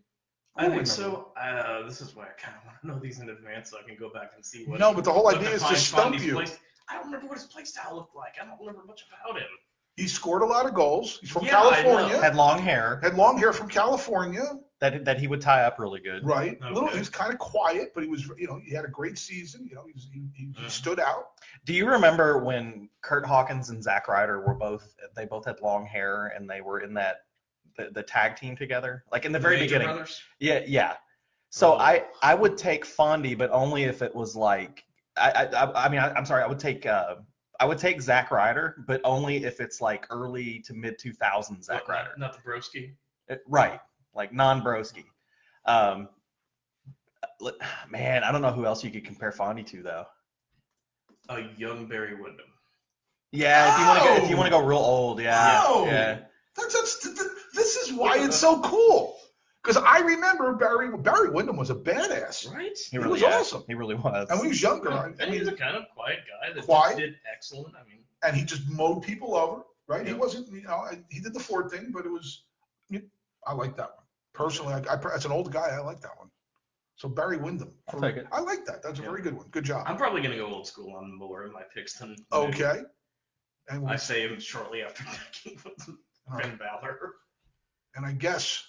[0.56, 1.32] I Who think would so.
[1.40, 3.88] Uh, this is why I kind of want to know these in advance so I
[3.88, 4.80] can go back and see what.
[4.80, 6.34] No, but the whole idea is to stump you.
[6.36, 6.45] Play,
[6.90, 8.34] I don't remember what his play style looked like.
[8.41, 9.48] I don't remember much about him.
[9.95, 11.20] He scored a lot of goals.
[11.22, 11.90] He's from Yeah, I know.
[11.90, 12.22] California.
[12.22, 14.44] had long hair Had long hair from California,
[14.84, 16.26] that that he would tie up really good.
[16.26, 16.60] right?
[16.61, 16.73] Okay.
[16.73, 19.18] Little, he was kind of quiet, but he was, you know, he had a great
[19.18, 19.65] season.
[19.68, 20.69] You know, he, was, he, he, he Mhm.
[20.69, 21.30] stood out.
[21.65, 24.93] Do you remember when Curt Hawkins and Zack Ryder were both?
[25.15, 27.22] They both had long hair and they were in that
[27.77, 29.88] the, the tag team together, like in the very Major beginning.
[29.88, 30.22] Brothers?
[30.39, 30.93] Yeah, yeah.
[31.49, 31.77] So Oh.
[31.77, 34.84] I I would take Fondy, but only if it was like
[35.18, 37.15] I I, I- I mean I, I'm sorry I would take uh
[37.60, 41.88] I would take Zack Ryder, but only if it's like early to mid 2000s Zack
[41.88, 42.10] Ryder.
[42.18, 42.93] Not, not the broski.
[43.30, 43.80] Uh, Right,
[44.15, 45.06] like non-broski.
[45.65, 46.10] Um,
[47.90, 50.06] man, I don't know who else you could compare Fondy to though.
[51.30, 52.45] A young Barry Windham.
[53.31, 54.40] Yeah, if you want to go if you Oh!
[54.40, 55.85] want to go real old, yeah, Oh!
[55.85, 56.19] yeah.
[56.56, 59.18] That's, that's th- th- this is why it's so cool.
[59.64, 62.77] Because I remember Barry Barry Windham was a badass, Right?
[62.91, 63.64] He He was yeah, awesome.
[63.65, 64.27] He really was.
[64.30, 66.19] and when he was younger, I, I and he was mean, a kind of quiet
[66.30, 66.98] guy that Quiet?
[66.98, 67.73] did excellent.
[67.76, 70.06] I mean, and he just mowed people over, right?
[70.06, 72.44] He wasn't, you know, he did the Ford thing, but it was,
[73.48, 74.03] I like that one
[74.34, 74.73] personally.
[74.73, 76.30] I, I, as an old guy, I like that one.
[76.95, 77.73] So Barry Windham.
[77.91, 78.27] I'll take it.
[78.31, 78.84] I like that.
[78.84, 79.10] That's a Yeah.
[79.10, 79.47] very good one.
[79.49, 79.84] Good job.
[79.88, 82.81] I'm probably gonna go old school on more of my picks than okay.
[83.69, 85.03] And we, I say him shortly after
[85.43, 85.60] picking
[86.30, 86.45] all right.
[86.45, 87.14] Finn Balor.
[87.95, 88.64] and I guess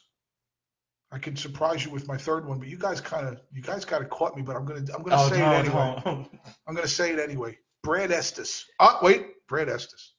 [1.12, 3.84] I can surprise you with my third one, but you guys kind of, you guys
[3.84, 4.42] kind of caught me.
[4.42, 6.02] But I'm gonna, I'm gonna oh say no, it anyway.
[6.06, 6.26] no.
[6.66, 7.58] I'm gonna say it anyway.
[7.82, 8.64] Brad Estes.
[8.80, 10.13] Oh wait, Brad Estes.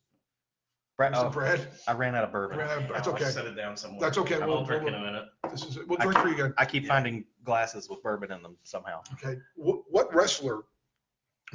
[0.97, 1.25] Brad, Mr.
[1.25, 1.67] oh, Brad.
[1.87, 2.57] I ran out of bourbon.
[2.57, 3.25] Brad, that's I'll okay.
[3.25, 3.99] set it down somewhere.
[3.99, 4.35] That's okay.
[4.41, 5.25] I'll We'll- drink we'll- in a minute.
[5.51, 6.53] This is we'll drink for you again.
[6.57, 6.89] I keep Yeah.
[6.89, 9.01] finding glasses with bourbon in them somehow.
[9.13, 9.37] Okay.
[9.55, 10.63] What, what wrestler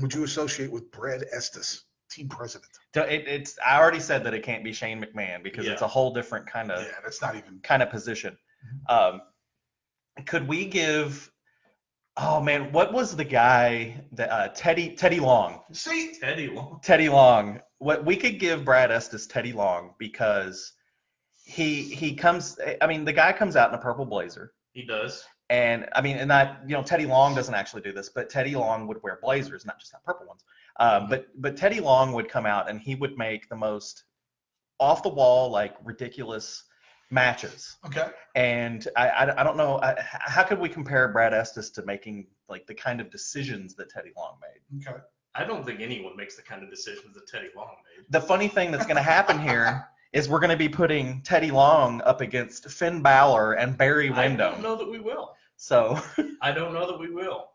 [0.00, 2.70] would you associate with Brad Estes, team president?
[2.94, 5.86] So it, it's I already said that it can't be Shane McMahon because it's Yeah.
[5.86, 7.60] a whole different kind of yeah, that's not even.
[7.62, 8.36] kind of position.
[8.90, 9.22] Um,
[10.26, 11.30] could we give?
[12.18, 15.62] Oh man, what was the guy that uh, Teddy Teddy Long?
[15.72, 16.80] See, Teddy Long.
[16.82, 17.60] Teddy Long.
[17.81, 20.73] What we could give Brad Estes Teddy Long because
[21.44, 22.59] he he comes.
[22.81, 24.52] I mean, the guy comes out in a purple blazer.
[24.73, 25.24] He does.
[25.48, 28.55] And I mean, and that you know, Teddy Long doesn't actually do this, but Teddy
[28.55, 30.44] Long would wear blazers, not just not purple ones.
[30.78, 34.05] Um, but but Teddy Long would come out and he would make the most
[34.78, 36.65] off the wall, like ridiculous
[37.11, 37.78] matches.
[37.86, 38.11] okay.
[38.36, 42.28] And I I, I don't know I, how could we compare Brad Estes to making
[42.51, 44.86] like the kind of decisions that Teddy Long made.
[44.86, 44.98] Okay.
[45.35, 48.05] I don't think anyone makes the kind of decisions that Teddy Long made.
[48.11, 51.51] The funny thing that's going to happen here is we're going to be putting Teddy
[51.51, 54.40] Long up against Finn Balor and Barry Windham.
[54.40, 55.35] I don't know that we will.
[55.57, 56.01] So
[56.43, 57.48] I don't know that we will.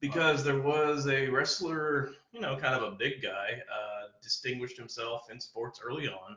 [0.00, 5.30] Because there was a wrestler, you know, kind of a big guy, uh, distinguished himself
[5.30, 6.36] in sports early on.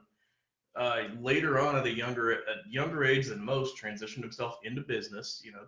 [0.75, 2.39] Uh, later on, at a younger at
[2.69, 5.41] younger age than most, transitioned himself into business.
[5.43, 5.63] You know,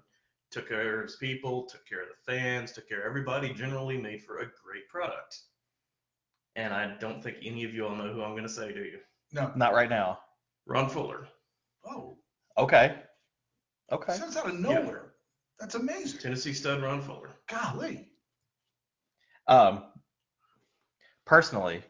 [0.52, 3.54] took care of his people, took care of the fans, took care of everybody.
[3.54, 5.40] Generally, made for a great product.
[6.56, 8.82] And I don't think any of you all know who I'm going to say, do
[8.82, 9.00] you?
[9.32, 9.52] No.
[9.56, 10.20] not right now.
[10.66, 11.28] Ron Fuller,
[11.86, 12.18] Oh,
[12.58, 12.98] Okay.
[13.92, 14.14] Okay.
[14.14, 15.14] sounds out of nowhere.
[15.60, 16.20] That's amazing.
[16.20, 17.30] Tennessee stud Ron Fuller.
[17.48, 18.10] Golly.
[19.48, 19.84] Um,
[21.26, 21.82] personally,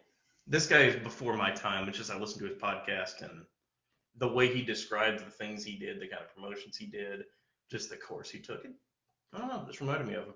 [0.48, 1.88] this guy is before my time.
[1.88, 3.44] It's just I listened to his podcast and
[4.18, 7.24] the way he described the things he did, the kind of promotions he did,
[7.72, 8.64] just the course he took.
[8.66, 8.72] It,
[9.34, 9.64] I don't know.
[9.66, 10.34] This reminded me of him.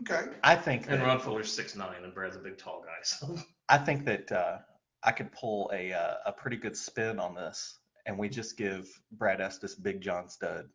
[0.00, 0.32] Okay.
[0.42, 3.02] I think And that, Ron Fuller's six nine, and Brad's a big tall guy.
[3.04, 3.38] So
[3.68, 4.58] I think that uh,
[5.04, 8.88] I could pull a uh, a pretty good spin on this, and we just give
[9.12, 10.66] Brad Estes Big John Studd.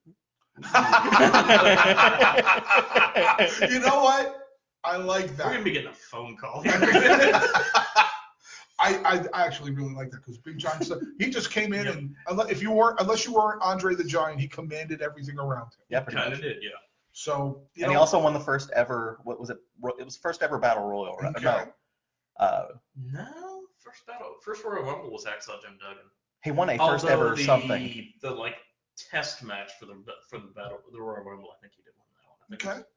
[3.70, 4.36] you know what?
[4.84, 5.46] I like that.
[5.48, 5.64] we're gonna that.
[5.66, 6.64] be getting a phone call.
[8.80, 11.88] I, I, I actually really like that because Big John said he just came in
[11.88, 15.66] and unless if you weren't unless you weren't Andre the Giant, he commanded everything around
[15.66, 15.84] him.
[15.90, 16.70] Yeah, kind of did, yeah.
[17.12, 19.20] So you And he also won the first ever.
[19.24, 19.58] What was it?
[20.00, 21.36] It was first ever Battle Royal, right?
[21.36, 21.44] Okay.
[21.44, 21.68] No.
[22.40, 22.68] Uh,
[23.12, 26.10] No, first battle, first Royal Rumble was Hacksaw Jim Duggan.
[26.44, 28.14] he won a first Although ever the, something.
[28.22, 28.56] The like
[28.96, 29.96] test match for the
[30.30, 32.38] for the battle, the Royal Rumble, I think he did win that one.
[32.42, 32.90] I think Okay.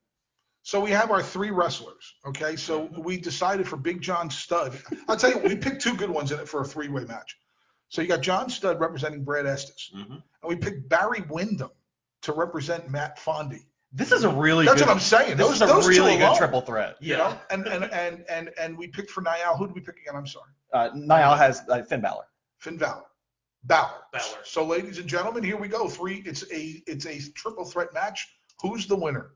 [0.65, 2.15] So we have our three wrestlers.
[2.27, 2.57] Okay.
[2.57, 3.03] So Mm-hmm.
[3.03, 4.77] we decided for Big John Studd.
[5.09, 7.37] I'll tell you, we picked two good ones in it for a three-way match.
[7.89, 10.11] So you got John Studd representing Brad Estes, Mhm.
[10.13, 11.71] and we picked Barry Windham
[12.23, 13.67] to represent Matt Fondy.
[13.93, 15.37] This is a really That's good, what I'm saying.
[15.37, 16.97] This Those, is a those really good alone, triple threat.
[17.01, 19.57] You know, and, and and and and we picked for Niall.
[19.59, 20.17] Who did we pick again?
[20.17, 20.49] I'm sorry.
[20.73, 22.25] Uh, Niall has uh, Finn Balor.
[22.57, 23.05] Finn Balor.
[23.65, 23.91] Balor.
[24.13, 24.39] Balor.
[24.45, 25.89] So, ladies and gentlemen, here we go.
[25.89, 26.23] Three.
[26.25, 28.27] It's a it's a triple threat match.
[28.63, 29.33] Who's the winner?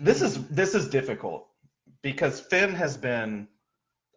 [0.00, 1.46] This is this is difficult
[2.02, 3.46] because Finn has been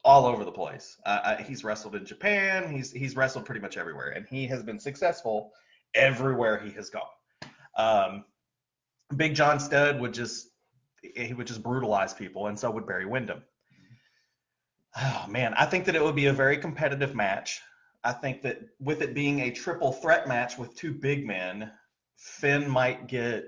[0.06, 0.98] all over the place.
[1.06, 2.74] Uh, uh, he's wrestled in Japan.
[2.74, 5.52] He's he's wrestled pretty much everywhere, and he has been successful
[5.94, 7.04] everywhere he has gone.
[7.78, 8.26] Um,
[9.16, 10.50] Big John Studd would just
[11.02, 13.44] he would just brutalize people, and so would Barry Windham.
[15.00, 17.62] Oh man, I think that it would be a very competitive match.
[18.04, 21.72] I think that with it being a triple threat match with two big men,
[22.18, 23.46] Finn might get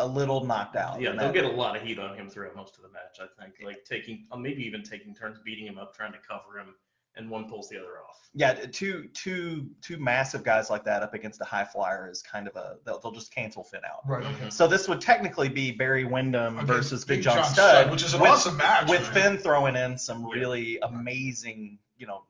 [0.00, 1.00] a little knocked out.
[1.00, 3.18] Yeah, they'll get a lot of heat on him throughout most of the match.
[3.20, 6.58] I think, like taking, uh, maybe even taking turns beating him up, trying to cover
[6.58, 6.74] him,
[7.16, 8.28] and one pulls the other off.
[8.32, 12.46] Yeah, two two two massive guys like that up against a high flyer is kind
[12.46, 14.08] of a they'll, they'll just cancel Finn out.
[14.08, 14.24] Right.
[14.24, 14.50] okay.
[14.50, 17.90] So this would technically be Barry Windham Against versus Big, Big John, John Studd, Studd,
[17.90, 19.12] which is an with, awesome match, with man.
[19.12, 20.34] Finn throwing in some Yeah.
[20.40, 22.22] really amazing, you know,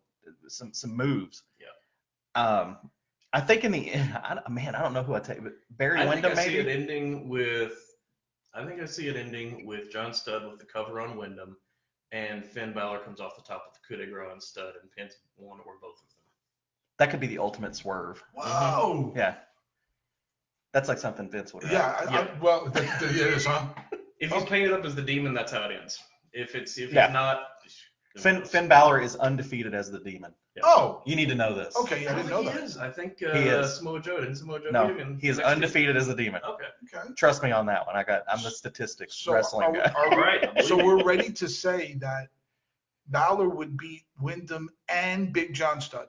[0.48, 1.42] some some moves.
[1.60, 2.42] Yeah.
[2.42, 2.78] Um,
[3.32, 5.52] I think in the end, I, don't- man, I don't know who I take, but
[5.70, 7.73] Barry I think Windham I see it ending with.
[8.55, 11.57] I think I see it ending with John Studd with the cover on Windham,
[12.11, 14.90] and Finn Balor comes off the top with the coup de grace on Studd and
[14.90, 16.16] pins one or both of them.
[16.98, 18.23] That could be the ultimate swerve.
[18.35, 18.44] Whoa.
[19.11, 19.19] Mm-hmm.
[19.19, 19.35] Yeah.
[20.73, 21.62] That's like something Vince would.
[21.65, 21.73] write.
[21.73, 22.07] Yeah.
[22.09, 23.66] I, I, well, that, that, it is, huh?
[24.19, 24.47] If he's Okay.
[24.51, 25.98] painted up as the demon, that's how it ends.
[26.32, 27.05] If it's if Yeah.
[27.07, 27.49] it's not, who
[28.18, 28.50] Finn knows?
[28.50, 30.34] Finn Balor is undefeated as the demon.
[30.56, 30.62] Yeah.
[30.64, 31.02] Oh.
[31.06, 31.76] You need to know this.
[31.76, 32.06] Okay.
[32.08, 32.64] I I didn't think know he that.
[32.64, 32.76] is.
[32.76, 33.76] I think uh, He is.
[33.76, 35.44] Samoa Joe didn't Samoa Joe No, beat him in he is NXT?
[35.44, 36.40] undefeated as a demon.
[36.46, 36.64] Okay.
[36.92, 37.08] Okay.
[37.16, 37.94] Trust me on that one.
[37.96, 39.92] I got I'm the statistics So wrestling are, guy.
[39.96, 40.50] are All right.
[40.56, 42.28] I So believe we're ready to say that
[43.08, 46.08] Balor would beat Windham and Big John Studd.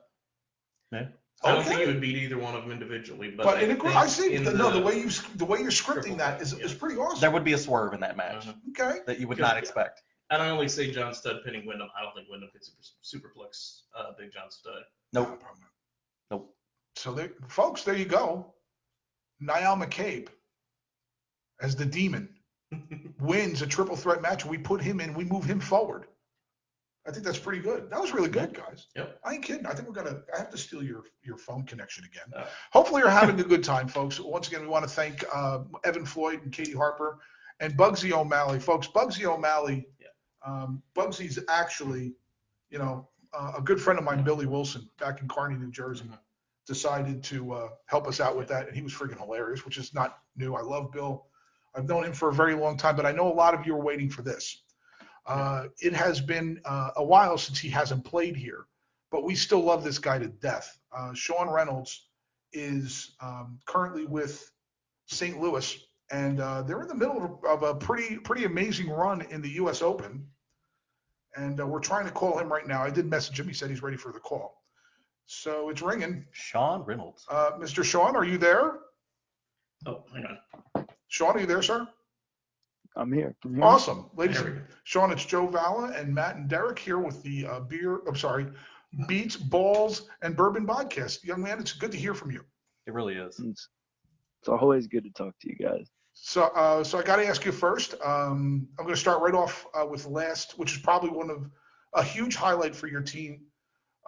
[0.90, 1.06] Yeah.
[1.44, 1.68] I don't Okay.
[1.70, 3.92] think he would beat either one of them individually, but, But I in a group,
[3.92, 4.34] think I see.
[4.34, 6.64] in The, no, the way you the way you're scripting Triple that is, yeah.
[6.64, 7.20] is pretty awesome.
[7.20, 8.54] There would be a swerve in that match Mhm.
[8.70, 9.00] Okay.
[9.06, 9.60] that you would Because- not yeah.
[9.60, 10.02] expect.
[10.32, 11.90] And I only say John Studd pinning Windham.
[11.96, 12.62] I don't think Windham could
[13.02, 14.82] super, superplex uh, Big John Studd.
[15.12, 15.44] Nope.
[16.30, 16.56] Nope.
[16.96, 18.54] So there, folks, there you go.
[19.40, 20.28] Niall McCabe
[21.60, 22.30] as the demon
[23.20, 24.46] wins a triple threat match.
[24.46, 25.12] We put him in.
[25.12, 26.06] We move him forward.
[27.06, 27.90] I think that's pretty good.
[27.90, 28.86] That was really good, guys.
[28.96, 29.20] Yep.
[29.24, 29.66] I ain't kidding.
[29.66, 30.22] I think we're gonna.
[30.34, 32.32] I have to steal your your phone connection again.
[32.34, 32.48] Oh.
[32.72, 34.18] Hopefully, you're having a good time, folks.
[34.18, 37.18] Once again, we want to thank uh, Evan Floyd and Katie Harper
[37.60, 38.86] and Bugsy O'Malley, folks.
[38.88, 39.86] Bugsy O'Malley.
[40.44, 42.14] Um, Bugsy's actually,
[42.70, 46.04] you know, uh, a good friend of mine, Billy Wilson, back in Kearny, New Jersey,
[46.04, 46.18] Mhm.
[46.66, 49.92] decided to uh, help us out with that, and he was freaking hilarious, which is
[49.94, 50.54] not new.
[50.54, 51.26] I love Bill.
[51.74, 53.74] I've known him for a very long time, but I know a lot of you
[53.74, 54.62] are waiting for this.
[55.26, 58.66] Uh, it has been uh, a while since he hasn't played here,
[59.10, 60.78] but we still love this guy to death.
[60.92, 62.08] Uh, Sean Reynolds
[62.52, 64.50] is um, currently with
[65.06, 65.40] St.
[65.40, 65.78] Louis,
[66.12, 69.82] and uh, they're in the middle of a, pretty pretty amazing run in the U.S.
[69.82, 70.26] Open.
[71.34, 72.82] And uh, we're trying to call him right now.
[72.82, 73.48] I did message him.
[73.48, 74.62] He said he's ready for the call.
[75.24, 76.26] So it's ringing.
[76.32, 77.24] Sean Reynolds.
[77.30, 77.82] Uh, Mr.
[77.82, 78.80] Sean, are you there?
[79.86, 80.86] Oh, hang on.
[81.08, 81.88] Sean, are you there, sir?
[82.94, 83.34] I'm here.
[83.40, 83.64] Can you hear?
[83.64, 84.10] Awesome.
[84.14, 84.62] Ladies and go.
[84.84, 88.46] Sean, it's Joe Vala and Matt and Derrick here with the uh, beer, I'm sorry,
[89.08, 91.24] Beats, Balls, and Bourbon podcast.
[91.24, 92.44] Young man, it's good to hear from you.
[92.86, 93.40] It really is.
[93.40, 93.68] It's,
[94.40, 95.88] it's always good to talk to you guys.
[96.14, 97.94] So, uh, so I got to ask you first.
[98.04, 101.50] Um, I'm going to start right off uh, with last, which is probably one of
[101.94, 103.40] a huge highlight for your team,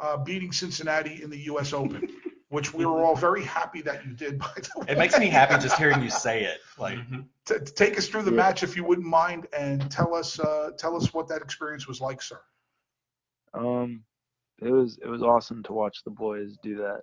[0.01, 1.73] uh, beating Cincinnati in the U.S.
[1.73, 2.09] Open,
[2.51, 4.39] which we were all very happy that you did.
[4.39, 6.61] By the way, It makes me happy just hearing you say it.
[6.79, 7.27] Like Mhm.
[7.47, 8.37] T- take us through the Yeah.
[8.39, 12.01] match if you wouldn't mind, and tell us uh, tell us what that experience was
[12.01, 12.41] like, sir.
[13.53, 14.05] Um,
[14.63, 17.03] it was it was awesome to watch the boys do that.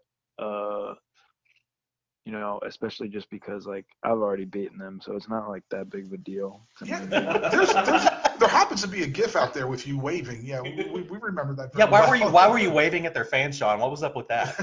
[2.25, 5.89] You know, especially just because like I've already beaten them, so it's not like that
[5.89, 6.61] big of a deal.
[6.77, 7.07] to Yeah, me.
[7.51, 8.05] there's, there's,
[8.39, 10.45] there happens to be a GIF out there with you waving.
[10.45, 11.71] Yeah, we, we, we remember that.
[11.75, 13.79] Yeah, very why were you why were you waving at their fans, Sean?
[13.79, 14.55] What was up with that?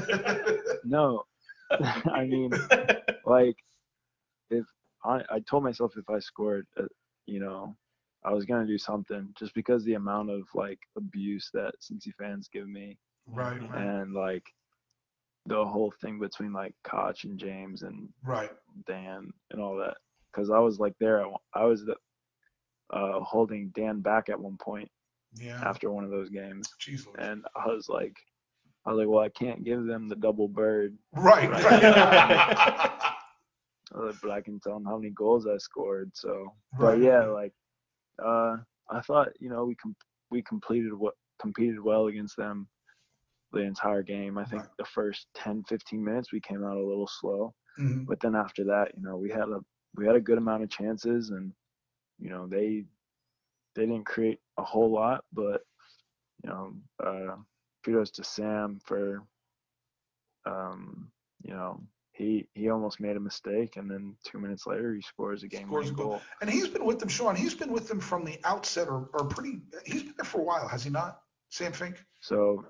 [0.85, 1.24] No,
[2.12, 2.51] I mean,
[3.26, 3.56] like
[4.51, 4.64] if
[5.05, 6.85] I I told myself if I scored, uh,
[7.26, 7.76] you know,
[8.24, 12.48] I was gonna do something just because the amount of like abuse that Cincy fans
[12.52, 14.44] give me right, right, and like
[15.49, 18.51] the whole thing between like Koch and James and right.
[18.87, 19.97] Dan and all that.
[20.33, 21.97] Because I was like there, I was the,
[22.93, 24.91] uh, holding Dan back at one point
[25.35, 25.61] Yeah.
[25.65, 28.15] after one of those games, Jeez and I was like,
[28.87, 31.65] I was like, well, I can't give them the double bird, Right, Right.
[31.65, 31.83] right.
[33.95, 36.11] I was like, but I can tell them how many goals I scored.
[36.15, 36.97] So, Right.
[36.99, 37.53] but yeah, like,
[38.25, 38.57] uh,
[38.91, 39.97] I thought you know we com-
[40.31, 42.69] we completed what competed well against them
[43.53, 44.37] the entire game.
[44.39, 44.77] I think Right.
[44.79, 47.55] the first 10, 15 minutes we came out a little slow.
[47.79, 48.07] Mhm.
[48.07, 49.61] but then after that, you know, we had a
[49.97, 51.53] we had a good amount of chances, and
[52.19, 52.85] you know they
[53.75, 55.62] they didn't create a whole lot, but
[56.43, 57.37] you know, uh,
[57.85, 59.23] kudos to Sam for
[60.45, 61.11] um,
[61.43, 61.81] you know
[62.12, 65.69] he he almost made a mistake, and then two minutes later he scores a game
[65.69, 66.07] Scores a goal.
[66.09, 66.23] goal.
[66.41, 67.37] And he's been with them, Sean.
[67.37, 69.61] He's been with them from the outset, or, or pretty.
[69.87, 71.23] He's been there for a while, has he not?
[71.51, 72.05] Sam Fink.
[72.20, 72.65] So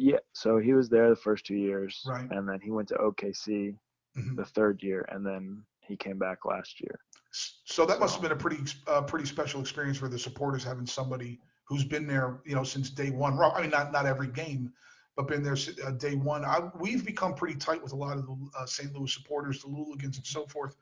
[0.00, 2.30] yeah, so he was there the first two years, Right.
[2.30, 3.76] and then he went to OKC
[4.16, 4.36] Mhm.
[4.36, 6.98] the third year, and then he came back last year.
[7.32, 10.86] So that must have been a pretty uh, pretty special experience for the supporters having
[10.86, 13.38] somebody who's been there, you know, since day one.
[13.38, 14.72] I mean, not not every game,
[15.16, 16.44] but been there uh, day one.
[16.44, 18.92] I, we've become pretty tight with a lot of the uh, St.
[18.92, 20.76] Louis supporters, the Luligans, and so forth.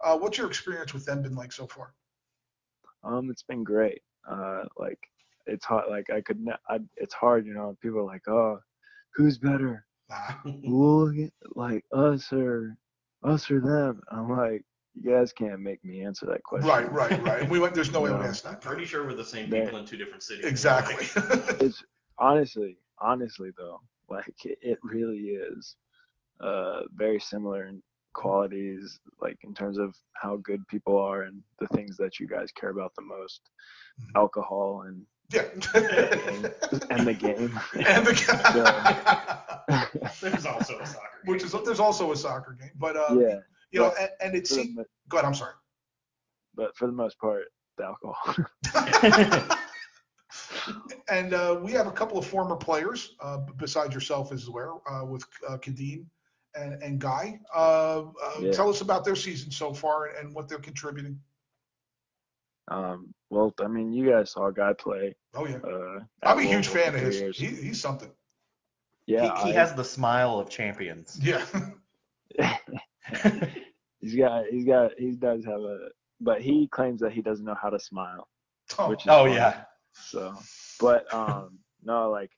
[0.00, 1.94] Uh, what's your experience with them been like so far?
[3.04, 4.02] Um, it's been great.
[4.28, 4.98] Uh, like
[5.46, 5.84] it's hard.
[5.90, 6.40] Like I could.
[6.40, 7.76] Ne- I, it's hard, you know.
[7.82, 8.58] People are like, oh,
[9.14, 11.10] who's better, Nah.
[11.54, 12.76] Like us or
[13.22, 14.00] us or them?
[14.10, 14.64] I'm like,
[14.94, 16.68] you guys can't make me answer that question.
[16.68, 17.42] Right, right, right.
[17.42, 17.74] And we went.
[17.74, 18.28] There's no way I would No.
[18.28, 18.60] ask that.
[18.60, 20.44] Pretty sure we're the same That- people in two different cities.
[20.44, 21.06] Exactly.
[21.66, 21.82] It's
[22.18, 25.18] honestly, honestly though, like it, it really
[25.50, 25.76] is.
[26.40, 27.80] Uh, very similar in
[28.12, 32.50] qualities, like in terms of how good people are and the things that you guys
[32.52, 33.40] care about the most,
[34.00, 34.10] Mhm.
[34.16, 35.42] alcohol and yeah.
[36.90, 37.60] and the game.
[37.74, 40.10] and the game.
[40.20, 41.08] There's also a soccer.
[41.24, 43.38] which is there's also a soccer game, but uh, yeah,
[43.70, 44.78] you know, and, and it for the, seems.
[45.08, 45.26] Go ahead.
[45.26, 45.54] I'm sorry.
[46.54, 47.44] but for the most part,
[47.78, 49.56] the alcohol.
[51.08, 55.04] And uh, we have a couple of former players uh, besides yourself as well, uh,
[55.04, 56.06] with uh, Kadeem
[56.54, 57.40] and, and Guy.
[57.54, 58.52] Uh, uh, Yeah.
[58.52, 61.20] Tell us about their season so far and, and what they're contributing.
[62.68, 65.14] um, well, I mean, you guys saw a guy play.
[65.34, 67.36] Oh yeah, Uh, I'm a huge fan of his.
[67.36, 68.10] He, he's something.
[69.06, 71.18] yeah, he, he I- has the smile of champions.
[71.22, 71.44] Yeah.
[74.00, 75.88] he's got he's got he does have a
[76.20, 78.28] but he claims that he doesn't know how to smile
[78.78, 79.34] Oh, which is Oh funny.
[79.36, 79.64] yeah.
[79.92, 80.34] so
[80.80, 82.30] but um no like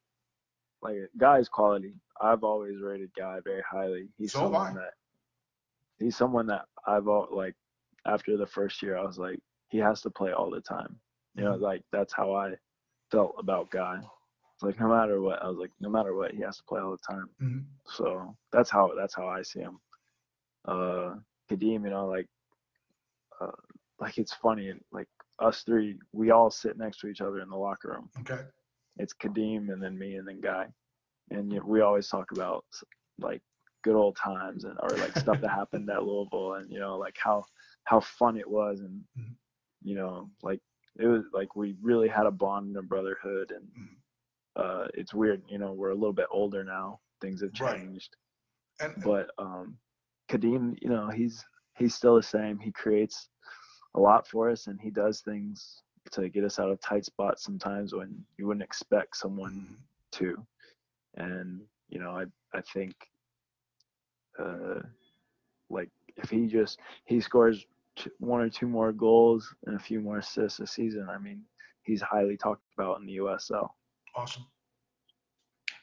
[0.83, 4.75] like guy's quality i've always rated guy very highly he's So have someone I.
[4.75, 4.93] that
[5.99, 7.55] he's someone that i've all like
[8.07, 9.39] after the first year i was like
[9.69, 10.99] he has to play all the time
[11.35, 11.61] you know Mhm.
[11.61, 12.55] like that's how i
[13.11, 13.97] felt about guy
[14.55, 16.81] it's like no matter what i was like no matter what he has to play
[16.81, 17.65] all the time Mhm.
[17.87, 19.79] so that's how that's how I see him.
[20.67, 21.15] Uh,
[21.49, 22.27] Kadeem, you know, like,
[23.41, 23.51] uh,
[24.01, 27.57] like it's funny, like us three, we all sit next to each other in the
[27.57, 28.11] locker room.
[28.21, 28.43] Okay.
[28.99, 30.67] It's Kadeem and then me and then Guy,
[31.31, 32.65] and you know, we always talk about
[33.19, 33.43] like
[33.83, 37.17] good old times and or like stuff that happened at Louisville and you know like
[37.23, 37.45] how
[37.85, 39.35] how fun it was and Mhm.
[39.87, 40.63] You know like
[41.01, 44.03] it was like we really had a bond and a brotherhood and Mhm.
[44.57, 47.01] uh, it's weird, you know, we're a little bit older now.
[47.23, 47.81] Things have Right.
[47.81, 48.17] changed
[48.81, 49.79] And but um
[50.31, 51.45] Kadeem, you know, he's
[51.77, 52.59] he's still the same.
[52.59, 53.29] He creates
[53.95, 55.83] a lot for us and he does things
[56.13, 59.85] to get us out of tight spots sometimes when you wouldn't expect someone Mhm.
[60.13, 60.47] to.
[61.17, 62.25] And, you know, I
[62.57, 62.95] I think
[64.39, 64.81] uh
[65.71, 67.67] like if he just he scores
[68.19, 71.43] one or two more goals and a few more assists a season, I mean,
[71.83, 73.69] he's highly talked about in the USL.
[74.15, 74.45] awesome.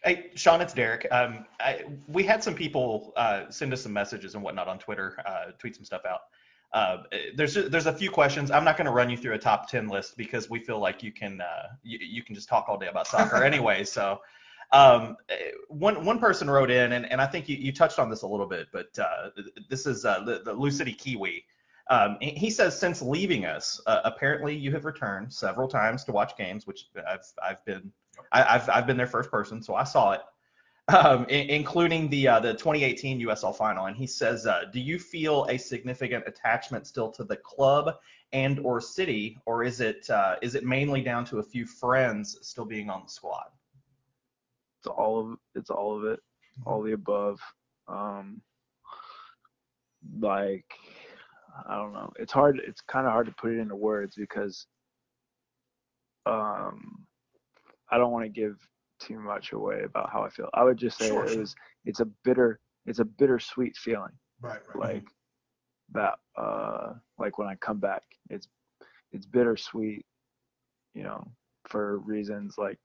[0.04, 1.08] Hey, Sean, it's Derrick.
[1.12, 5.18] Um, I, we had some people uh, send us some messages and whatnot on Twitter,
[5.26, 6.20] uh, tweet some stuff out.
[6.74, 7.04] Uh,
[7.36, 8.50] there's there's a few questions.
[8.50, 11.04] I'm not going to run you through a top ten list because we feel like
[11.04, 13.84] you can uh, you, you can just talk all day about soccer anyway.
[13.84, 14.20] So
[14.74, 15.16] um,
[15.68, 18.28] one one person wrote in, and, and I think you, you touched on this a
[18.28, 19.30] little bit, but uh,
[19.70, 21.46] this is uh, the, the Lou City Kiwi.
[21.90, 26.38] Um, he says since leaving us, uh, apparently you have returned several times to watch
[26.38, 27.92] games, which I've I've been
[28.32, 30.22] I, I've I've been their first person, so I saw it,
[30.88, 33.88] um, including the uh, the 2018 USL final.
[33.88, 37.96] And he says, uh, do you feel a significant attachment still to the club
[38.32, 42.38] and or city, or is it uh, is it mainly down to a few friends
[42.42, 43.48] still being on the squad?
[44.80, 46.20] It's all of it's all of it,
[46.66, 47.42] all the above.
[47.88, 48.42] Um,
[50.20, 50.74] like
[51.68, 52.12] I don't know.
[52.18, 52.60] It's hard.
[52.66, 54.66] It's kind of hard to put it into words because
[56.26, 57.06] um,
[57.92, 58.58] I don't want to give
[59.00, 60.50] too much away about how I feel.
[60.54, 61.56] I would just say Sure, it was.
[61.86, 62.60] It's a bitter.
[62.86, 64.12] It's a bittersweet feeling.
[64.42, 64.96] Right, right.
[64.96, 65.06] Like
[65.94, 66.16] that.
[66.38, 68.48] Uh, like when I come back, it's
[69.12, 70.06] it's bittersweet.
[70.94, 71.28] You know,
[71.68, 72.80] for reasons like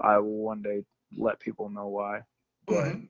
[0.00, 0.84] I will one day
[1.16, 2.22] let people know why.
[2.66, 3.08] But Mhm.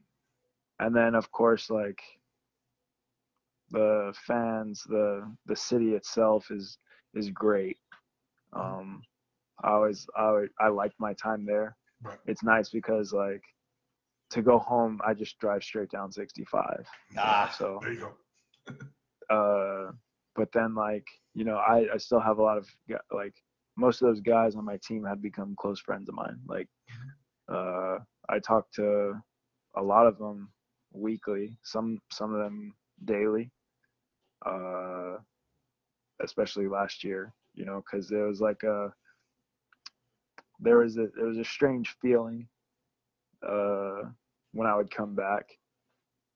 [0.80, 2.00] and then of course like
[3.70, 6.78] the fans the the city itself is
[7.14, 7.78] is great
[8.52, 9.02] um
[9.64, 12.18] i always i always, i liked my time there Right.
[12.26, 13.42] it's nice because like
[14.30, 16.86] to go home i just drive straight down 65
[17.18, 18.74] Ah, so There you go.
[19.30, 19.92] uh
[20.34, 22.68] but then like you know I I still have a lot of
[23.12, 23.34] like
[23.76, 26.38] most of those guys on my team have become close friends of mine.
[26.46, 26.68] Like
[27.52, 27.98] uh,
[28.28, 29.14] I talk to
[29.76, 30.50] a lot of them
[30.92, 32.74] weekly, some some of them
[33.04, 33.50] daily.
[34.46, 35.18] Uh,
[36.22, 38.92] especially last year, you know, because there was like a
[40.60, 42.48] there was a there was a strange feeling
[43.46, 44.02] uh,
[44.52, 45.46] when I would come back,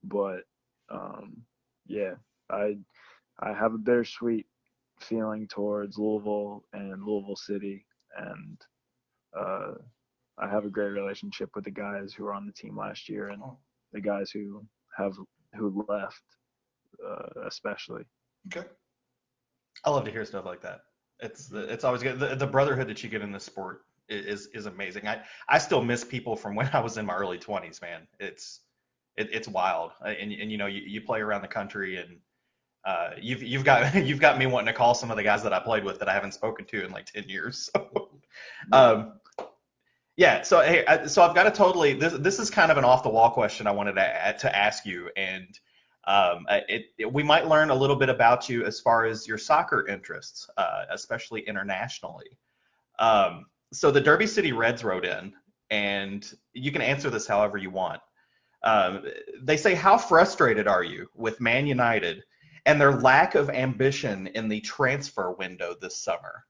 [0.04, 0.42] but
[0.90, 1.36] um,
[1.86, 2.14] yeah,
[2.50, 2.76] I
[3.40, 4.46] I have a bittersweet
[5.00, 8.60] feeling towards Louisville and Louisville City, and
[9.38, 9.72] uh,
[10.38, 13.28] I have a great relationship with the guys who were on the team last year
[13.28, 13.42] and
[13.92, 14.64] the guys who
[14.96, 15.14] have
[15.56, 16.22] who left,
[17.06, 18.04] uh, especially.
[18.54, 18.66] Okay.
[19.84, 20.80] I love to hear stuff like that.
[21.20, 22.18] It's it's always good.
[22.18, 25.06] The, the brotherhood that you get in this sport is is amazing.
[25.06, 28.06] I I still miss people from when I was in my early 20s, man.
[28.18, 28.60] It's
[29.16, 29.92] it, it's wild.
[30.04, 32.16] And and you know you, you play around the country and
[32.84, 35.52] uh, you've you've got you've got me wanting to call some of the guys that
[35.52, 37.70] I played with that I haven't spoken to in like 10 years.
[38.70, 39.14] So, um,
[40.16, 40.42] yeah.
[40.42, 43.02] So hey, I, so I've got a totally this this is kind of an off
[43.02, 45.58] the wall question I wanted to add, to ask you and.
[46.06, 49.28] Um, uh, it, it, we might learn a little bit about you as far as
[49.28, 52.38] your soccer interests, uh, especially internationally.
[52.98, 55.34] Um, so the Derby City Reds wrote in,
[55.70, 58.00] and you can answer this however you want.
[58.62, 59.04] Um,
[59.42, 62.22] they say, How frustrated are you with Man United
[62.66, 66.44] and their lack of ambition in the transfer window this summer?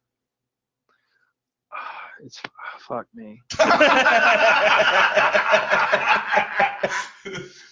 [2.22, 2.39] It's
[2.86, 3.40] fuck me.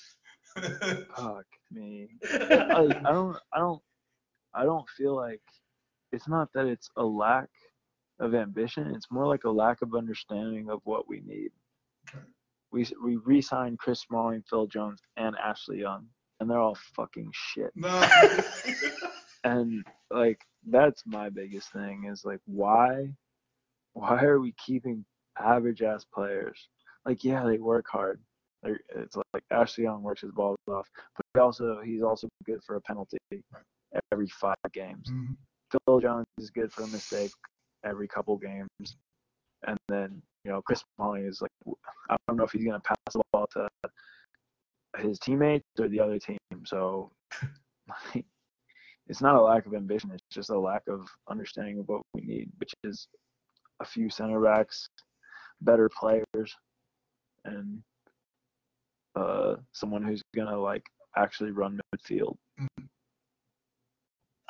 [1.17, 2.09] Fuck me.
[2.33, 3.83] I, I don't I don't
[4.55, 5.43] I don't feel like
[6.13, 7.49] it's not that it's a lack
[8.21, 8.93] of ambition.
[8.95, 11.51] It's more like a lack of understanding of what we need.
[12.09, 12.25] Okay.
[12.73, 16.07] We we re-signed Chris Smalling, Phil Jones, and Ashley Young,
[16.41, 17.73] and they're all fucking shit.
[17.75, 18.09] no.
[19.45, 23.13] And like that's my biggest thing is like why
[23.93, 25.05] why are we keeping
[25.39, 26.69] average ass players?
[27.07, 28.21] Like yeah, they work hard.
[28.65, 32.77] It's like Ashley Young works his balls off, but he also he's also good for
[32.77, 33.19] a penalty
[34.13, 35.11] every five games.
[35.11, 35.37] Mhm.
[35.87, 37.31] Phil Jones is good for a mistake
[37.85, 38.97] every couple games,
[39.67, 41.77] and then you know Chris Smalling is like
[42.11, 43.69] I don't know if he's gonna pass the ball to
[44.99, 46.39] his teammates or the other team.
[46.65, 47.13] So
[47.89, 48.25] like,
[49.07, 52.23] it's not a lack of ambition; it's just a lack of understanding of what we
[52.23, 53.09] need, which is
[53.81, 54.89] a few center backs,
[55.61, 56.57] better players,
[57.45, 57.83] and
[59.19, 60.85] uh, someone who's gonna like
[61.17, 62.37] actually run midfield.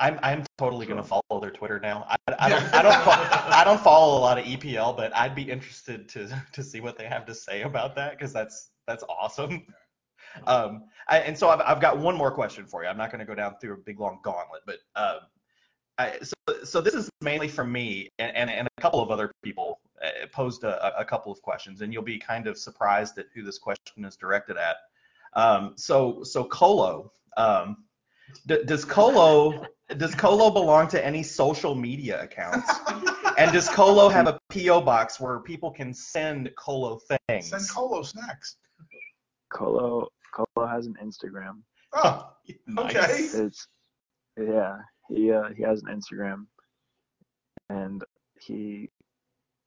[0.01, 2.07] I'm I'm totally gonna follow their Twitter now.
[2.09, 2.61] I, I Yeah.
[2.61, 6.09] don't I don't fo- I don't follow a lot of EPL, but I'd be interested
[6.11, 9.66] to to see what they have to say about that because that's that's awesome.
[10.47, 12.89] Um, I, and so I've I've got one more question for you.
[12.89, 15.20] I'm not gonna go down through a big long gauntlet, but um,
[15.97, 19.32] I, so so this is mainly from me and and, and a couple of other
[19.43, 19.81] people
[20.32, 23.58] posed a, a couple of questions, and you'll be kind of surprised at who this
[23.58, 24.76] question is directed at.
[25.34, 27.12] Um, so so Colo.
[27.36, 27.84] Um,
[28.46, 29.66] D- does Colo
[29.96, 32.70] does Colo belong to any social media accounts?
[33.38, 37.50] And does Colo have a PO box where people can send Colo things?
[37.50, 38.56] Send Colo snacks.
[39.50, 41.62] Colo Colo has an Instagram.
[41.92, 42.32] Oh,
[42.78, 43.28] okay.
[43.32, 43.66] It's
[44.36, 46.46] yeah, he uh, he has an Instagram,
[47.70, 48.04] and
[48.40, 48.90] he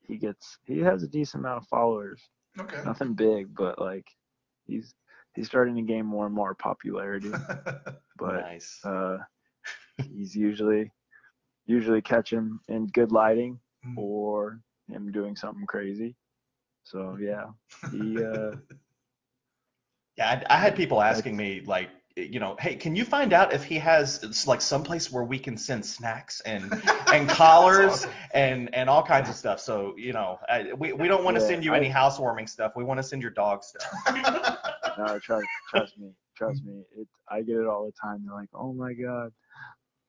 [0.06, 2.30] he gets he has a decent amount of followers.
[2.58, 2.82] okay.
[2.84, 4.06] Nothing big, but like
[4.66, 4.94] he's
[5.34, 7.32] he's starting to gain more and more popularity.
[8.18, 8.80] But nice.
[8.84, 9.18] uh,
[10.08, 10.90] he's usually
[11.66, 13.96] usually catch him in good lighting Mm.
[13.96, 16.16] or him doing something crazy.
[16.84, 17.46] So yeah,
[17.90, 18.52] he uh,
[20.16, 23.52] Yeah, I, I had people asking me like, you know, hey, can you find out
[23.52, 26.72] if he has it's like someplace where we can send snacks and
[27.12, 28.10] and collars awesome.
[28.34, 29.60] and and all kinds of stuff.
[29.60, 32.46] So you know, I, we we don't want to Yeah, send you I- any housewarming
[32.46, 32.72] stuff.
[32.76, 33.86] We want to send your dog stuff.
[34.98, 36.82] no, trust trust me, trust me.
[36.96, 38.22] It I get it all the time.
[38.26, 39.32] They're like, oh my god,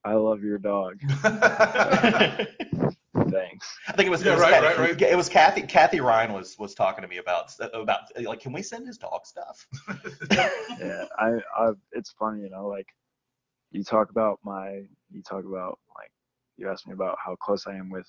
[0.04, 1.00] I love your dog.
[3.54, 3.78] Thanks.
[3.88, 5.02] I think it was, Yeah, it was, right, Kathy, right, right.
[5.02, 8.64] it was Kathy Kathy Ryan was was talking to me about about like can we
[8.64, 9.68] send his dog stuff?
[10.32, 12.88] yeah, I, I, it's funny, you know, like
[13.72, 14.82] you talk about my,
[15.12, 16.12] you talk about like,
[16.58, 18.08] you asked me about how close I am with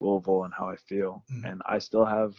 [0.00, 1.50] Louisville and how I feel, Mhm.
[1.52, 2.32] and I still have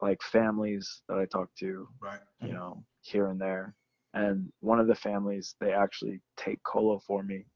[0.00, 2.20] like families that I talk to, right.
[2.40, 3.74] you know, here and there,
[4.14, 7.46] and one of the families they actually take Colo for me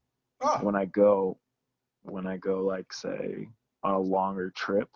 [0.41, 1.37] Oh, when I go,
[2.03, 3.47] when I go like say
[3.83, 4.89] on a longer trip,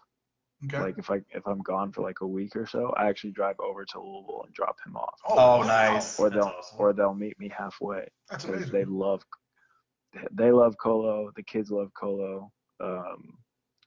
[0.66, 0.80] okay.
[0.80, 3.60] like if I if I'm gone for like a week or so, I actually drive
[3.60, 5.64] over to Louisville and drop him off Oh, wow.
[5.64, 6.20] nice.
[6.20, 6.78] or they'll awesome.
[6.80, 8.72] or they'll meet me halfway That's amazing.
[8.72, 9.22] they love
[10.34, 11.32] they love Colo.
[11.36, 12.52] The kids love Colo.
[12.82, 13.38] Um,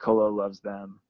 [0.01, 1.01] Colo loves them.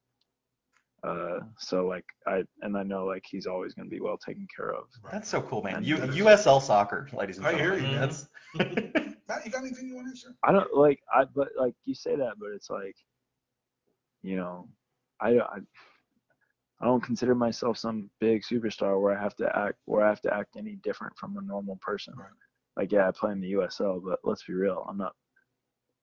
[1.02, 4.73] Uh, so like I and I know like he's always gonna be well taken care
[4.73, 4.85] of.
[5.12, 5.77] That's so cool, man.
[5.77, 7.73] And U- USL soccer, ladies and gentlemen.
[7.73, 7.93] I hear gentlemen.
[7.93, 8.89] you, man.
[8.97, 10.35] That's Matt, you got anything you want to answer?
[10.43, 12.97] I don't like I but like you say that, but it's like,
[14.25, 14.69] you know,
[15.21, 15.59] I I
[16.81, 20.21] I don't consider myself some big superstar where I have to act where I have
[20.23, 22.15] to act any different from a normal person.
[22.17, 22.29] Right.
[22.77, 25.15] Like yeah, I play in the USL, but let's be real, I'm not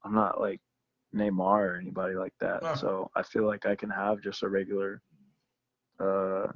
[0.05, 0.61] I'm not like
[1.13, 2.63] Neymar or anybody like that.
[2.63, 2.73] No.
[2.75, 5.01] So I feel like I can have just a regular
[5.99, 6.47] uh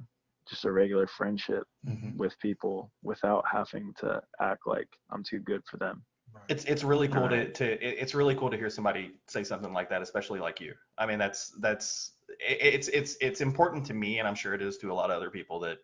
[0.50, 2.16] just a regular friendship Mhm.
[2.18, 6.06] with people without having to act like I'm too good for them.
[6.48, 7.53] It's it's really cool to, Right.
[7.56, 10.74] to it- it's really cool to hear somebody say something like that, especially like you.
[10.98, 14.78] I mean, that's that's it's it's it's important to me, and I'm sure it is
[14.80, 15.78] to a lot of other people that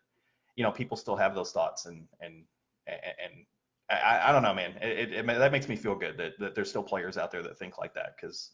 [0.56, 2.44] you know people still have those thoughts, and and
[2.88, 3.46] and
[3.90, 4.72] I, I don't know, man.
[4.82, 7.44] It, it, it that makes me feel good that, that there's still players out there
[7.44, 8.52] that think like that because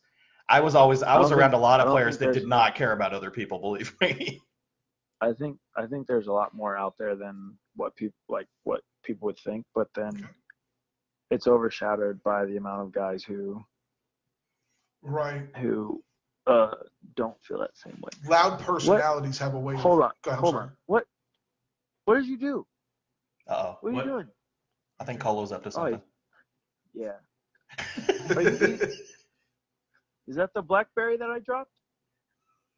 [0.50, 2.48] I was always I I was don't around think- a lot of players that did
[2.48, 3.60] not care about other people.
[3.62, 4.40] Believe me.
[5.20, 8.82] I think I think there's a lot more out there than what people like what
[9.04, 10.28] people would think, but then Okay.
[11.32, 13.64] It's overshadowed by the amount of guys who
[15.04, 15.48] Right.
[15.58, 16.04] who
[16.48, 16.72] uh
[17.16, 18.10] don't feel that same way.
[18.30, 19.76] Loud personalities have a way.
[19.76, 20.64] Hold of, on, Go ahead, hold sorry.
[20.66, 20.72] on.
[20.86, 21.06] What
[22.06, 22.66] what did you do?
[23.48, 23.78] Uh oh.
[23.82, 24.06] What are What?
[24.06, 24.28] you doing?
[25.00, 26.02] I think Colo's up to something.
[26.94, 27.14] Yeah.
[28.40, 28.80] You-
[30.28, 31.72] Is that the blackberry that I dropped?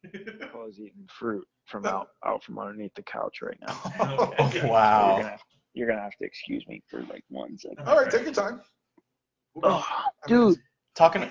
[0.04, 4.34] I was eating fruit from out out from underneath the couch right now.
[4.40, 4.60] Okay.
[4.60, 5.38] So wow.
[5.74, 7.86] You're gonna, have to excuse me for like one second.
[7.86, 8.60] All right, take your time.
[9.62, 9.86] Oh,
[10.26, 10.58] dude,
[10.96, 11.22] Talking,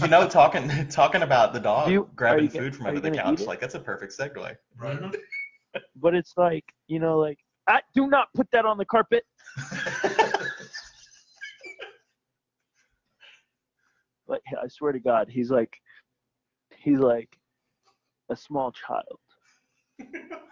[0.00, 3.10] you know, talking talking about the dog you- grabbing you gonna- food from under the
[3.10, 4.56] couch, like that's a perfect segue.
[4.76, 5.00] Right.
[5.00, 5.78] Mm-hmm.
[5.96, 7.38] but it's like you know, like
[7.68, 9.24] I do not put that on the carpet.
[14.28, 15.76] Like I swear to God, he's like,
[16.78, 17.28] he's like
[18.30, 19.18] a small child.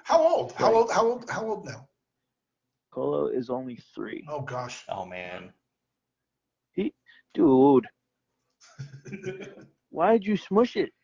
[0.05, 0.53] How old?
[0.53, 0.91] How old?
[0.93, 1.31] How old?
[1.31, 1.89] How old now?
[2.91, 4.25] Colo is only three.
[4.29, 4.85] Oh gosh.
[4.89, 5.53] Oh man.
[6.73, 6.93] He,
[7.35, 7.87] Dude,
[9.91, 10.93] why'd you smush it?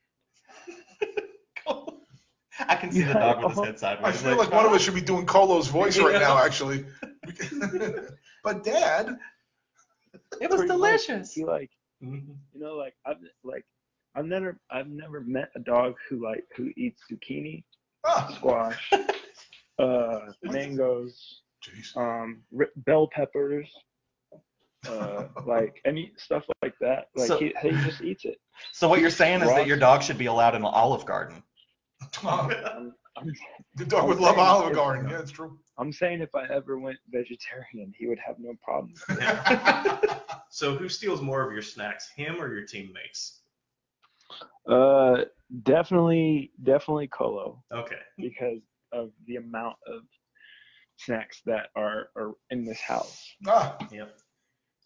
[2.68, 4.14] I can see You the dog with his head sideways.
[4.24, 6.86] I feel like one of us should be doing Colo's voice right now, actually.
[8.42, 9.18] but Dad,
[10.40, 11.06] It was Pretty much.
[11.06, 11.32] delicious.
[11.34, 11.70] He like,
[12.02, 12.36] Mhm.
[12.52, 13.64] you know, like I've like,
[14.14, 17.62] I've never, I've never met a dog who like who eats zucchini,
[18.06, 18.90] ah, squash,
[19.78, 21.96] uh, mangoes, jeez.
[21.96, 23.68] um, ri- bell peppers,
[24.88, 27.08] uh, like any stuff like that.
[27.16, 28.38] Like So- he, he just eats it.
[28.72, 31.42] So what you're saying is that your dog should be allowed in the Olive Garden.
[32.24, 33.32] Oh, I'm, I'm,
[33.76, 35.10] the dog would I'm love saying Olive if- Garden.
[35.10, 35.58] Yeah, it's true.
[35.78, 38.94] I'm saying if I ever went vegetarian, he would have no problem.
[40.48, 43.40] So who steals more of your snacks, him or your teammates?
[44.66, 45.24] Uh,
[45.64, 47.98] definitely, definitely Colo Okay.
[48.16, 48.60] because
[48.92, 50.00] of the amount of
[50.98, 53.22] snacks that are, are in this house.
[53.46, 54.16] ah, Yep.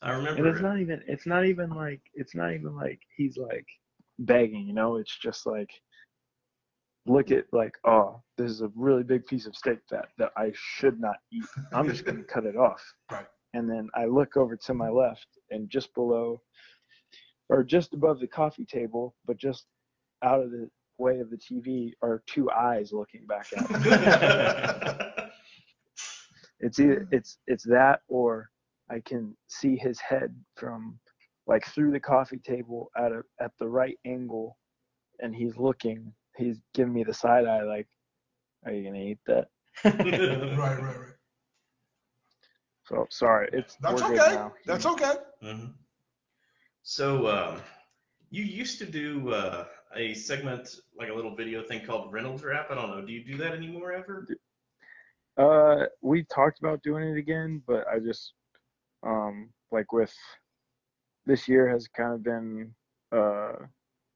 [0.02, 0.28] I remember.
[0.30, 0.56] And remember.
[0.56, 3.66] it's not even it's not even like it's not even like he's like
[4.18, 5.70] begging, you know, it's just like
[7.06, 10.52] look at like, oh, this is a really big piece of steak that that I
[10.54, 11.44] should not eat.
[11.72, 12.82] I'm just gonna cut it off.
[13.10, 13.26] Right.
[13.52, 16.40] And then I look over to my left and just below
[17.50, 19.66] or just above the coffee table, but just
[20.22, 25.16] out of the way of the TV are two eyes looking back at me.
[26.60, 28.50] It's either it's it's that or
[28.90, 30.98] I can see his head from
[31.46, 34.56] like through the coffee table at a at the right angle
[35.20, 37.86] and he's looking he's giving me the side eye like
[38.64, 39.48] are you gonna eat that
[39.84, 41.14] right, right, right.
[42.84, 44.16] so sorry it's That's okay.
[44.16, 44.52] now.
[44.66, 45.14] That's okay.
[45.42, 45.66] hmm
[46.82, 47.60] So um,
[48.30, 52.68] you used to do uh, a segment, like a little video thing called Reynolds Rap.
[52.70, 53.04] I don't know.
[53.04, 54.26] Do you do that anymore ever?
[55.38, 58.34] Uh we talked about doing it again but i just
[59.06, 60.14] um like with
[61.26, 62.74] this year has kind of been
[63.12, 63.52] uh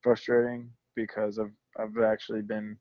[0.03, 2.77] frustrating because i've i've actually been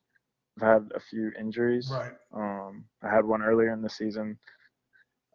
[0.58, 2.14] i've had a few injuries Right.
[2.34, 4.38] Um, I had one earlier in the season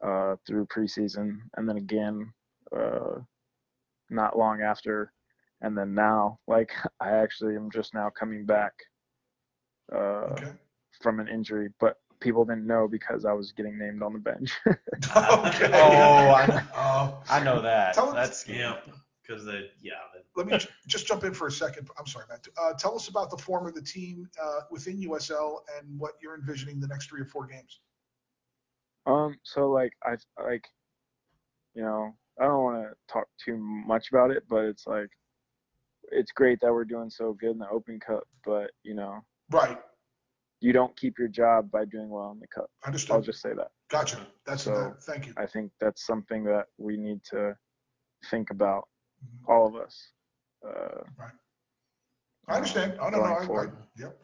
[0.03, 2.33] uh, through preseason, and then again
[2.77, 3.21] uh,
[4.11, 5.13] not long after,
[5.61, 8.73] and then now, like I actually am just now coming back
[9.95, 10.53] uh, Okay.
[11.03, 14.51] from an injury, but people didn't know because I was getting named on the bench.
[14.67, 15.71] okay.
[15.75, 17.95] Oh, I, Oh, I know that.
[17.95, 18.59] Tell us- That's scary.
[18.61, 18.77] Yeah,
[19.27, 21.89] because they, yeah, they, let me j- just jump in for a second.
[21.99, 22.47] I'm sorry, Matt.
[22.61, 26.35] Uh, tell us about the form of the team uh, within USL and what you're
[26.35, 27.81] envisioning the next three or four games.
[29.07, 30.65] um, so like I like,
[31.75, 35.09] you know, I don't want to talk too much about it, but it's like
[36.11, 39.21] it's great that we're doing so good in the Open Cup, but you know,
[39.51, 39.79] Right.
[40.61, 42.71] You don't keep your job by doing well in the Cup.
[42.85, 43.71] I'll just say that.
[43.91, 44.27] Gotcha.
[44.45, 45.03] That's So- that.
[45.03, 45.35] Thank you.
[45.37, 47.57] I think that's something that we need to
[48.31, 48.89] think about,
[49.25, 49.49] Mhm.
[49.49, 50.13] all of us.
[50.67, 51.03] Uh,
[52.49, 52.99] I understand.
[53.01, 53.77] Oh, no, no, going I, I, forward.
[53.97, 54.19] yep.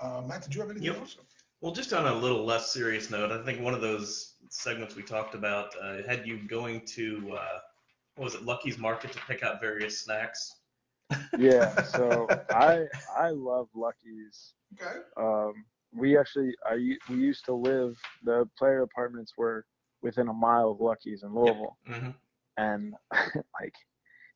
[0.00, 0.96] Uh, Matt, did you have anything Yep.
[0.96, 1.18] else?
[1.60, 5.02] Well, just on a little less serious note, I think one of those segments we
[5.04, 7.60] talked about uh, had you going to uh,
[8.16, 10.60] what was it, Lucky's Market to pick out various snacks.
[11.36, 12.84] Yeah, so I
[13.16, 14.54] I love Lucky's.
[14.74, 15.00] Okay.
[15.16, 16.74] Um, we actually I
[17.08, 19.64] we used to live the player apartments were
[20.02, 22.10] within a mile of Lucky's in Louisville, hmm
[22.56, 23.74] and like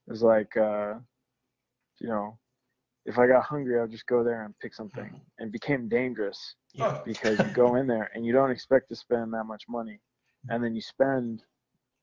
[0.06, 0.94] it was like uh,
[2.00, 2.38] you know
[3.06, 6.54] if I got hungry I'd just go there and pick something, and it became dangerous
[6.80, 10.00] Oh, because you go in there and you don't expect to spend that much money,
[10.48, 11.42] and then you spend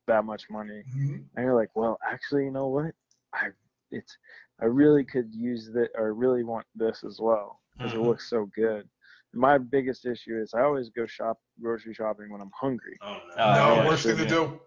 [0.08, 1.26] that much money, mhm.
[1.36, 2.94] and you're like, well, actually, you know what?
[3.34, 3.50] I
[3.92, 4.18] it's
[4.62, 7.98] I really could use that or really want this as well because Mhm.
[7.98, 8.90] it looks so good.
[9.34, 12.98] My biggest issue is I always go shop grocery shopping when I'm hungry.
[13.02, 13.44] Oh no.
[13.44, 14.60] Uh, no, yeah, worst thing to do.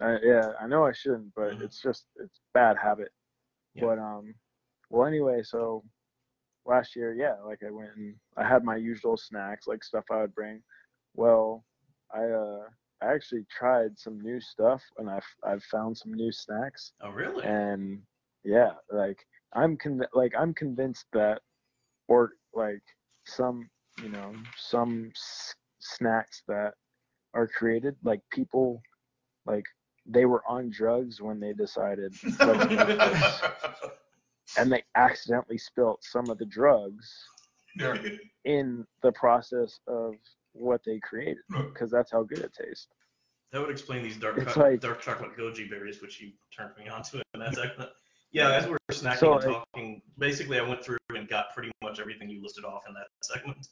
[0.00, 1.62] I, yeah, I know I shouldn't, but Mhm.
[1.62, 3.12] it's just it's bad habit.
[3.74, 3.86] Yeah.
[3.86, 4.34] But um,
[4.90, 5.84] well, anyway, so
[6.64, 10.20] last year, yeah, like I went and I had my usual snacks, like stuff I
[10.20, 10.62] would bring.
[11.14, 11.64] Well,
[12.12, 12.68] I uh
[13.02, 17.44] I actually tried some new stuff and I've I've found some new snacks Oh really?
[17.44, 18.00] and
[18.44, 19.18] yeah, like
[19.54, 21.40] I'm conv- like I'm convinced that
[22.08, 22.82] or like
[23.26, 23.68] some
[24.02, 26.74] you know some s- snacks that
[27.34, 28.82] are created like people
[29.46, 29.64] like
[30.06, 33.40] they were on drugs when they decided let's make this
[34.58, 37.10] and they accidentally spilt some of the drugs
[37.78, 37.96] Yeah.
[38.44, 40.14] in the process of
[40.52, 41.42] what they created
[41.72, 42.88] because that's how good it tastes.
[43.52, 46.88] That would explain these dark co- like- dark chocolate goji berries, which you turned me
[46.88, 47.90] onto in that segment.
[48.32, 51.70] Yeah, as we were snacking So, and talking, basically I went through and got pretty
[51.82, 53.68] much everything you listed off in that segment.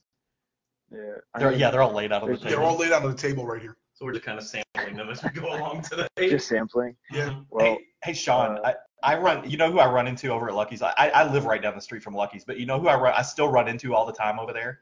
[0.90, 0.98] Yeah,
[1.38, 3.10] They're, mean, yeah, they're all laid out on the They're They're all laid out on
[3.10, 3.76] the table right here.
[3.94, 6.06] So we're just kind of sampling them as we go along today.
[6.18, 6.96] just sampling.
[7.10, 7.30] Yeah.
[7.30, 7.46] Mhm.
[7.50, 8.72] Well, hey, hey, Sean, uh,
[9.02, 9.48] I, I run.
[9.48, 10.82] You know who I run into over at Lucky's?
[10.82, 13.14] I, I live right down the street from Lucky's, but you know who I run?
[13.16, 14.80] I still run into all the time over there.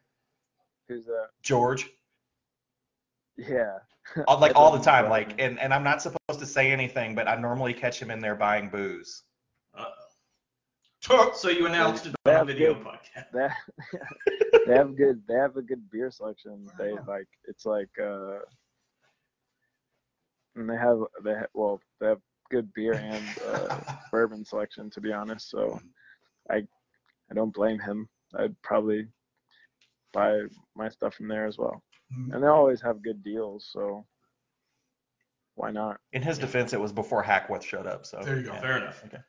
[0.88, 1.28] who's that?
[1.42, 1.88] George,
[3.36, 3.78] Yeah.
[4.28, 5.08] Like all the time.
[5.08, 8.18] Like, and and I'm not supposed to say anything, but I normally catch him in
[8.20, 9.22] there buying booze.
[11.10, 11.32] Uh-oh.
[11.34, 12.84] So you announced it on a video good.
[12.84, 13.30] podcast.
[13.32, 13.56] that
[14.66, 18.38] they have good they have a good beer selection they like it's like uh
[20.56, 22.20] and they have they have, well they have
[22.50, 23.76] good beer and uh,
[24.12, 25.80] bourbon selection to be honest so
[26.50, 26.56] i
[27.30, 28.08] i don't blame him
[28.38, 29.06] i'd probably
[30.12, 30.40] buy
[30.76, 31.82] my stuff from there as well
[32.12, 32.34] Mhm.
[32.34, 34.06] and they always have good deals so
[35.56, 38.04] why not In his defense, it was before Hackworth showed up.
[38.06, 38.52] So There you go.
[38.54, 38.60] yeah.
[38.60, 39.02] Fair enough.
[39.06, 39.22] Okay.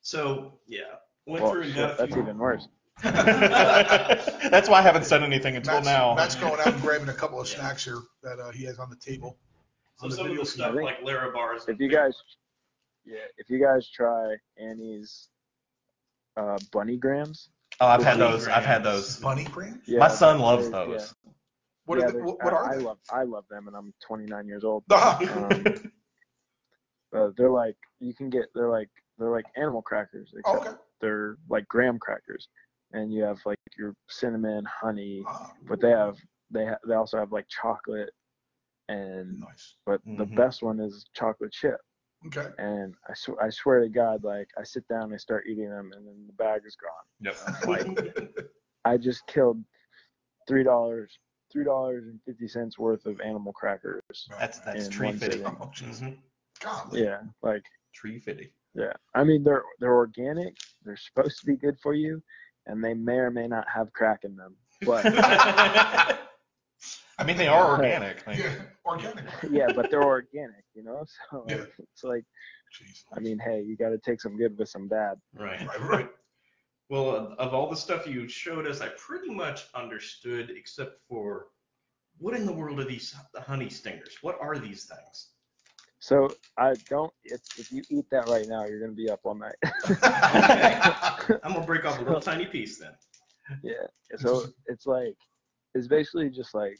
[0.00, 0.94] So yeah,
[1.26, 2.22] went well through and shit, got a that's few.
[2.22, 2.68] even worse
[3.02, 6.14] That's why I haven't said anything until Matt's, now.
[6.14, 7.56] Matt's going out and grabbing a couple of Yeah.
[7.58, 9.36] snacks here that uh, he has on the table.
[9.96, 11.64] So on the some of the stuff think like Lara bars.
[11.68, 12.14] if you guys
[13.04, 15.28] yeah if you guys try annie's
[16.36, 17.48] uh Bunny Grahams
[17.80, 18.46] Oh, I've had Bunny those.
[18.48, 19.16] I've had those.
[19.18, 19.80] Bunny brand?
[19.86, 20.70] yeah My son they're- loves yeah.
[20.84, 21.14] those.
[21.86, 22.82] What, yeah, are they, what, what are I, they?
[22.82, 24.84] I love I love them, and I'm 29 years old.
[24.90, 25.18] Ah,
[27.14, 28.88] Um, uh, they're like you can get they're like
[29.18, 30.76] they're like animal crackers, except okay.
[31.00, 32.48] They're like graham crackers,
[32.92, 36.16] and you have like your cinnamon, honey, Ah, but they have
[36.50, 38.10] they ha- they also have like chocolate,
[38.88, 39.76] and nice.
[39.86, 40.36] but the Mhm.
[40.36, 41.80] best one is chocolate chip.
[42.26, 42.48] Okay.
[42.58, 45.68] And I sw- I swear to God, like I sit down and I start eating
[45.68, 47.06] them, and then the bag is gone.
[47.20, 47.36] Yep.
[47.68, 48.48] Like
[48.84, 49.62] I just killed
[50.46, 51.18] three dollars
[51.52, 54.00] three dollars and fifty cents worth of animal crackers.
[54.38, 55.38] That's that's tree one fitty.
[55.38, 55.56] sitting.
[55.56, 56.00] Jeez.
[56.00, 56.18] Mhm.
[56.92, 58.52] Yeah, like Tree fitty.
[58.74, 58.92] Yeah.
[59.14, 60.56] I mean they're they're organic.
[60.84, 62.22] They're supposed to be good for you,
[62.66, 64.54] and they may or may not have crack in them.
[64.84, 65.04] But
[67.16, 68.26] I mean, they are organic.
[68.26, 69.24] Like, Yeah, organic.
[69.50, 71.04] yeah, but they're organic, you know.
[71.30, 71.64] So Yeah.
[71.78, 72.24] it's like
[72.74, 73.04] Jeez.
[73.16, 75.20] I mean, hey, you got to take some good with some bad.
[75.38, 75.64] Right.
[75.66, 76.08] Right, right.
[76.90, 81.46] Well, of- of all the stuff you showed us, I pretty much understood, except for
[82.18, 84.18] what in the world are these honey stingers?
[84.20, 85.30] What are these things?
[86.04, 87.10] So I don't.
[87.24, 89.54] If if you eat that right now, you're gonna be up all night.
[91.42, 92.90] I'm gonna break off a little tiny piece then.
[93.62, 93.86] Yeah.
[94.16, 95.14] So it's like
[95.74, 96.78] it's basically just like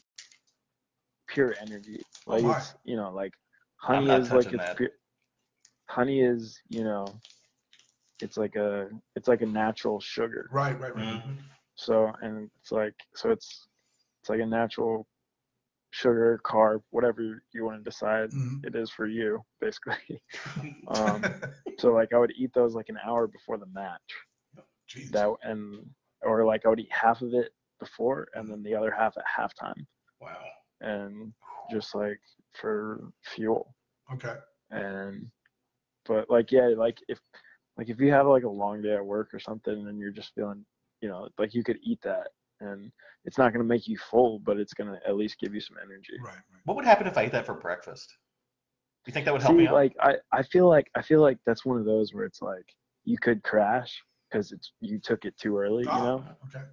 [1.27, 2.03] pure energy.
[2.27, 3.33] Oh Like it's you know like
[3.77, 4.77] honey is like it's that.
[4.77, 4.89] pure.
[5.89, 7.19] Honey is you know,
[8.21, 10.47] it's like a it's like a natural sugar.
[10.51, 11.03] Right, right, right.
[11.03, 11.37] Mhm.
[11.73, 13.67] So and it's like so it's
[14.21, 15.07] it's like a natural
[15.95, 18.65] sugar, carb, whatever you want to decide Mhm.
[18.65, 20.21] it is for you, basically.
[20.87, 21.23] um,
[21.79, 24.09] so like I would eat those like an hour before the match.
[24.89, 25.11] Jeez.
[25.11, 25.89] That and
[26.21, 29.23] or like I would eat half of it before and then the other half at
[29.37, 29.85] halftime,
[30.21, 30.43] Wow.
[30.81, 31.33] and
[31.71, 32.19] just like
[32.53, 33.73] for fuel.
[34.13, 34.35] okay.
[34.71, 35.31] and
[36.05, 37.19] but like yeah like if
[37.77, 40.33] like if you have like a long day at work or something and you're just
[40.35, 40.63] feeling
[41.01, 42.27] you know like you could eat that
[42.61, 42.91] and
[43.25, 45.61] it's not going to make you full but it's going to at least give you
[45.61, 46.33] some energy Right.
[46.33, 46.61] right.
[46.65, 48.09] What would happen if I ate that for breakfast?
[49.03, 49.73] Do you think that would help me out?
[49.73, 52.65] like i i feel like i feel like that's one of those where it's like
[53.03, 54.01] you could crash
[54.31, 56.65] because it's you took it too early you Ah, know Okay.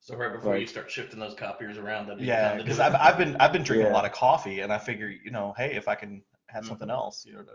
[0.00, 2.64] So right before you start shifting those copiers around, that'd be yeah, the time to
[2.64, 2.80] because.
[2.80, 5.54] I've, I've been I've been drinking a lot of coffee, and I figure you know,
[5.56, 6.92] hey, if I can have something Mhm.
[6.92, 7.52] else, you know, to,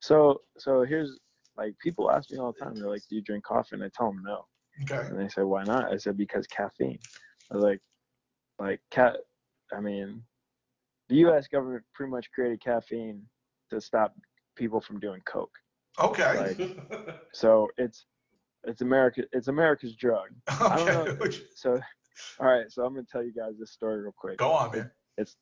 [0.00, 1.18] so so here's
[1.56, 3.88] like people ask me all the time they're like do you drink coffee and i
[3.94, 4.46] tell them no
[4.82, 5.06] Okay.
[5.08, 5.92] And they said, why not?
[5.92, 6.98] I said, because caffeine.
[7.50, 7.80] I was like,
[8.58, 9.16] like cat.
[9.76, 10.22] I mean,
[11.08, 11.48] the U.S.
[11.48, 13.22] government pretty much created caffeine
[13.70, 14.14] to stop
[14.56, 15.52] people from doing coke.
[15.98, 16.56] Okay.
[16.58, 18.06] Like, so it's
[18.64, 19.22] it's America.
[19.32, 20.28] It's America's drug.
[20.48, 21.26] I don't know.
[21.54, 21.80] So,
[22.38, 22.70] all right.
[22.70, 24.38] So I'm gonna tell you guys this story real quick.
[24.38, 24.90] Go on, man.
[25.16, 25.36] It's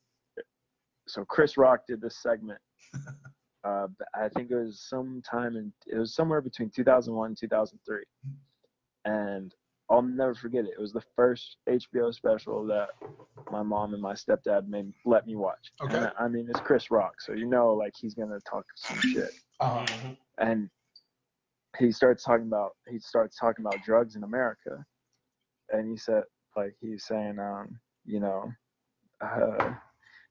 [1.07, 2.59] So Chris Rock did this segment.
[3.65, 8.03] Uh, I think it was sometime in it was somewhere between 2001 and 2003,
[9.05, 9.53] and
[9.89, 10.71] I'll never forget it.
[10.77, 12.89] It was the first HBO special that
[13.51, 15.71] my mom and my stepdad made let me watch.
[15.81, 15.95] Okay.
[15.97, 18.99] And I, I mean, it's Chris Rock, so you know, like he's gonna talk some
[18.99, 19.31] shit.
[19.59, 19.85] Uh-huh.
[19.85, 20.17] Mhm.
[20.37, 20.69] And
[21.77, 24.85] he starts talking about he starts talking about drugs in America,
[25.71, 26.23] and he said
[26.55, 28.51] like he's saying, um, you know,
[29.21, 29.73] uh,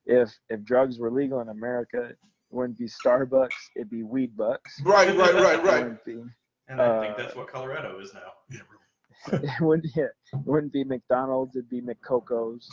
[0.06, 2.18] if if drugs were legal in America, it
[2.50, 4.80] wouldn't be Starbucks, it'd be Weed Bucks.
[4.84, 5.82] Right, right, right, It right.
[5.82, 6.22] wouldn't be
[6.68, 8.32] And I think Uh, that's what Colorado is now.
[8.50, 9.48] Yeah, really.
[9.48, 12.68] it wouldn't yeah, it wouldn't be McDonald's, it'd be McCoco's.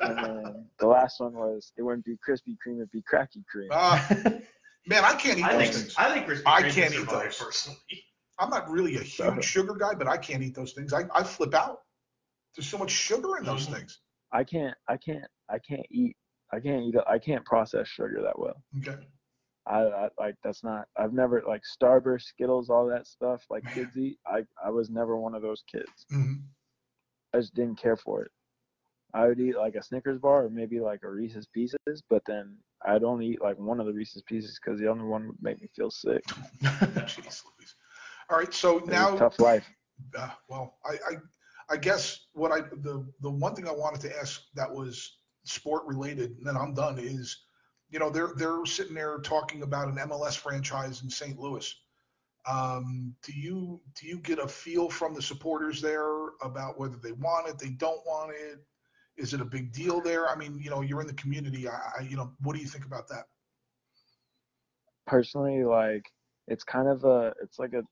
[0.00, 3.68] and then the last one was it wouldn't be Krispy Kreme, it'd be Cracky Kreme.
[3.70, 4.08] Ah,
[4.86, 5.94] man, I can't eat I those think things.
[5.98, 7.36] I think Krispy Kreme I can't can eat those.
[7.38, 7.78] personally.
[8.38, 10.92] I'm not really a So- huge sugar guy, but I can't eat those things.
[10.94, 11.80] I, I flip out.
[12.56, 13.74] There's so much sugar in those Mhm.
[13.74, 14.00] things.
[14.32, 16.16] I can't I can't I can't eat
[16.52, 18.62] I can't eat I can't process sugar that well.
[18.78, 18.96] Okay.
[19.68, 23.74] I, I like that's not I've never like Starburst, Skittles, all that stuff like Man.
[23.74, 24.18] kids eat.
[24.26, 26.06] I I was never one of those kids.
[26.10, 26.34] hmm
[27.34, 28.30] I just didn't care for it.
[29.14, 32.56] I would eat like a Snickers bar or maybe like a Reese's Pieces, but then
[32.86, 35.60] I'd only eat like one of the Reese's Pieces because the other one would make
[35.60, 36.22] me feel sick.
[36.62, 37.74] Jeez Louise.
[38.30, 39.68] All right, so It now, tough life.
[40.16, 41.14] uh, well, I, I,
[41.70, 45.84] I guess what I the the one thing I wanted to ask that was sport
[45.86, 47.47] related, and then I'm done is,
[47.90, 51.38] you know, they're they're sitting there talking about an MLS franchise in St.
[51.38, 51.74] Louis.
[52.48, 57.12] Um, do you do you get a feel from the supporters there about whether they
[57.12, 58.58] want it, they don't want it?
[59.16, 60.28] Is it a big deal there?
[60.28, 61.68] I mean, you know, you're in the community.
[61.68, 63.24] I, I you know, what do you think about that?
[65.06, 66.04] Personally, like
[66.46, 67.82] it's kind of a it's like a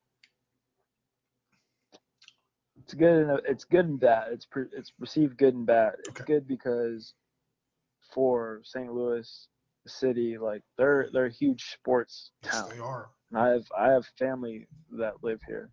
[2.83, 4.33] it's good and it's good and bad.
[4.33, 5.95] It's per, it's received good and bad.
[6.07, 6.25] It's Okay.
[6.25, 7.15] good because
[8.15, 8.93] for St.
[8.93, 9.49] Louis
[9.89, 12.53] City, like they're they're a huge sports town.
[12.53, 12.71] Yes, town.
[12.71, 13.11] they are.
[13.31, 14.67] And I have I have family
[14.99, 15.71] that live here.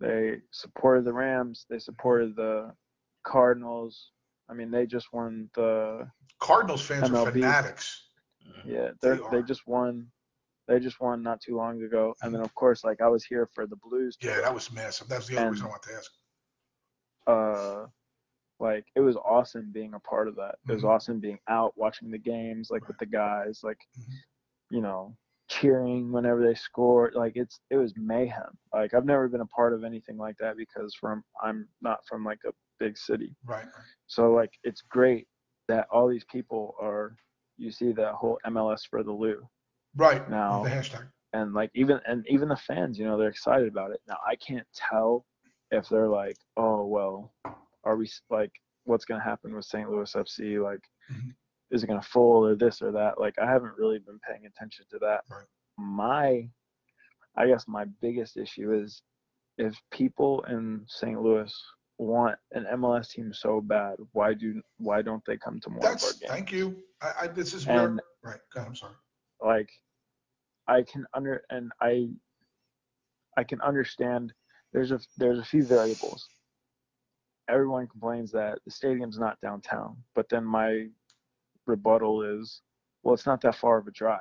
[0.00, 1.66] They supported the Rams.
[1.68, 2.72] They supported the
[3.24, 4.12] Cardinals.
[4.48, 6.08] I mean, they just won the
[6.40, 8.08] Cardinals fans are fanatics.
[8.64, 8.90] yeah.
[9.02, 10.06] They They they just won.
[10.68, 12.14] They just won not too long ago.
[12.22, 14.16] And then of course, like I was here for the Blues.
[14.22, 15.08] Yeah, that was massive.
[15.08, 16.10] That's the other And- reason I wanted to ask.
[17.26, 17.86] uh
[18.60, 20.56] like it was awesome being a part of that.
[20.68, 20.88] It was Mhm.
[20.90, 24.14] awesome being out watching the games like with the guys like Mhm.
[24.70, 25.16] you know
[25.48, 28.56] cheering whenever they scored like it's it was mayhem.
[28.72, 32.24] Like I've never been a part of anything like that because from I'm not from
[32.24, 33.34] like a big city.
[33.44, 33.64] Right.
[33.64, 33.84] right.
[34.06, 35.26] So like it's great
[35.68, 37.16] that all these people are
[37.56, 39.48] you see that whole MLS for the Lou
[39.96, 40.28] Right.
[40.30, 41.10] now The hashtag.
[41.32, 44.34] and like even and even the fans you know they're excited about it now i
[44.36, 45.26] can't tell
[45.72, 47.32] if they're like oh well
[47.84, 48.52] are we like
[48.84, 51.34] what's going to happen with st louis fc like Mhm.
[51.70, 54.46] is it going to fold or this or that like i haven't really been paying
[54.46, 55.46] attention to that Right.
[55.78, 56.48] my
[57.36, 59.02] i guess my biggest issue is
[59.58, 61.54] if people in st louis
[61.98, 66.02] want an mls team so bad why do why don't they come to more That's
[66.04, 66.82] of our games thank you.
[67.02, 67.88] I, I this is where
[68.22, 68.40] right.
[68.52, 68.94] Go ahead, I'm sorry.
[69.42, 69.70] like
[70.68, 72.08] I can under and I
[73.36, 74.32] I can understand
[74.72, 76.28] there's a there's a few variables.
[77.50, 80.86] Everyone complains that the stadium's not downtown, but then my
[81.66, 82.62] rebuttal is,
[83.02, 84.20] well, it's not that far of a drive.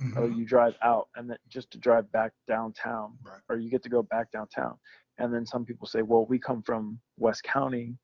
[0.00, 0.16] Mhm.
[0.16, 3.40] Oh, you drive out and then just to drive back downtown, Right.
[3.48, 4.78] or you get to go back downtown.
[5.18, 7.96] And then some people say, well, we come from West County,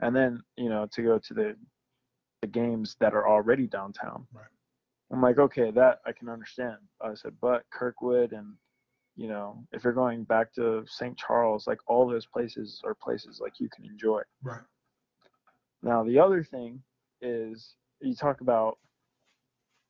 [0.00, 1.56] and then you know to go to the
[2.42, 4.26] the games that are already downtown.
[4.32, 4.46] Right.
[5.10, 6.78] I'm like, okay, that I can understand.
[7.00, 8.56] I said, but Kirkwood and
[9.18, 11.18] you know, if you're going back to St.
[11.18, 14.22] Charles, like all those places are places like you can enjoy.
[14.44, 14.62] Right.
[15.82, 16.80] Now the other thing
[17.20, 18.78] is you talk about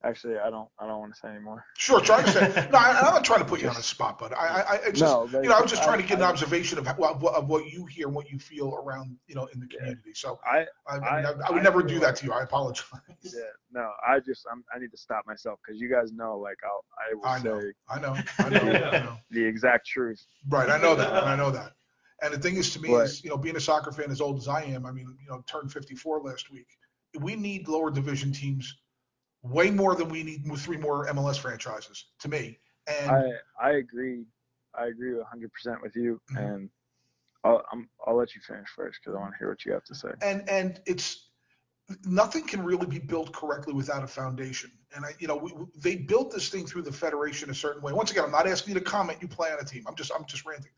[0.05, 1.65] actually I don't I don't want to say anymore.
[1.77, 2.69] Sure, trying to say.
[2.73, 4.91] No, I, I'm not trying to put you on the spot, but I, I, I
[4.91, 7.23] just, no, you know, I was just trying to get an observation of, how- of,
[7.23, 9.79] what- of what you hear and what you feel around, you know, in the Yeah.
[9.79, 10.12] community.
[10.15, 12.27] So I I, I, mean, I- I, I would I never feel do that to
[12.27, 12.33] you.
[12.33, 12.85] I apologize.
[13.23, 13.41] yeah,
[13.73, 16.85] no, I just I'm, I need to stop myself because you guys know like I'll
[16.99, 18.61] I will I know, say I know, I know,
[18.91, 19.16] I know.
[19.31, 20.25] the exact truth.
[20.49, 21.73] Right, I know that, and I know that.
[22.20, 24.20] And the thing is, to me, But- is you know, being a soccer fan as
[24.20, 26.66] old as I am, I mean, you know, turned 54 last week.
[27.20, 28.77] We need lower division teams
[29.51, 32.07] way more than we need with three more MLS franchises.
[32.20, 34.25] To me, and I I agree.
[34.75, 36.37] I agree 100% with you, Mhm.
[36.39, 36.70] and
[37.45, 39.85] I'll I'm, I'll let you finish first because I want to hear what you have
[39.85, 40.11] to say.
[40.23, 41.31] and and it's
[42.05, 44.70] nothing can really be built correctly without a foundation.
[44.95, 47.81] And I, you know, we, we- they built this thing through the federation a certain
[47.83, 47.93] way.
[47.93, 49.23] Once again, I'm not asking you to comment.
[49.23, 49.85] You play on a team.
[49.89, 50.73] I'm just I'm just ranting.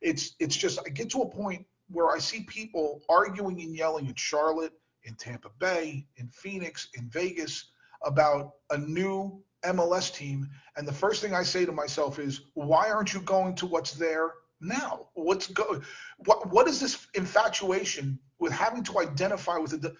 [0.00, 4.06] It's it's just I get to a point where I see people arguing and yelling
[4.06, 4.72] in Charlotte,
[5.04, 7.66] in Tampa Bay, in Phoenix, in Vegas
[8.04, 12.90] about a new MLS team, and the first thing I say to myself is, why
[12.90, 15.08] aren't you going to what's there now?
[15.14, 15.80] What's go?
[16.18, 19.92] What what is this infatuation with having to identify with a di-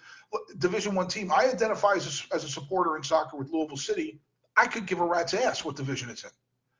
[0.59, 1.31] Division One team?
[1.31, 4.19] I identify as a, as a supporter in soccer with Louisville City.
[4.57, 6.29] I could give a rat's ass what division it's in.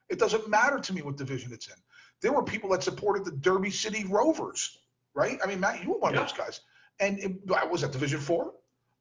[0.10, 1.76] It doesn't matter to me what division it's in.
[2.22, 4.78] There were people that supported the Derby City Rovers,
[5.14, 5.40] right?
[5.44, 6.22] I mean, Matt, you were one Yeah.
[6.22, 6.62] of those guys.
[7.00, 7.34] And it,
[7.70, 8.54] was at Division Four?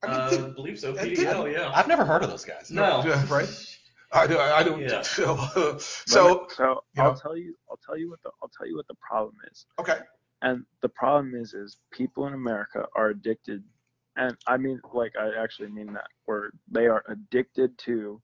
[0.05, 0.91] I mean, Uh, did- I believe so.
[0.97, 1.73] and PDL, yeah.
[1.75, 2.71] I've never heard of those guys.
[2.71, 3.03] No.
[3.05, 3.49] Yeah, right.
[4.13, 4.39] I do.
[4.39, 4.81] I don't.
[4.81, 5.03] Yeah.
[5.03, 5.37] So,
[6.07, 7.19] so so I'll know.
[7.21, 9.67] tell you I'll tell you what the I'll tell you what the problem is.
[9.79, 9.99] okay.
[10.43, 13.65] And the problem is is people in America are addicted
[14.17, 16.57] and I mean like I actually mean that word.
[16.71, 18.21] They are addicted to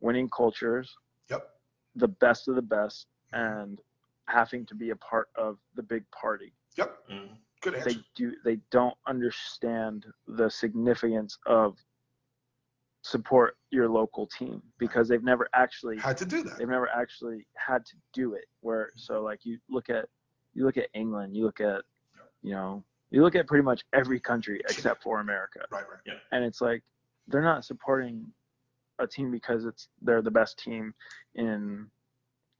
[0.00, 0.94] winning cultures,
[1.30, 1.48] Yep.
[1.94, 3.78] the best of the best and
[4.28, 6.52] having to be a part of the big party.
[6.76, 7.08] Yep.
[7.08, 7.36] Mhm.
[7.62, 7.92] Good answer.
[7.92, 11.76] They do they don't understand the significance of
[13.02, 16.58] support your local team because they've never actually Had to do that.
[16.58, 20.06] they've never actually had to do it where so like you look at
[20.54, 21.82] you look at england you look at
[22.42, 25.82] you know you look at pretty much every country except for america Right.
[25.88, 25.98] Right.
[26.06, 26.14] Yeah.
[26.30, 26.82] and it's like
[27.26, 28.24] they're not supporting
[29.00, 30.94] a team because it's they're the best team
[31.34, 31.88] in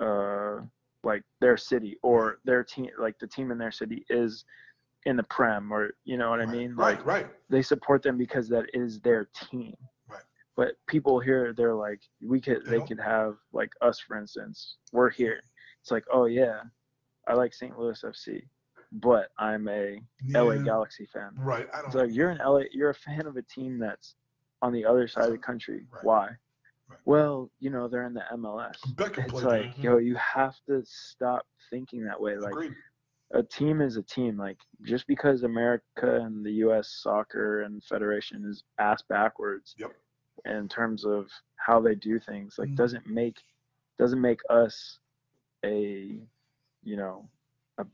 [0.00, 0.56] uh
[1.04, 4.44] like their city or their team like the team in their city is
[5.06, 6.96] in the prem or you know what i mean Right.
[6.98, 7.26] like Right.
[7.50, 9.76] they support them because that is their team.
[10.08, 10.22] Right.
[10.56, 14.76] But people here, they're like, we could, They they could have like us, for instance.
[14.92, 15.40] We're here.
[15.80, 16.60] It's like, oh yeah,
[17.26, 17.76] I like St.
[17.78, 18.42] Louis FC,
[18.92, 21.30] but I'm a LA Galaxy fan.
[21.36, 21.66] Right.
[21.74, 21.94] I don't.
[21.94, 24.14] like you're an LA, you're a fan of a team that's
[24.60, 25.86] on the other side of the country.
[25.90, 26.04] Right.
[26.04, 26.26] Why?
[26.88, 26.98] Right.
[27.06, 28.76] Well, you know, they're in the MLS.
[28.94, 32.36] Beckham It's like, yo, you have to stop thinking that way.
[32.36, 32.74] Like, Agreed.
[33.32, 34.36] A team is a team.
[34.36, 36.88] Like just because America and the U.S.
[37.02, 39.92] Soccer and Federation is ass backwards Yep.
[40.44, 42.76] in terms of how they do things, like Mm.
[42.76, 43.36] doesn't make
[43.98, 44.98] doesn't make us
[45.64, 46.18] a
[46.82, 47.28] you know
[47.78, 47.86] a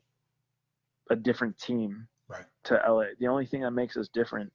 [1.10, 2.44] a different team Right.
[2.64, 3.14] to LA.
[3.18, 4.52] The only thing that makes us different,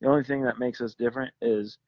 [0.00, 1.78] the only thing that makes us different is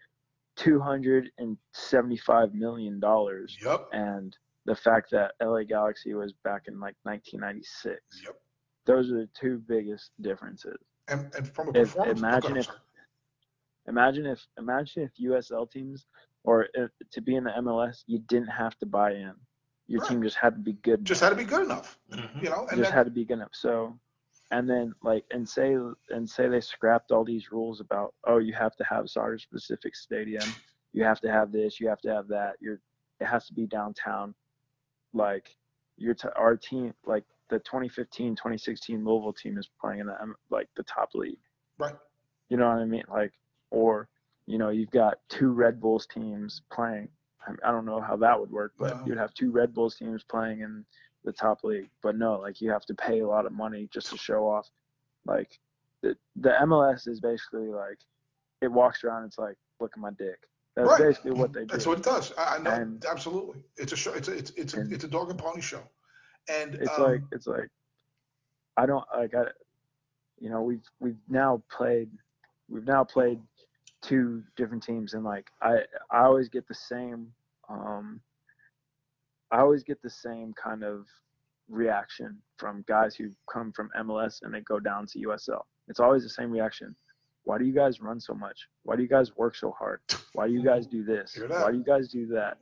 [0.56, 3.88] two hundred and seventy-five million dollars Yep.
[3.92, 8.00] and the fact that LA Galaxy was back in like 1996.
[8.24, 8.36] Yep.
[8.86, 10.76] Those are the two biggest differences.
[11.08, 12.18] And and from a If- performance.
[12.20, 12.68] imagine if-
[13.88, 16.06] Imagine if imagine if USL teams
[16.44, 19.32] or if, to be in the MLS, you didn't have to buy in.
[19.88, 20.08] Your Right.
[20.10, 21.04] team just had to be good.
[21.04, 21.30] just enough.
[21.30, 21.98] had to be good enough.
[22.10, 22.42] Mhm.
[22.42, 22.60] You know.
[22.68, 23.54] And just then, had to be good enough.
[23.54, 23.98] So,
[24.52, 25.76] and then like and say
[26.10, 29.38] and say they scrapped all these rules about oh you have to have a soccer
[29.38, 30.44] specific stadium,
[30.92, 32.56] you have to have this, you have to have that.
[32.60, 32.80] You're
[33.20, 34.32] it has to be downtown.
[35.12, 35.56] Like
[35.96, 40.16] your t- our team like the 2015 2016 Louisville team is playing in the
[40.50, 41.38] like the top league.
[41.78, 41.94] Right.
[42.48, 43.04] You know what I mean?
[43.10, 43.32] Like
[43.70, 44.08] or
[44.46, 47.08] you know you've got two Red Bulls teams playing.
[47.64, 49.06] I, don't know how that would work, but No.
[49.06, 50.84] you'd have two Red Bulls teams playing in
[51.24, 51.90] the top league.
[52.00, 54.70] But no, like you have to pay a lot of money just to show off.
[55.26, 55.58] Like
[56.02, 57.98] the the MLS is basically like
[58.60, 59.24] it walks around.
[59.24, 60.38] It's like look at my dick.
[60.74, 60.98] That's Right.
[60.98, 61.66] basically what they do.
[61.66, 62.32] That's what it does.
[62.38, 62.70] I, I know.
[62.70, 63.62] And- absolutely.
[63.76, 64.12] It's a show.
[64.14, 65.82] It's a, it's it's a, it's a dog and pony show.
[66.48, 67.68] And it's um, like it's like
[68.76, 69.44] I don't like I
[70.40, 72.10] you know we've we've now played
[72.68, 73.40] we've now played
[74.00, 75.80] two different teams and like I
[76.10, 77.32] I always get the same
[77.68, 78.20] um
[79.52, 81.06] I always get the same kind of
[81.68, 85.62] reaction from guys who come from MLS and they go down to USL.
[85.88, 86.96] It's always the same reaction.
[87.44, 88.68] Why do you guys run so much?
[88.84, 90.00] Why do you guys work so hard?
[90.34, 91.36] Why do you guys do this?
[91.48, 92.58] Why do you guys do that?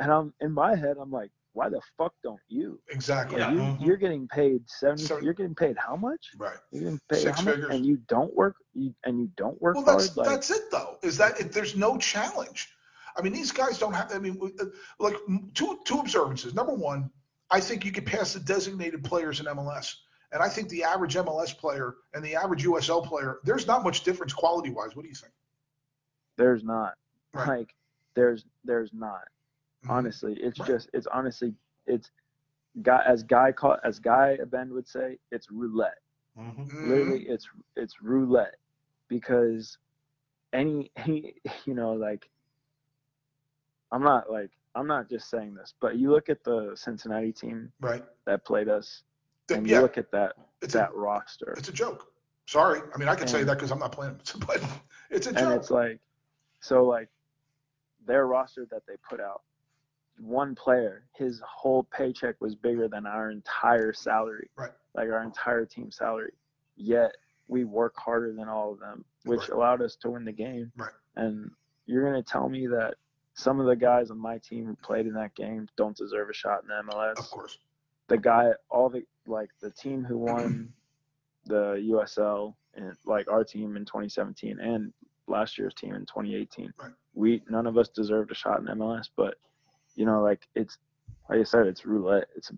[0.00, 2.78] And I'm in my head, I'm like, why the fuck don't you?
[2.90, 3.38] Exactly.
[3.38, 3.50] Yeah.
[3.50, 3.86] You, Mhm.
[3.86, 5.04] You're getting paid seventy.
[5.04, 6.32] So- you're getting paid how much?
[6.36, 6.58] Right.
[6.70, 7.54] You're getting paid Six how much?
[7.54, 7.74] figures.
[7.74, 8.56] And you don't work.
[8.74, 10.16] You and you don't work Well, that's hard.
[10.18, 10.98] Like that's it though.
[11.02, 12.68] Is that it, there's no challenge.
[13.16, 14.12] I mean, these guys don't have.
[14.12, 14.64] I mean, uh,
[14.98, 15.16] like
[15.54, 16.52] two two observances.
[16.52, 17.10] Number one,
[17.50, 19.94] I think you could pass the designated players in MLS,
[20.32, 24.02] and I think the average MLS player and the average USL player, there's not much
[24.04, 24.94] difference quality wise.
[24.96, 25.32] What do you think?
[26.38, 26.94] there's not.
[27.32, 27.48] Right.
[27.48, 27.74] Like
[28.14, 29.26] there's there's not.
[29.84, 29.90] Mhm.
[29.90, 30.66] Honestly, it's Right.
[30.68, 31.54] just it's honestly
[31.86, 32.10] it's
[32.82, 35.98] guy as guy call as guy Ben would say it's roulette.
[36.38, 36.68] Mhm.
[36.68, 36.88] Mhm.
[36.88, 38.56] literally it's it's roulette
[39.08, 39.78] because
[40.52, 41.34] any any
[41.64, 42.28] you know like
[43.92, 47.72] i'm not like i'm not just saying this but you look at the cincinnati team
[47.80, 48.04] Right.
[48.26, 49.02] that played us
[49.48, 52.12] Th- and you yeah, look at that it's a that roster it's a joke.
[52.46, 52.80] Sorry.
[52.94, 54.62] I mean, I can say And- that because I'm not playing, but
[55.10, 55.42] it's a joke.
[55.42, 56.00] and it's like
[56.60, 57.08] so like
[58.06, 59.42] their roster that they put out
[60.18, 64.70] one player his whole paycheck was bigger than our entire salary Right.
[64.94, 66.32] like our entire team salary
[66.76, 67.12] yet
[67.48, 69.50] we work harder than all of them which Right.
[69.50, 70.92] allowed us to win the game Right.
[71.16, 71.50] and
[71.84, 72.94] you're going to tell me that
[73.34, 76.32] some of the guys on my team who played in that game don't deserve a
[76.32, 77.58] shot in the MLS of course.
[78.08, 80.72] The guy all the like the team who won
[81.46, 84.92] the USL and like our team in 2017 and
[85.28, 86.72] last year's team in 2018.
[86.78, 86.92] Right.
[87.14, 89.34] We none of us deserved a shot in MLS, but
[89.94, 90.78] you know like it's
[91.28, 92.28] like I said it's roulette.
[92.36, 92.50] It's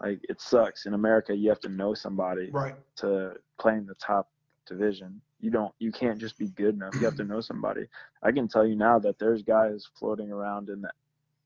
[0.00, 1.34] like it sucks in America.
[1.34, 2.74] You have to know somebody Right.
[2.96, 4.30] to play in the top
[4.66, 5.20] division.
[5.40, 6.94] You don't you can't just be good enough.
[7.00, 7.86] You have to know somebody.
[8.22, 10.90] I can tell you now that there's guys floating around in the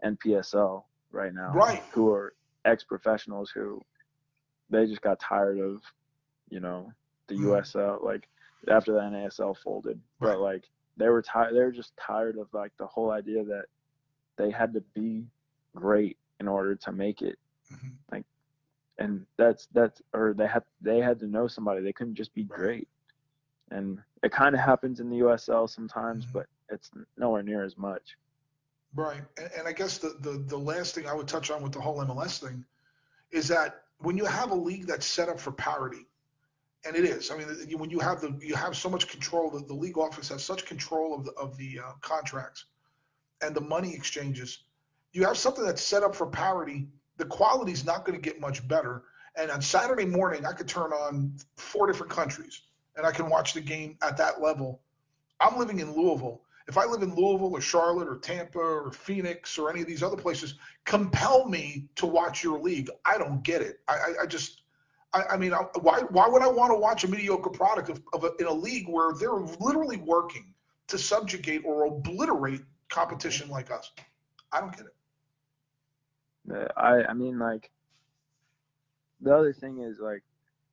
[0.05, 1.83] NPSL right now Right.
[1.93, 2.35] who are
[2.66, 3.80] ex-professionals who
[4.68, 5.80] they just got tired of,
[6.51, 6.93] you know,
[7.28, 7.47] the Mm.
[7.62, 8.28] USL like
[8.68, 10.01] after the NASL folded.
[10.20, 10.32] Right.
[10.34, 13.66] But like they were tired they were just tired of like the whole idea that
[14.36, 15.26] they had to be
[15.74, 17.38] great in order to make it.
[17.72, 18.24] Mhm.
[18.98, 21.82] And that's that's or they had they had to know somebody.
[21.82, 22.59] They couldn't just be Right.
[22.59, 22.88] great.
[23.70, 26.32] And it kind of happens in the USL sometimes, Mhm.
[26.32, 28.16] but it's nowhere near as much.
[28.95, 29.23] Right.
[29.37, 31.81] And, and I guess the, the, the last thing I would touch on with the
[31.81, 32.65] whole MLS thing
[33.31, 36.07] is that when you have a league that's set up for parity,
[36.85, 37.49] and it is, I mean,
[37.79, 40.67] when you have the you have so much control, the, the league office has such
[40.67, 42.67] control of the of the uh, contracts
[43.43, 44.61] and the money exchanges.
[45.13, 46.87] You have something that's set up for parity.
[47.17, 49.05] The quality's not going to get much better.
[49.37, 52.63] And on Saturday morning, I could turn on four different countries
[52.97, 54.81] and I can watch the game at that level.
[55.41, 56.43] I'm living in Louisville.
[56.68, 60.02] If I live in Louisville or Charlotte or Tampa or Phoenix or any of these
[60.02, 62.90] other places, compel me to watch your league.
[63.05, 63.80] I don't get it.
[63.86, 64.62] I, I, I just,
[65.12, 68.24] I, I mean, why, why would I want to watch a mediocre product of, of
[68.24, 70.52] a, in a league where they're literally working
[70.88, 73.93] to subjugate or obliterate competition like us?
[74.52, 74.93] I don't get it.
[76.76, 77.70] I I mean like
[79.20, 80.22] the other thing is like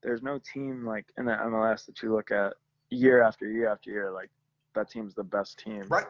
[0.01, 2.53] there's no team like in the MLS that you look at
[2.89, 4.29] year after year after year like
[4.73, 5.83] that team's the best team.
[5.87, 6.05] Right?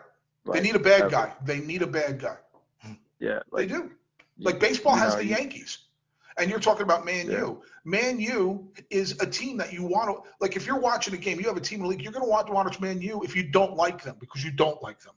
[0.45, 1.09] Like, they need a bad ever.
[1.09, 1.33] guy.
[1.45, 2.37] They need a bad guy.
[3.19, 3.91] Yeah, like they do.
[4.37, 5.77] Like baseball has know, the Yankees.
[6.37, 7.37] And you're talking about Man Yeah.
[7.39, 7.61] U.
[7.85, 10.55] Man U is a team that you want to like.
[10.55, 12.01] If you're watching a game, you have a team in the league.
[12.01, 14.51] You're going to want to watch Man U if you don't like them because you
[14.51, 15.13] don't like them.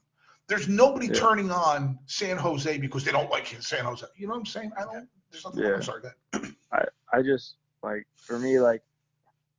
[0.47, 1.13] There's nobody Yeah.
[1.13, 4.05] turning on San Jose because they don't like San Jose.
[4.15, 4.71] You know what I'm saying?
[4.77, 5.09] I don't.
[5.31, 5.63] There's nothing.
[5.63, 5.73] Yeah.
[5.73, 6.03] I'm sorry.
[6.03, 6.53] Go ahead.
[7.11, 8.83] I just like for me like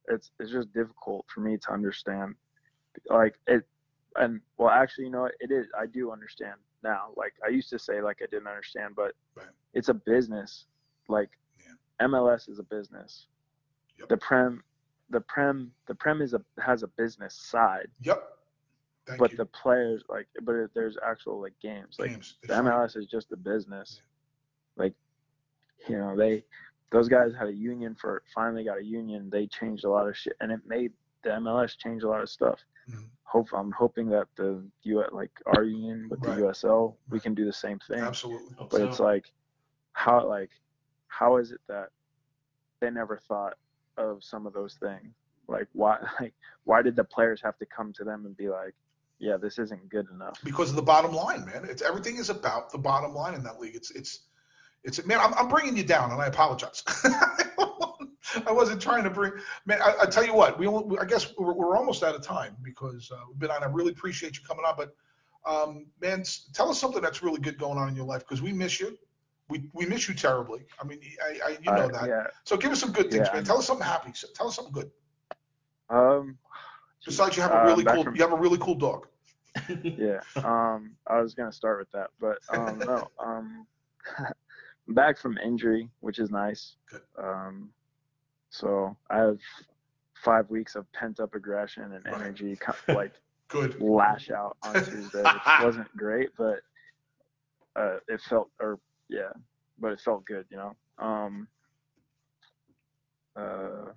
[0.09, 2.35] it's it's just difficult for me to understand
[3.10, 3.66] like it
[4.19, 7.70] and well actually you know what it is I do understand now like I used
[7.70, 9.47] to say like I didn't understand but Right.
[9.74, 10.66] it's a business
[11.09, 12.07] like Yeah.
[12.07, 13.27] MLS is a business
[13.99, 14.09] Yep.
[14.09, 14.62] the prem
[15.11, 18.23] the prem the prem is a has a business side Yep.
[19.07, 19.36] Thank but you.
[19.39, 22.36] the players like but it, there's actual like games like Games.
[22.43, 22.55] The.
[22.55, 24.03] MLS is just a business.
[24.77, 24.93] Like,
[25.89, 26.45] you know, they
[26.93, 29.28] those guys had a union for finally got a union.
[29.31, 30.93] They changed a lot of shit, and it made
[31.23, 32.61] the MLS changed a lot of stuff.
[32.89, 33.09] Mhm.
[33.24, 36.36] Hope I'm hoping that the U like our union with Right.
[36.36, 38.01] the USL, we can do the same thing.
[38.01, 38.55] Absolutely.
[38.57, 38.89] Hope But so.
[38.89, 39.32] it's like,
[39.93, 40.51] how like,
[41.09, 41.90] how is it that
[42.81, 43.57] they never thought
[43.97, 45.15] of some of those things?
[45.49, 46.35] Like, why like
[46.65, 48.74] why did the players have to come to them and be like,
[49.19, 50.39] yeah, this isn't good enough?
[50.45, 51.65] because of the bottom line, man.
[51.65, 53.74] It's everything is about the bottom line in that league.
[53.77, 54.20] It's it's
[54.85, 55.19] it's man.
[55.20, 56.82] I'm, I'm bringing you down, and I apologize.
[58.47, 59.33] I wasn't trying to bring
[59.67, 59.81] man.
[59.83, 62.57] I, I tell you what, we only, I guess we're, we're almost out of time
[62.63, 63.63] because uh, we've been on.
[63.63, 64.95] I really appreciate you coming on, but
[65.47, 68.53] um, man, tell us something that's really good going on in your life because we
[68.53, 68.97] miss you.
[69.49, 70.67] We, we miss you terribly.
[70.83, 72.09] I mean, I, I you know Uh, that.
[72.09, 72.27] Yeah.
[72.45, 73.45] So give us some good things, Yeah, man.
[73.45, 74.13] Tell us something happy.
[74.35, 74.91] Tell us something good.
[75.89, 76.37] Um,
[77.07, 79.07] Besides, you have a Uh, really back cool from- you have a really cool dog.
[79.83, 80.21] yeah.
[80.37, 83.09] Um, I was gonna start with that, but um, no.
[83.19, 83.67] Um,
[84.89, 86.77] back from injury, which is nice.
[86.91, 87.01] Good.
[87.19, 87.71] Um,
[88.51, 89.39] so I have
[90.15, 92.59] five weeks of pent up aggression and energy,
[92.91, 93.12] like
[93.49, 93.81] Good.
[93.81, 96.61] lash out on Tuesday, which wasn't great, but
[97.77, 99.31] uh, it felt, or yeah,
[99.79, 100.75] but it felt good, you know.
[100.99, 101.49] Um,
[103.37, 103.93] uh,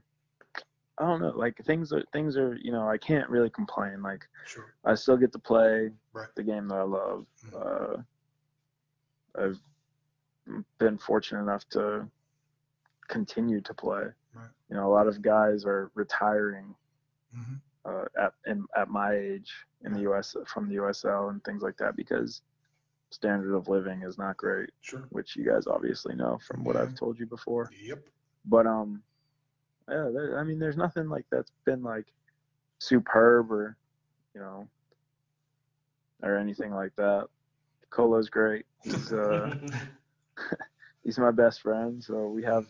[0.98, 4.02] I don't know, like things are things are, you know, I can't really complain.
[4.02, 4.74] Like Sure.
[4.86, 6.28] I still get to play Right.
[6.36, 7.26] the game that I love.
[7.46, 7.56] Mhm.
[7.56, 8.02] Uh,
[9.42, 9.60] I've
[10.78, 12.08] been fortunate enough to
[13.12, 14.06] continue to play.
[14.36, 14.52] Right.
[14.70, 16.76] You know, a lot of guys are retiring
[17.34, 19.52] hmm uh, at in, at my age
[19.84, 22.42] in the US from the USL and things like that because
[23.12, 25.08] standard of living is not great, Sure.
[25.12, 26.82] which you guys obviously know from what Yeah.
[26.82, 27.72] I've told you before.
[27.84, 28.10] Yep.
[28.46, 29.04] But um,
[29.90, 32.06] yeah, there, I mean, there's nothing like that's been like
[32.80, 33.78] superb or
[34.34, 34.68] you know
[36.24, 37.28] or anything like that.
[37.92, 38.66] Colo's great.
[38.84, 39.52] He's uh
[41.04, 42.66] he's my best friend, so we have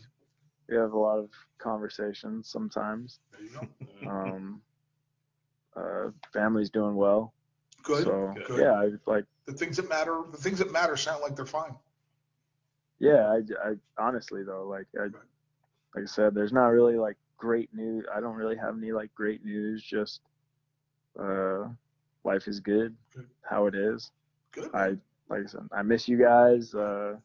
[0.72, 1.30] we have a lot of
[1.60, 3.19] conversations sometimes.
[3.31, 3.68] There you go.
[4.10, 4.61] Um,
[5.77, 7.34] uh, family's doing well.
[7.84, 8.06] Good.
[8.06, 8.60] So Good.
[8.61, 11.76] yeah, I like The things that matter, the things that matter sound like they're fine.
[12.99, 15.03] yeah, I, I honestly though, like I
[15.95, 18.06] like I said, there's not really like great news.
[18.14, 19.84] I don't really have any like great news.
[19.84, 20.22] Just
[21.19, 21.68] uh,
[22.23, 23.27] life is good, Good.
[23.43, 24.11] how it is.
[24.52, 24.72] Good.
[24.73, 24.89] I
[25.30, 26.73] like I said, I miss you guys.
[26.73, 27.18] Uh,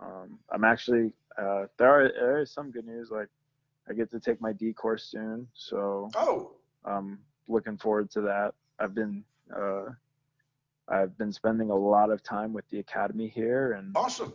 [0.00, 3.10] um, I'm actually uh, there are there is some good news.
[3.10, 3.28] Like
[3.88, 6.52] I get to take my D course soon, so oh,
[6.84, 7.18] I'm
[7.48, 8.54] looking forward to that.
[8.78, 9.86] I've been uh,
[10.88, 14.32] I've been spending a lot of time with the academy here, and awesome.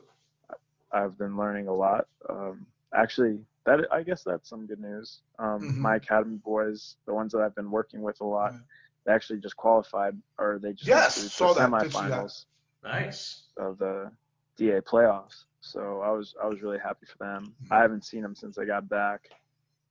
[0.91, 2.07] I've been learning a lot.
[2.30, 2.65] Um,
[2.95, 5.22] actually, that I guess that's some good news.
[5.38, 5.77] Um, Mhm.
[5.77, 8.61] My academy boys, the ones that I've been working with a lot, Right.
[9.06, 11.91] they actually just qualified, or they just Yes, saw the that, did that.
[11.91, 12.45] semifinals
[12.84, 13.48] nice.
[13.57, 14.11] of the
[14.57, 15.45] DA playoffs.
[15.61, 17.56] So I was I was really happy for them.
[17.64, 17.72] Mhm.
[17.72, 19.30] I haven't seen them since I got back,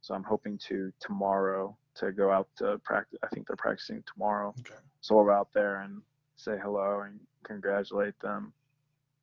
[0.00, 3.18] so I'm hoping to tomorrow to go out to practice.
[3.22, 4.74] I think they're practicing tomorrow, Okay.
[5.00, 6.02] so we'll go out there and
[6.36, 8.52] say hello and congratulate them.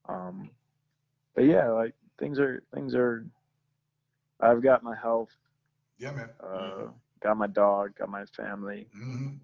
[0.07, 0.49] Um,
[1.35, 3.25] but yeah, like things are things are.
[4.41, 5.29] I've got my health,
[5.97, 6.29] Yeah, man.
[6.43, 6.87] uh,
[7.21, 8.87] got my dog, got my family.
[8.93, 9.37] hmm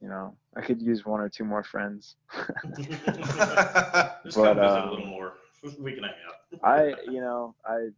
[0.00, 2.16] You know, I could use one or two more friends.
[4.24, 5.37] Just But, come um, a little more.
[5.78, 6.60] We can hang out.
[6.64, 7.88] I, you know, I,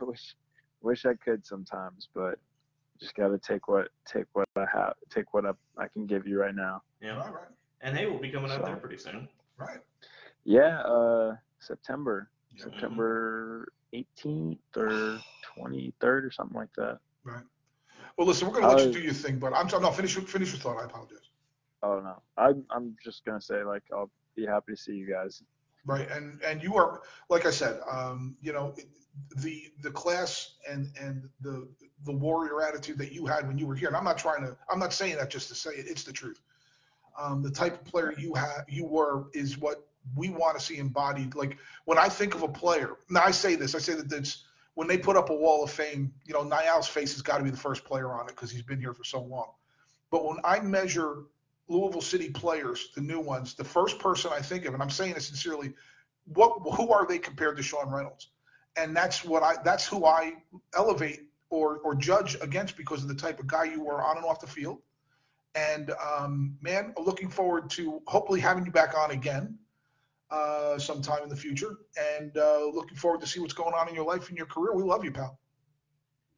[0.00, 0.34] I wish,
[0.82, 2.38] wish I could sometimes, but
[3.00, 6.26] just got to take what, take what I have, take what I, I can give
[6.26, 6.82] you right now.
[7.00, 7.16] Yeah.
[7.16, 7.48] Right, right,
[7.82, 9.28] And hey, we'll be coming out there pretty soon.
[9.58, 9.78] right.
[10.44, 12.64] Yeah, uh, September, Yeah.
[12.64, 15.24] September 18th or
[15.58, 16.98] 23rd or something like that.
[17.24, 17.42] Right.
[18.18, 19.82] Well, listen, we're gonna let you Uh, do your thing, but I'm sorry.
[19.82, 20.80] No, finish finish your thought.
[20.80, 21.30] I apologize.
[21.82, 25.42] Oh no, I'm, I'm just gonna say like I'll be happy to see you guys.
[25.86, 28.74] Right, and and you are, like I said, um, you know,
[29.36, 31.68] the the class and and the
[32.04, 33.88] the warrior attitude that you had when you were here.
[33.88, 35.86] And I'm not trying to, I'm not saying that just to say it.
[35.88, 36.40] It's the truth.
[37.18, 39.86] Um, the type of player you have, you were, is what
[40.16, 41.34] we want to see embodied.
[41.34, 44.44] Like when I think of a player, now I say this, I say that it's
[44.74, 46.12] when they put up a wall of fame.
[46.24, 48.62] You know, Niall's face has got to be the first player on it because he's
[48.62, 49.52] been here for so long.
[50.10, 51.24] But when I measure
[51.68, 55.14] Louisville City players, the new ones, the first person I think of, and I'm saying
[55.16, 55.72] it sincerely,
[56.26, 58.30] what who are they compared to Sean Reynolds?
[58.76, 60.34] And that's what I that's who I
[60.74, 64.26] elevate or or judge against because of the type of guy you were on and
[64.26, 64.78] off the field.
[65.54, 69.56] And um, man, looking forward to hopefully having you back on again
[70.30, 71.76] uh, sometime in the future.
[72.16, 74.74] And uh, looking forward to see what's going on in your life and your career.
[74.74, 75.38] We love you, pal.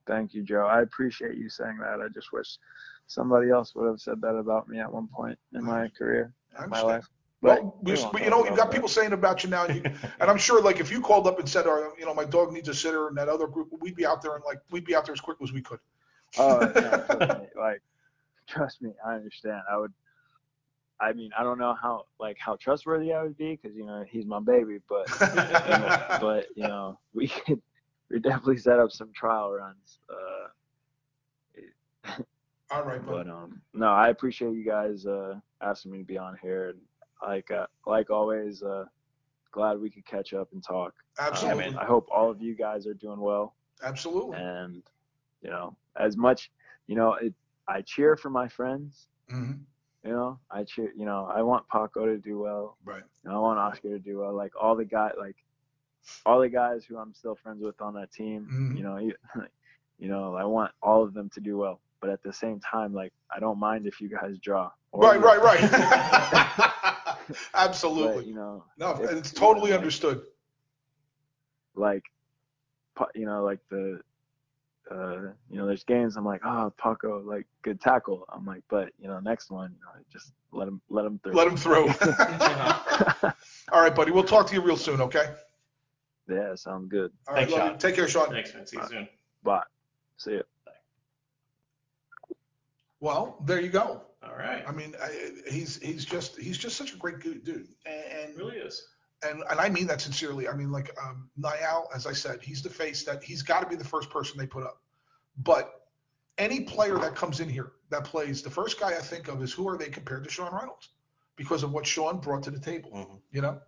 [0.06, 0.66] Thank you, Joe.
[0.66, 2.00] I appreciate you saying that.
[2.00, 2.58] I just wish
[3.06, 6.70] somebody else would have said that about me at one point in my career, in
[6.70, 7.06] my life.
[7.42, 8.72] But Well, we we, but you know, you've got that.
[8.72, 9.82] people saying about you now, you,
[10.20, 12.52] and I'm sure, like, if you called up and said, uh, you know, my dog
[12.52, 14.94] needs a sitter, and that other group, we'd be out there and like, we'd be
[14.94, 15.78] out there as quick as we could.
[16.38, 17.10] Oh, trust.
[17.56, 17.82] Like,
[18.46, 19.62] trust me, I understand.
[19.70, 19.92] I would.
[20.98, 24.02] I mean, I don't know how like how trustworthy I would be because you know
[24.08, 27.60] he's my baby, but you know, but you know we could
[28.10, 29.98] we definitely set up some trial runs.
[30.08, 30.48] Uh,
[32.70, 36.36] All right, but um, no, I appreciate you guys uh asking me to be on
[36.42, 36.78] here, and
[37.22, 38.84] like uh, like always, uh,
[39.52, 40.92] glad we could catch up and talk.
[41.18, 43.54] Absolutely, Um, I hope all of you guys are doing well.
[43.82, 44.36] absolutely.
[44.38, 44.82] and
[45.42, 46.50] you know as much
[46.86, 47.32] you know it
[47.68, 49.52] i cheer for my friends hmm
[50.02, 53.02] you know i cheer you know i want paco to do well Right.
[53.24, 55.36] and i want oscar to do well like all the guys like
[56.24, 58.76] all the guys who i'm still friends with on that team Mhm.
[58.78, 59.14] you know you,
[59.98, 62.92] you know i want all of them to do well but at the same time,
[62.94, 64.70] like I don't mind if you guys draw.
[64.92, 65.24] or Right, lose.
[65.24, 66.72] right, right.
[67.28, 68.26] But, Absolutely.
[68.26, 70.22] you know, No, if- it's totally like- understood.
[71.74, 72.04] like
[73.14, 74.00] you know like the
[74.90, 75.16] uh
[75.50, 79.06] you know there's games i'm like oh Paco like good tackle i'm like but you
[79.08, 81.88] know next one you know, just let him let him through Let him through.
[83.72, 84.12] All right, buddy.
[84.12, 85.34] We'll talk to you real soon, okay?
[86.28, 87.78] yeah sounds good All right, Thanks, love you.
[87.78, 88.30] Take care, Sean.
[88.30, 88.66] Thanks, man.
[88.66, 89.08] See you soon.
[89.42, 89.62] bye
[90.16, 90.42] see ya
[93.06, 94.02] Well, there you go.
[94.24, 94.64] All right.
[94.66, 98.84] I mean, I, he's he's just he's just such a great dude, and really is.
[99.22, 100.48] and and I mean that sincerely.
[100.48, 103.68] I mean, like um, Niall, as I said, he's the face that he's got to
[103.68, 104.82] be the first person they put up.
[105.38, 105.82] But
[106.36, 109.52] any player that comes in here that plays, the first guy I think of is
[109.52, 110.88] who are they compared to Sean Reynolds
[111.36, 112.90] because of what Sean brought to the table.
[112.92, 113.20] Mhm.
[113.30, 113.60] You know,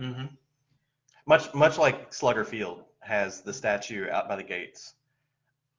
[0.00, 0.26] Mm-hmm.
[1.26, 4.94] Much much like Slugger Field has the statue out by the gates.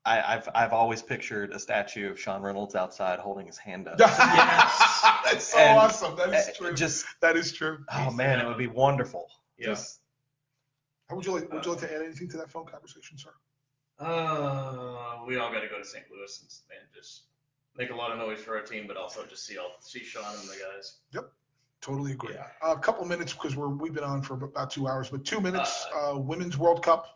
[0.05, 3.97] I, I've I've always pictured a statue of Sean Reynolds outside holding his hand up.
[3.97, 6.15] that's so And, awesome.
[6.15, 6.73] That is Uh, true.
[6.75, 7.79] Just that is true.
[7.91, 9.27] oh man, it would be wonderful.
[9.57, 9.75] Yeah.
[11.09, 11.51] How would you like?
[11.51, 13.31] Would you like to add anything to that phone conversation, sir?
[13.99, 16.03] Uh, we all got to go to St.
[16.11, 17.23] Louis and, and just
[17.77, 20.23] make a lot of noise for our team, but also just see all see Sean
[20.39, 20.97] and the guys.
[21.13, 21.31] Yep.
[21.81, 22.33] Totally agree.
[22.33, 22.47] Yeah.
[22.63, 25.85] a couple minutes because we're we've been on for about two hours, but two minutes.
[25.95, 27.07] Uh, Women's World Cup.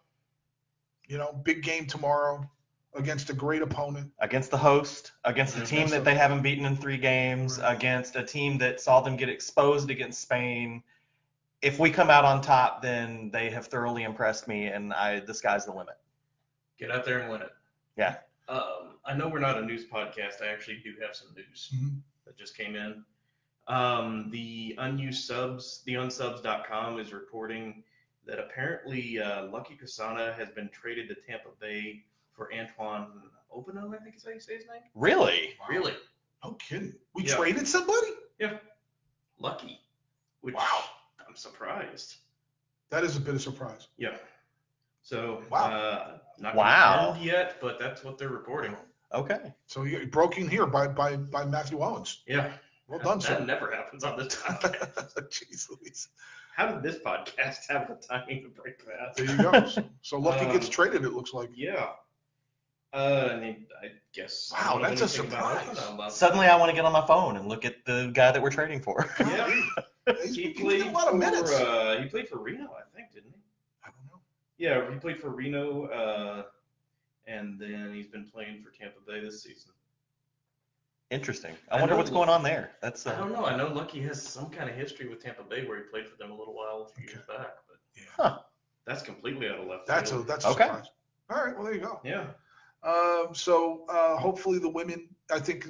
[1.07, 2.47] You know, big game tomorrow
[2.95, 4.11] against a great opponent.
[4.19, 7.75] against the host, against a team that they haven't beaten in three games, Right.
[7.75, 10.83] against a team that saw them get exposed against Spain.
[11.61, 15.33] If we come out on top, then they have thoroughly impressed me, and I the
[15.33, 15.97] sky's the limit.
[16.77, 17.51] Get out there and win it.
[17.97, 18.17] Yeah.
[18.47, 20.41] Um, I know we're not a news podcast.
[20.41, 22.01] I actually do have some news Mhm.
[22.25, 23.05] that just came in.
[23.67, 27.83] Um, the unused subs, the unsubs.com is reporting
[28.25, 32.03] that apparently uh, Lucky Mkosana has been traded to Tampa Bay
[32.39, 33.07] for Antoine
[33.53, 34.81] Hoppenot, I think is how you say his name.
[34.95, 35.55] Really?
[35.69, 35.93] Really?
[36.41, 36.93] No kidding.
[37.13, 37.35] We Yeah.
[37.35, 38.11] traded somebody.
[38.39, 38.57] Yeah.
[39.39, 39.81] Lucky.
[40.39, 40.83] Which Wow.
[41.27, 42.15] I'm surprised.
[42.91, 43.89] That is a bit of surprise.
[43.97, 44.15] Yeah.
[45.01, 45.65] So, Wow.
[45.69, 47.07] uh, not Wow.
[47.07, 48.75] confirmed yet, but that's what they're reporting.
[49.13, 49.53] Okay.
[49.65, 52.23] So you broke in here by by by Matthew Owens.
[52.25, 52.53] Yeah.
[52.87, 53.45] Well done, that sir.
[53.45, 55.13] never happens on this podcast.
[55.29, 56.07] Jeez Louise.
[56.55, 59.15] How did this podcast have the timing to break that?
[59.15, 59.67] There you go.
[59.67, 61.03] So, so Lucky Um, gets traded.
[61.03, 61.49] It looks like.
[61.53, 61.91] Yeah.
[62.91, 64.51] Uh, I mean, I guess.
[64.51, 66.15] Wow, don't that's a anything about surprise.
[66.15, 68.49] Suddenly, I want to get on my phone and look at the guy that we're
[68.49, 69.07] trading for.
[69.19, 69.49] Yeah.
[70.23, 71.53] He's, He played a lot of for.
[71.53, 73.41] Uh, he played for Reno, I think, didn't he?
[73.83, 74.19] I don't know.
[74.57, 76.43] Yeah, he played for Reno, uh,
[77.27, 79.71] and then he's been playing for Tampa Bay this season.
[81.11, 81.55] Interesting.
[81.71, 82.71] I I wonder what's Lu- going on there.
[82.81, 83.45] That's I uh, don't know.
[83.45, 86.17] I know Lucky has some kind of history with Tampa Bay where he played for
[86.17, 88.03] them a little while a few years back, but Yeah.
[88.17, 88.39] Huh.
[88.87, 90.27] that's completely out of left That's a field.
[90.27, 90.63] that's a Okay.
[90.65, 90.85] surprise.
[91.29, 91.55] All right.
[91.55, 91.99] Well, there you go.
[92.03, 92.25] yeah.
[92.83, 95.67] Um, so uh, hopefully the women, I think,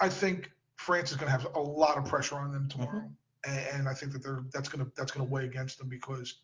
[0.00, 3.10] I think France is going to have a lot of pressure on them tomorrow,
[3.44, 5.88] and, and I think that they're that's going to that's going to weigh against them
[5.88, 6.40] because,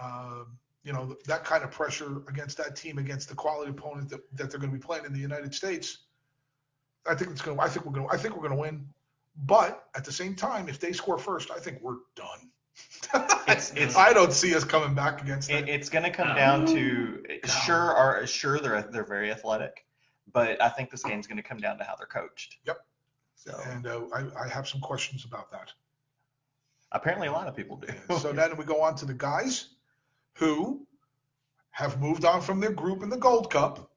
[0.00, 4.20] um, you know, that kind of pressure against that team against the quality opponent that,
[4.36, 5.98] that they're going to be playing in the United States.
[7.06, 7.62] I think it's going to.
[7.62, 8.06] I think we're going.
[8.06, 8.86] to I think we're going to win.
[9.46, 12.50] But at the same time, if they score first, I think we're done.
[13.14, 15.68] It's- it's- I don't see us coming back against it, them.
[15.68, 17.22] it's going to come down to
[17.64, 19.84] sure are sure they're they're very athletic,
[20.32, 22.56] but I think this game's going to come down to how they're coached.
[22.66, 22.78] Yep.
[23.34, 25.72] So and uh, I, I have some questions about that.
[26.92, 27.88] apparently, a lot of people do.
[28.18, 29.68] so then we go on to the guys
[30.34, 30.86] who
[31.72, 33.90] have moved on from their group in the Gold Cup.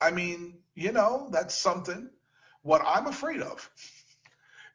[0.00, 2.10] I mean, you know, that's something.
[2.62, 3.68] What I'm afraid of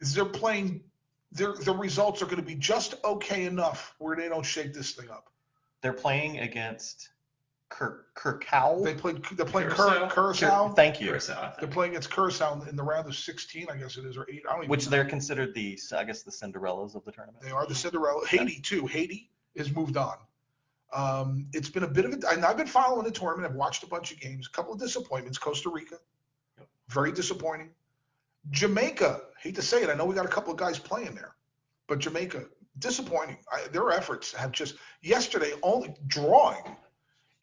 [0.02, 0.84] is they're playing.
[1.32, 4.92] Their their results are going to be just okay enough where they don't shake this
[4.94, 5.30] thing up.
[5.82, 7.10] They're playing against
[7.70, 8.82] Cur- Curacao.
[8.82, 9.22] They played.
[9.34, 10.08] They're playing Curacao.
[10.08, 10.70] Cur- Curacao.
[10.70, 11.08] Cur- Thank you.
[11.08, 14.16] Curacao, I They're playing against Curacao in the round of 16, I guess it is,
[14.18, 14.44] or eight.
[14.48, 14.92] I don't even Which know.
[14.92, 17.44] they're considered the, I guess, the Cinderellas of the tournament.
[17.44, 18.26] They are the Cinderella.
[18.26, 18.86] Haiti too.
[18.88, 20.16] Haiti has moved on.
[20.94, 22.30] Um, it's been a bit of a.
[22.30, 23.50] And I've been following the tournament.
[23.52, 24.48] I've watched a bunch of games.
[24.48, 25.38] A couple of disappointments.
[25.38, 25.98] Costa Rica,
[26.58, 26.68] Yep.
[26.88, 27.72] very disappointing.
[28.52, 29.22] Jamaica.
[29.42, 29.90] Hate to say it.
[29.90, 31.36] I know we got a couple of guys playing there,
[31.88, 32.46] but Jamaica
[32.80, 33.38] disappointing.
[33.52, 36.64] I, their efforts have just yesterday only drawing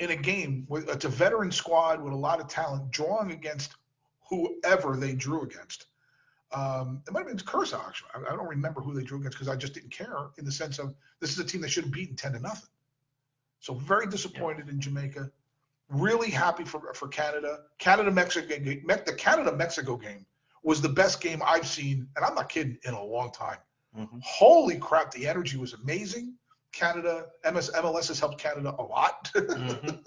[0.00, 3.74] in a game with it's a veteran squad with a lot of talent drawing against
[4.28, 5.86] whoever they drew against.
[6.52, 8.10] Um, it might have been Curacao actually.
[8.14, 10.52] I, I don't remember who they drew against because I just didn't care in the
[10.52, 12.70] sense of this is a team they should have beaten ten to nothing.
[13.60, 15.30] So very disappointed in Jamaica.
[15.88, 17.60] Really happy for for Canada.
[17.78, 18.46] Canada Mexico.
[18.48, 20.26] The Canada Mexico game
[20.64, 23.58] was the best game I've seen, and I'm not kidding, in a long time.
[23.96, 24.20] Mhm.
[24.24, 26.34] Holy crap, the energy was amazing.
[26.72, 29.30] Canada, MS, MLS has helped Canada a lot.
[29.34, 30.04] Mhm.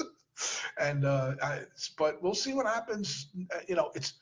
[0.79, 1.61] And uh, I,
[1.97, 3.29] but we'll see what happens.
[3.55, 4.13] Uh, You know, it's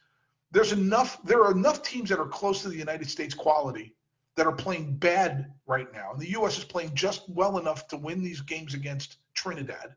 [0.51, 1.21] there's enough.
[1.23, 3.95] There are enough teams that are close to the United States quality
[4.37, 6.57] that are playing bad right now, and the U.S.
[6.57, 9.95] is playing just well enough to win these games against Trinidad.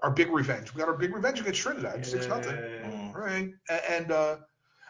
[0.00, 0.74] Our big revenge.
[0.74, 2.56] We got our big revenge against Trinidad, six nothing.
[2.56, 3.14] Mm.
[3.14, 3.50] Right.
[3.88, 4.36] And uh,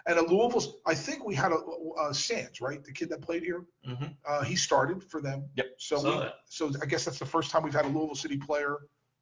[0.06, 0.80] and a Louisville.
[0.86, 1.58] I think we had a,
[2.00, 2.82] uh Sands, right?
[2.84, 3.64] The kid that played here.
[3.84, 5.44] hmm Uh, he started for them.
[5.56, 5.66] Yep.
[5.78, 6.34] So Saw we, that.
[6.46, 8.76] so I guess that's the first time we've had a Louisville City player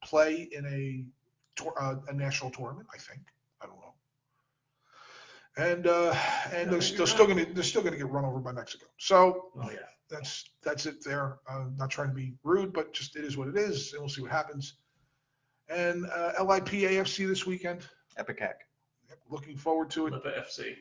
[0.05, 1.05] play in a
[1.81, 2.87] uh, a national tournament.
[2.95, 3.23] I think.
[3.61, 3.95] I don't know.
[5.57, 6.15] And uh,
[6.53, 8.87] and they're, they're still gonna they're still gonna get run over by Mexico.
[8.99, 9.79] So Oh yeah.
[10.09, 11.39] that's that's it there.
[11.51, 14.09] Uh, not trying to be rude, but just it is what it is, and we'll
[14.09, 14.75] see what happens.
[15.69, 17.81] And uh, LIP AFC this weekend.
[18.17, 18.61] Epic hack.
[19.31, 20.13] Looking forward to it.
[20.13, 20.77] Lipa FC.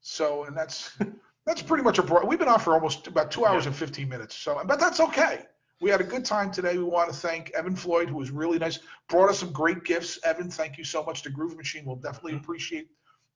[0.00, 0.96] So, and that's
[1.46, 2.26] that's pretty much a broad.
[2.26, 3.68] We've been on for almost about two hours Yeah.
[3.70, 4.36] and 15 minutes.
[4.36, 5.44] So, but that's okay.
[5.80, 6.78] We had a good time today.
[6.78, 8.78] We want to thank Evan Floyd, who was really nice,
[9.08, 10.18] brought us some great gifts.
[10.24, 11.22] Evan, thank you so much.
[11.22, 12.42] The Groove Machine will definitely Mhm.
[12.42, 12.88] appreciate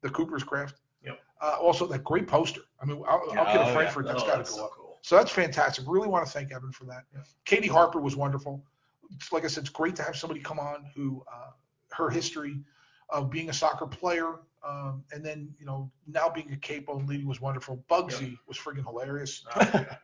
[0.03, 0.81] the Cooper's Craft.
[1.03, 1.19] Yep.
[1.41, 2.61] Uh, also, that great poster.
[2.81, 3.73] I mean, I'll, I'll get Oh, a yeah.
[3.75, 4.07] Frankfurt.
[4.07, 4.71] That's oh, got to go so up.
[4.77, 4.99] cool.
[5.03, 5.85] So that's fantastic.
[5.89, 7.03] Really want to thank Evan for that.
[7.15, 7.21] Yeah.
[7.45, 8.65] Katie Harper was wonderful.
[9.11, 11.51] It's, like I said, it's great to have somebody come on who uh,
[11.93, 12.61] her history
[13.11, 17.09] of being a soccer player um, and then you know now being a capo and
[17.09, 17.85] leading was wonderful.
[17.89, 19.45] Bugsy was friggin' hilarious.
[19.55, 19.97] Oh, yeah.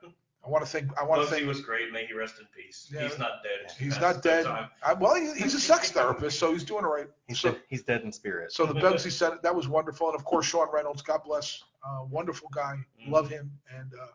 [0.45, 0.97] I want to thank.
[0.99, 1.47] I want to Bugsy thank.
[1.47, 1.93] was great.
[1.93, 2.91] May he rest in peace.
[2.93, 3.09] Yeah.
[3.09, 3.73] He's not dead.
[3.79, 4.47] He's Passed not dead.
[4.85, 7.07] I, well, he, he's a sex therapist, so he's doing all right.
[7.27, 8.53] He's, So, dead, he's dead in spirit.
[8.53, 12.05] so the Bugsy said that was wonderful, and of course Sean Reynolds, God bless, uh,
[12.09, 12.77] wonderful guy,
[13.07, 13.51] love him.
[13.77, 14.07] And uh,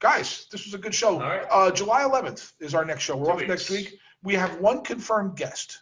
[0.00, 1.14] guys, this was a good show.
[1.14, 1.46] All right.
[1.50, 3.16] Uh, July 11th is our next show.
[3.16, 3.98] We're Two off next week.
[4.22, 5.80] We have one confirmed guest.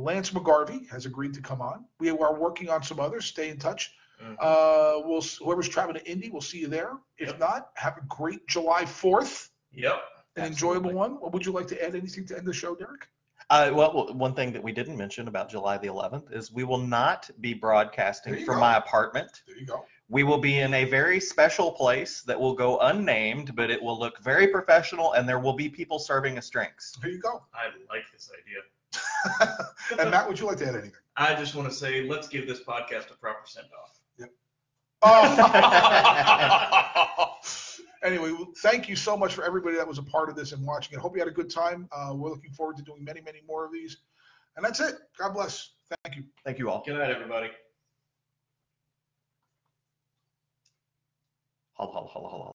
[0.00, 1.84] Lance McGarvey has agreed to come on.
[1.98, 3.26] We are working on some others.
[3.26, 3.94] Stay in touch.
[4.22, 4.36] Mhm.
[4.38, 6.92] Uh, we'll whoever's traveling to Indy, we'll see you there.
[7.18, 7.38] If Yep.
[7.38, 9.94] not, have a great July 4th, Yep.
[10.36, 10.46] an Absolutely.
[10.52, 11.20] enjoyable one.
[11.20, 13.08] What would you like to add anything to end the show, Derrick?
[13.48, 16.64] Uh, well, well, one thing that we didn't mention about July the 11th is we
[16.64, 18.60] will not be broadcasting from go.
[18.60, 19.42] my apartment.
[19.46, 19.86] There you go.
[20.08, 23.98] We will be in a very special place that will go unnamed, but it will
[23.98, 26.92] look very professional, and there will be people serving us drinks.
[27.00, 27.44] There you go.
[27.54, 28.58] I like this idea.
[29.98, 30.92] and Matt, would you like to add anything?
[31.16, 34.00] I just want to say, let's give this podcast a proper send off.
[35.02, 35.30] Oh.
[38.04, 40.98] anyway, thank you so much for everybody that was a part of this and watching
[40.98, 41.00] it.
[41.00, 41.88] Hope you had a good time.
[41.92, 43.96] Uh, we're looking forward to doing many, many more of these.
[44.56, 44.96] And that's it.
[45.18, 45.70] God bless.
[46.04, 46.24] Thank you.
[46.44, 46.82] Thank you all.
[46.84, 47.50] Good night, everybody.
[51.74, 52.44] Holla, holla, holla, holla.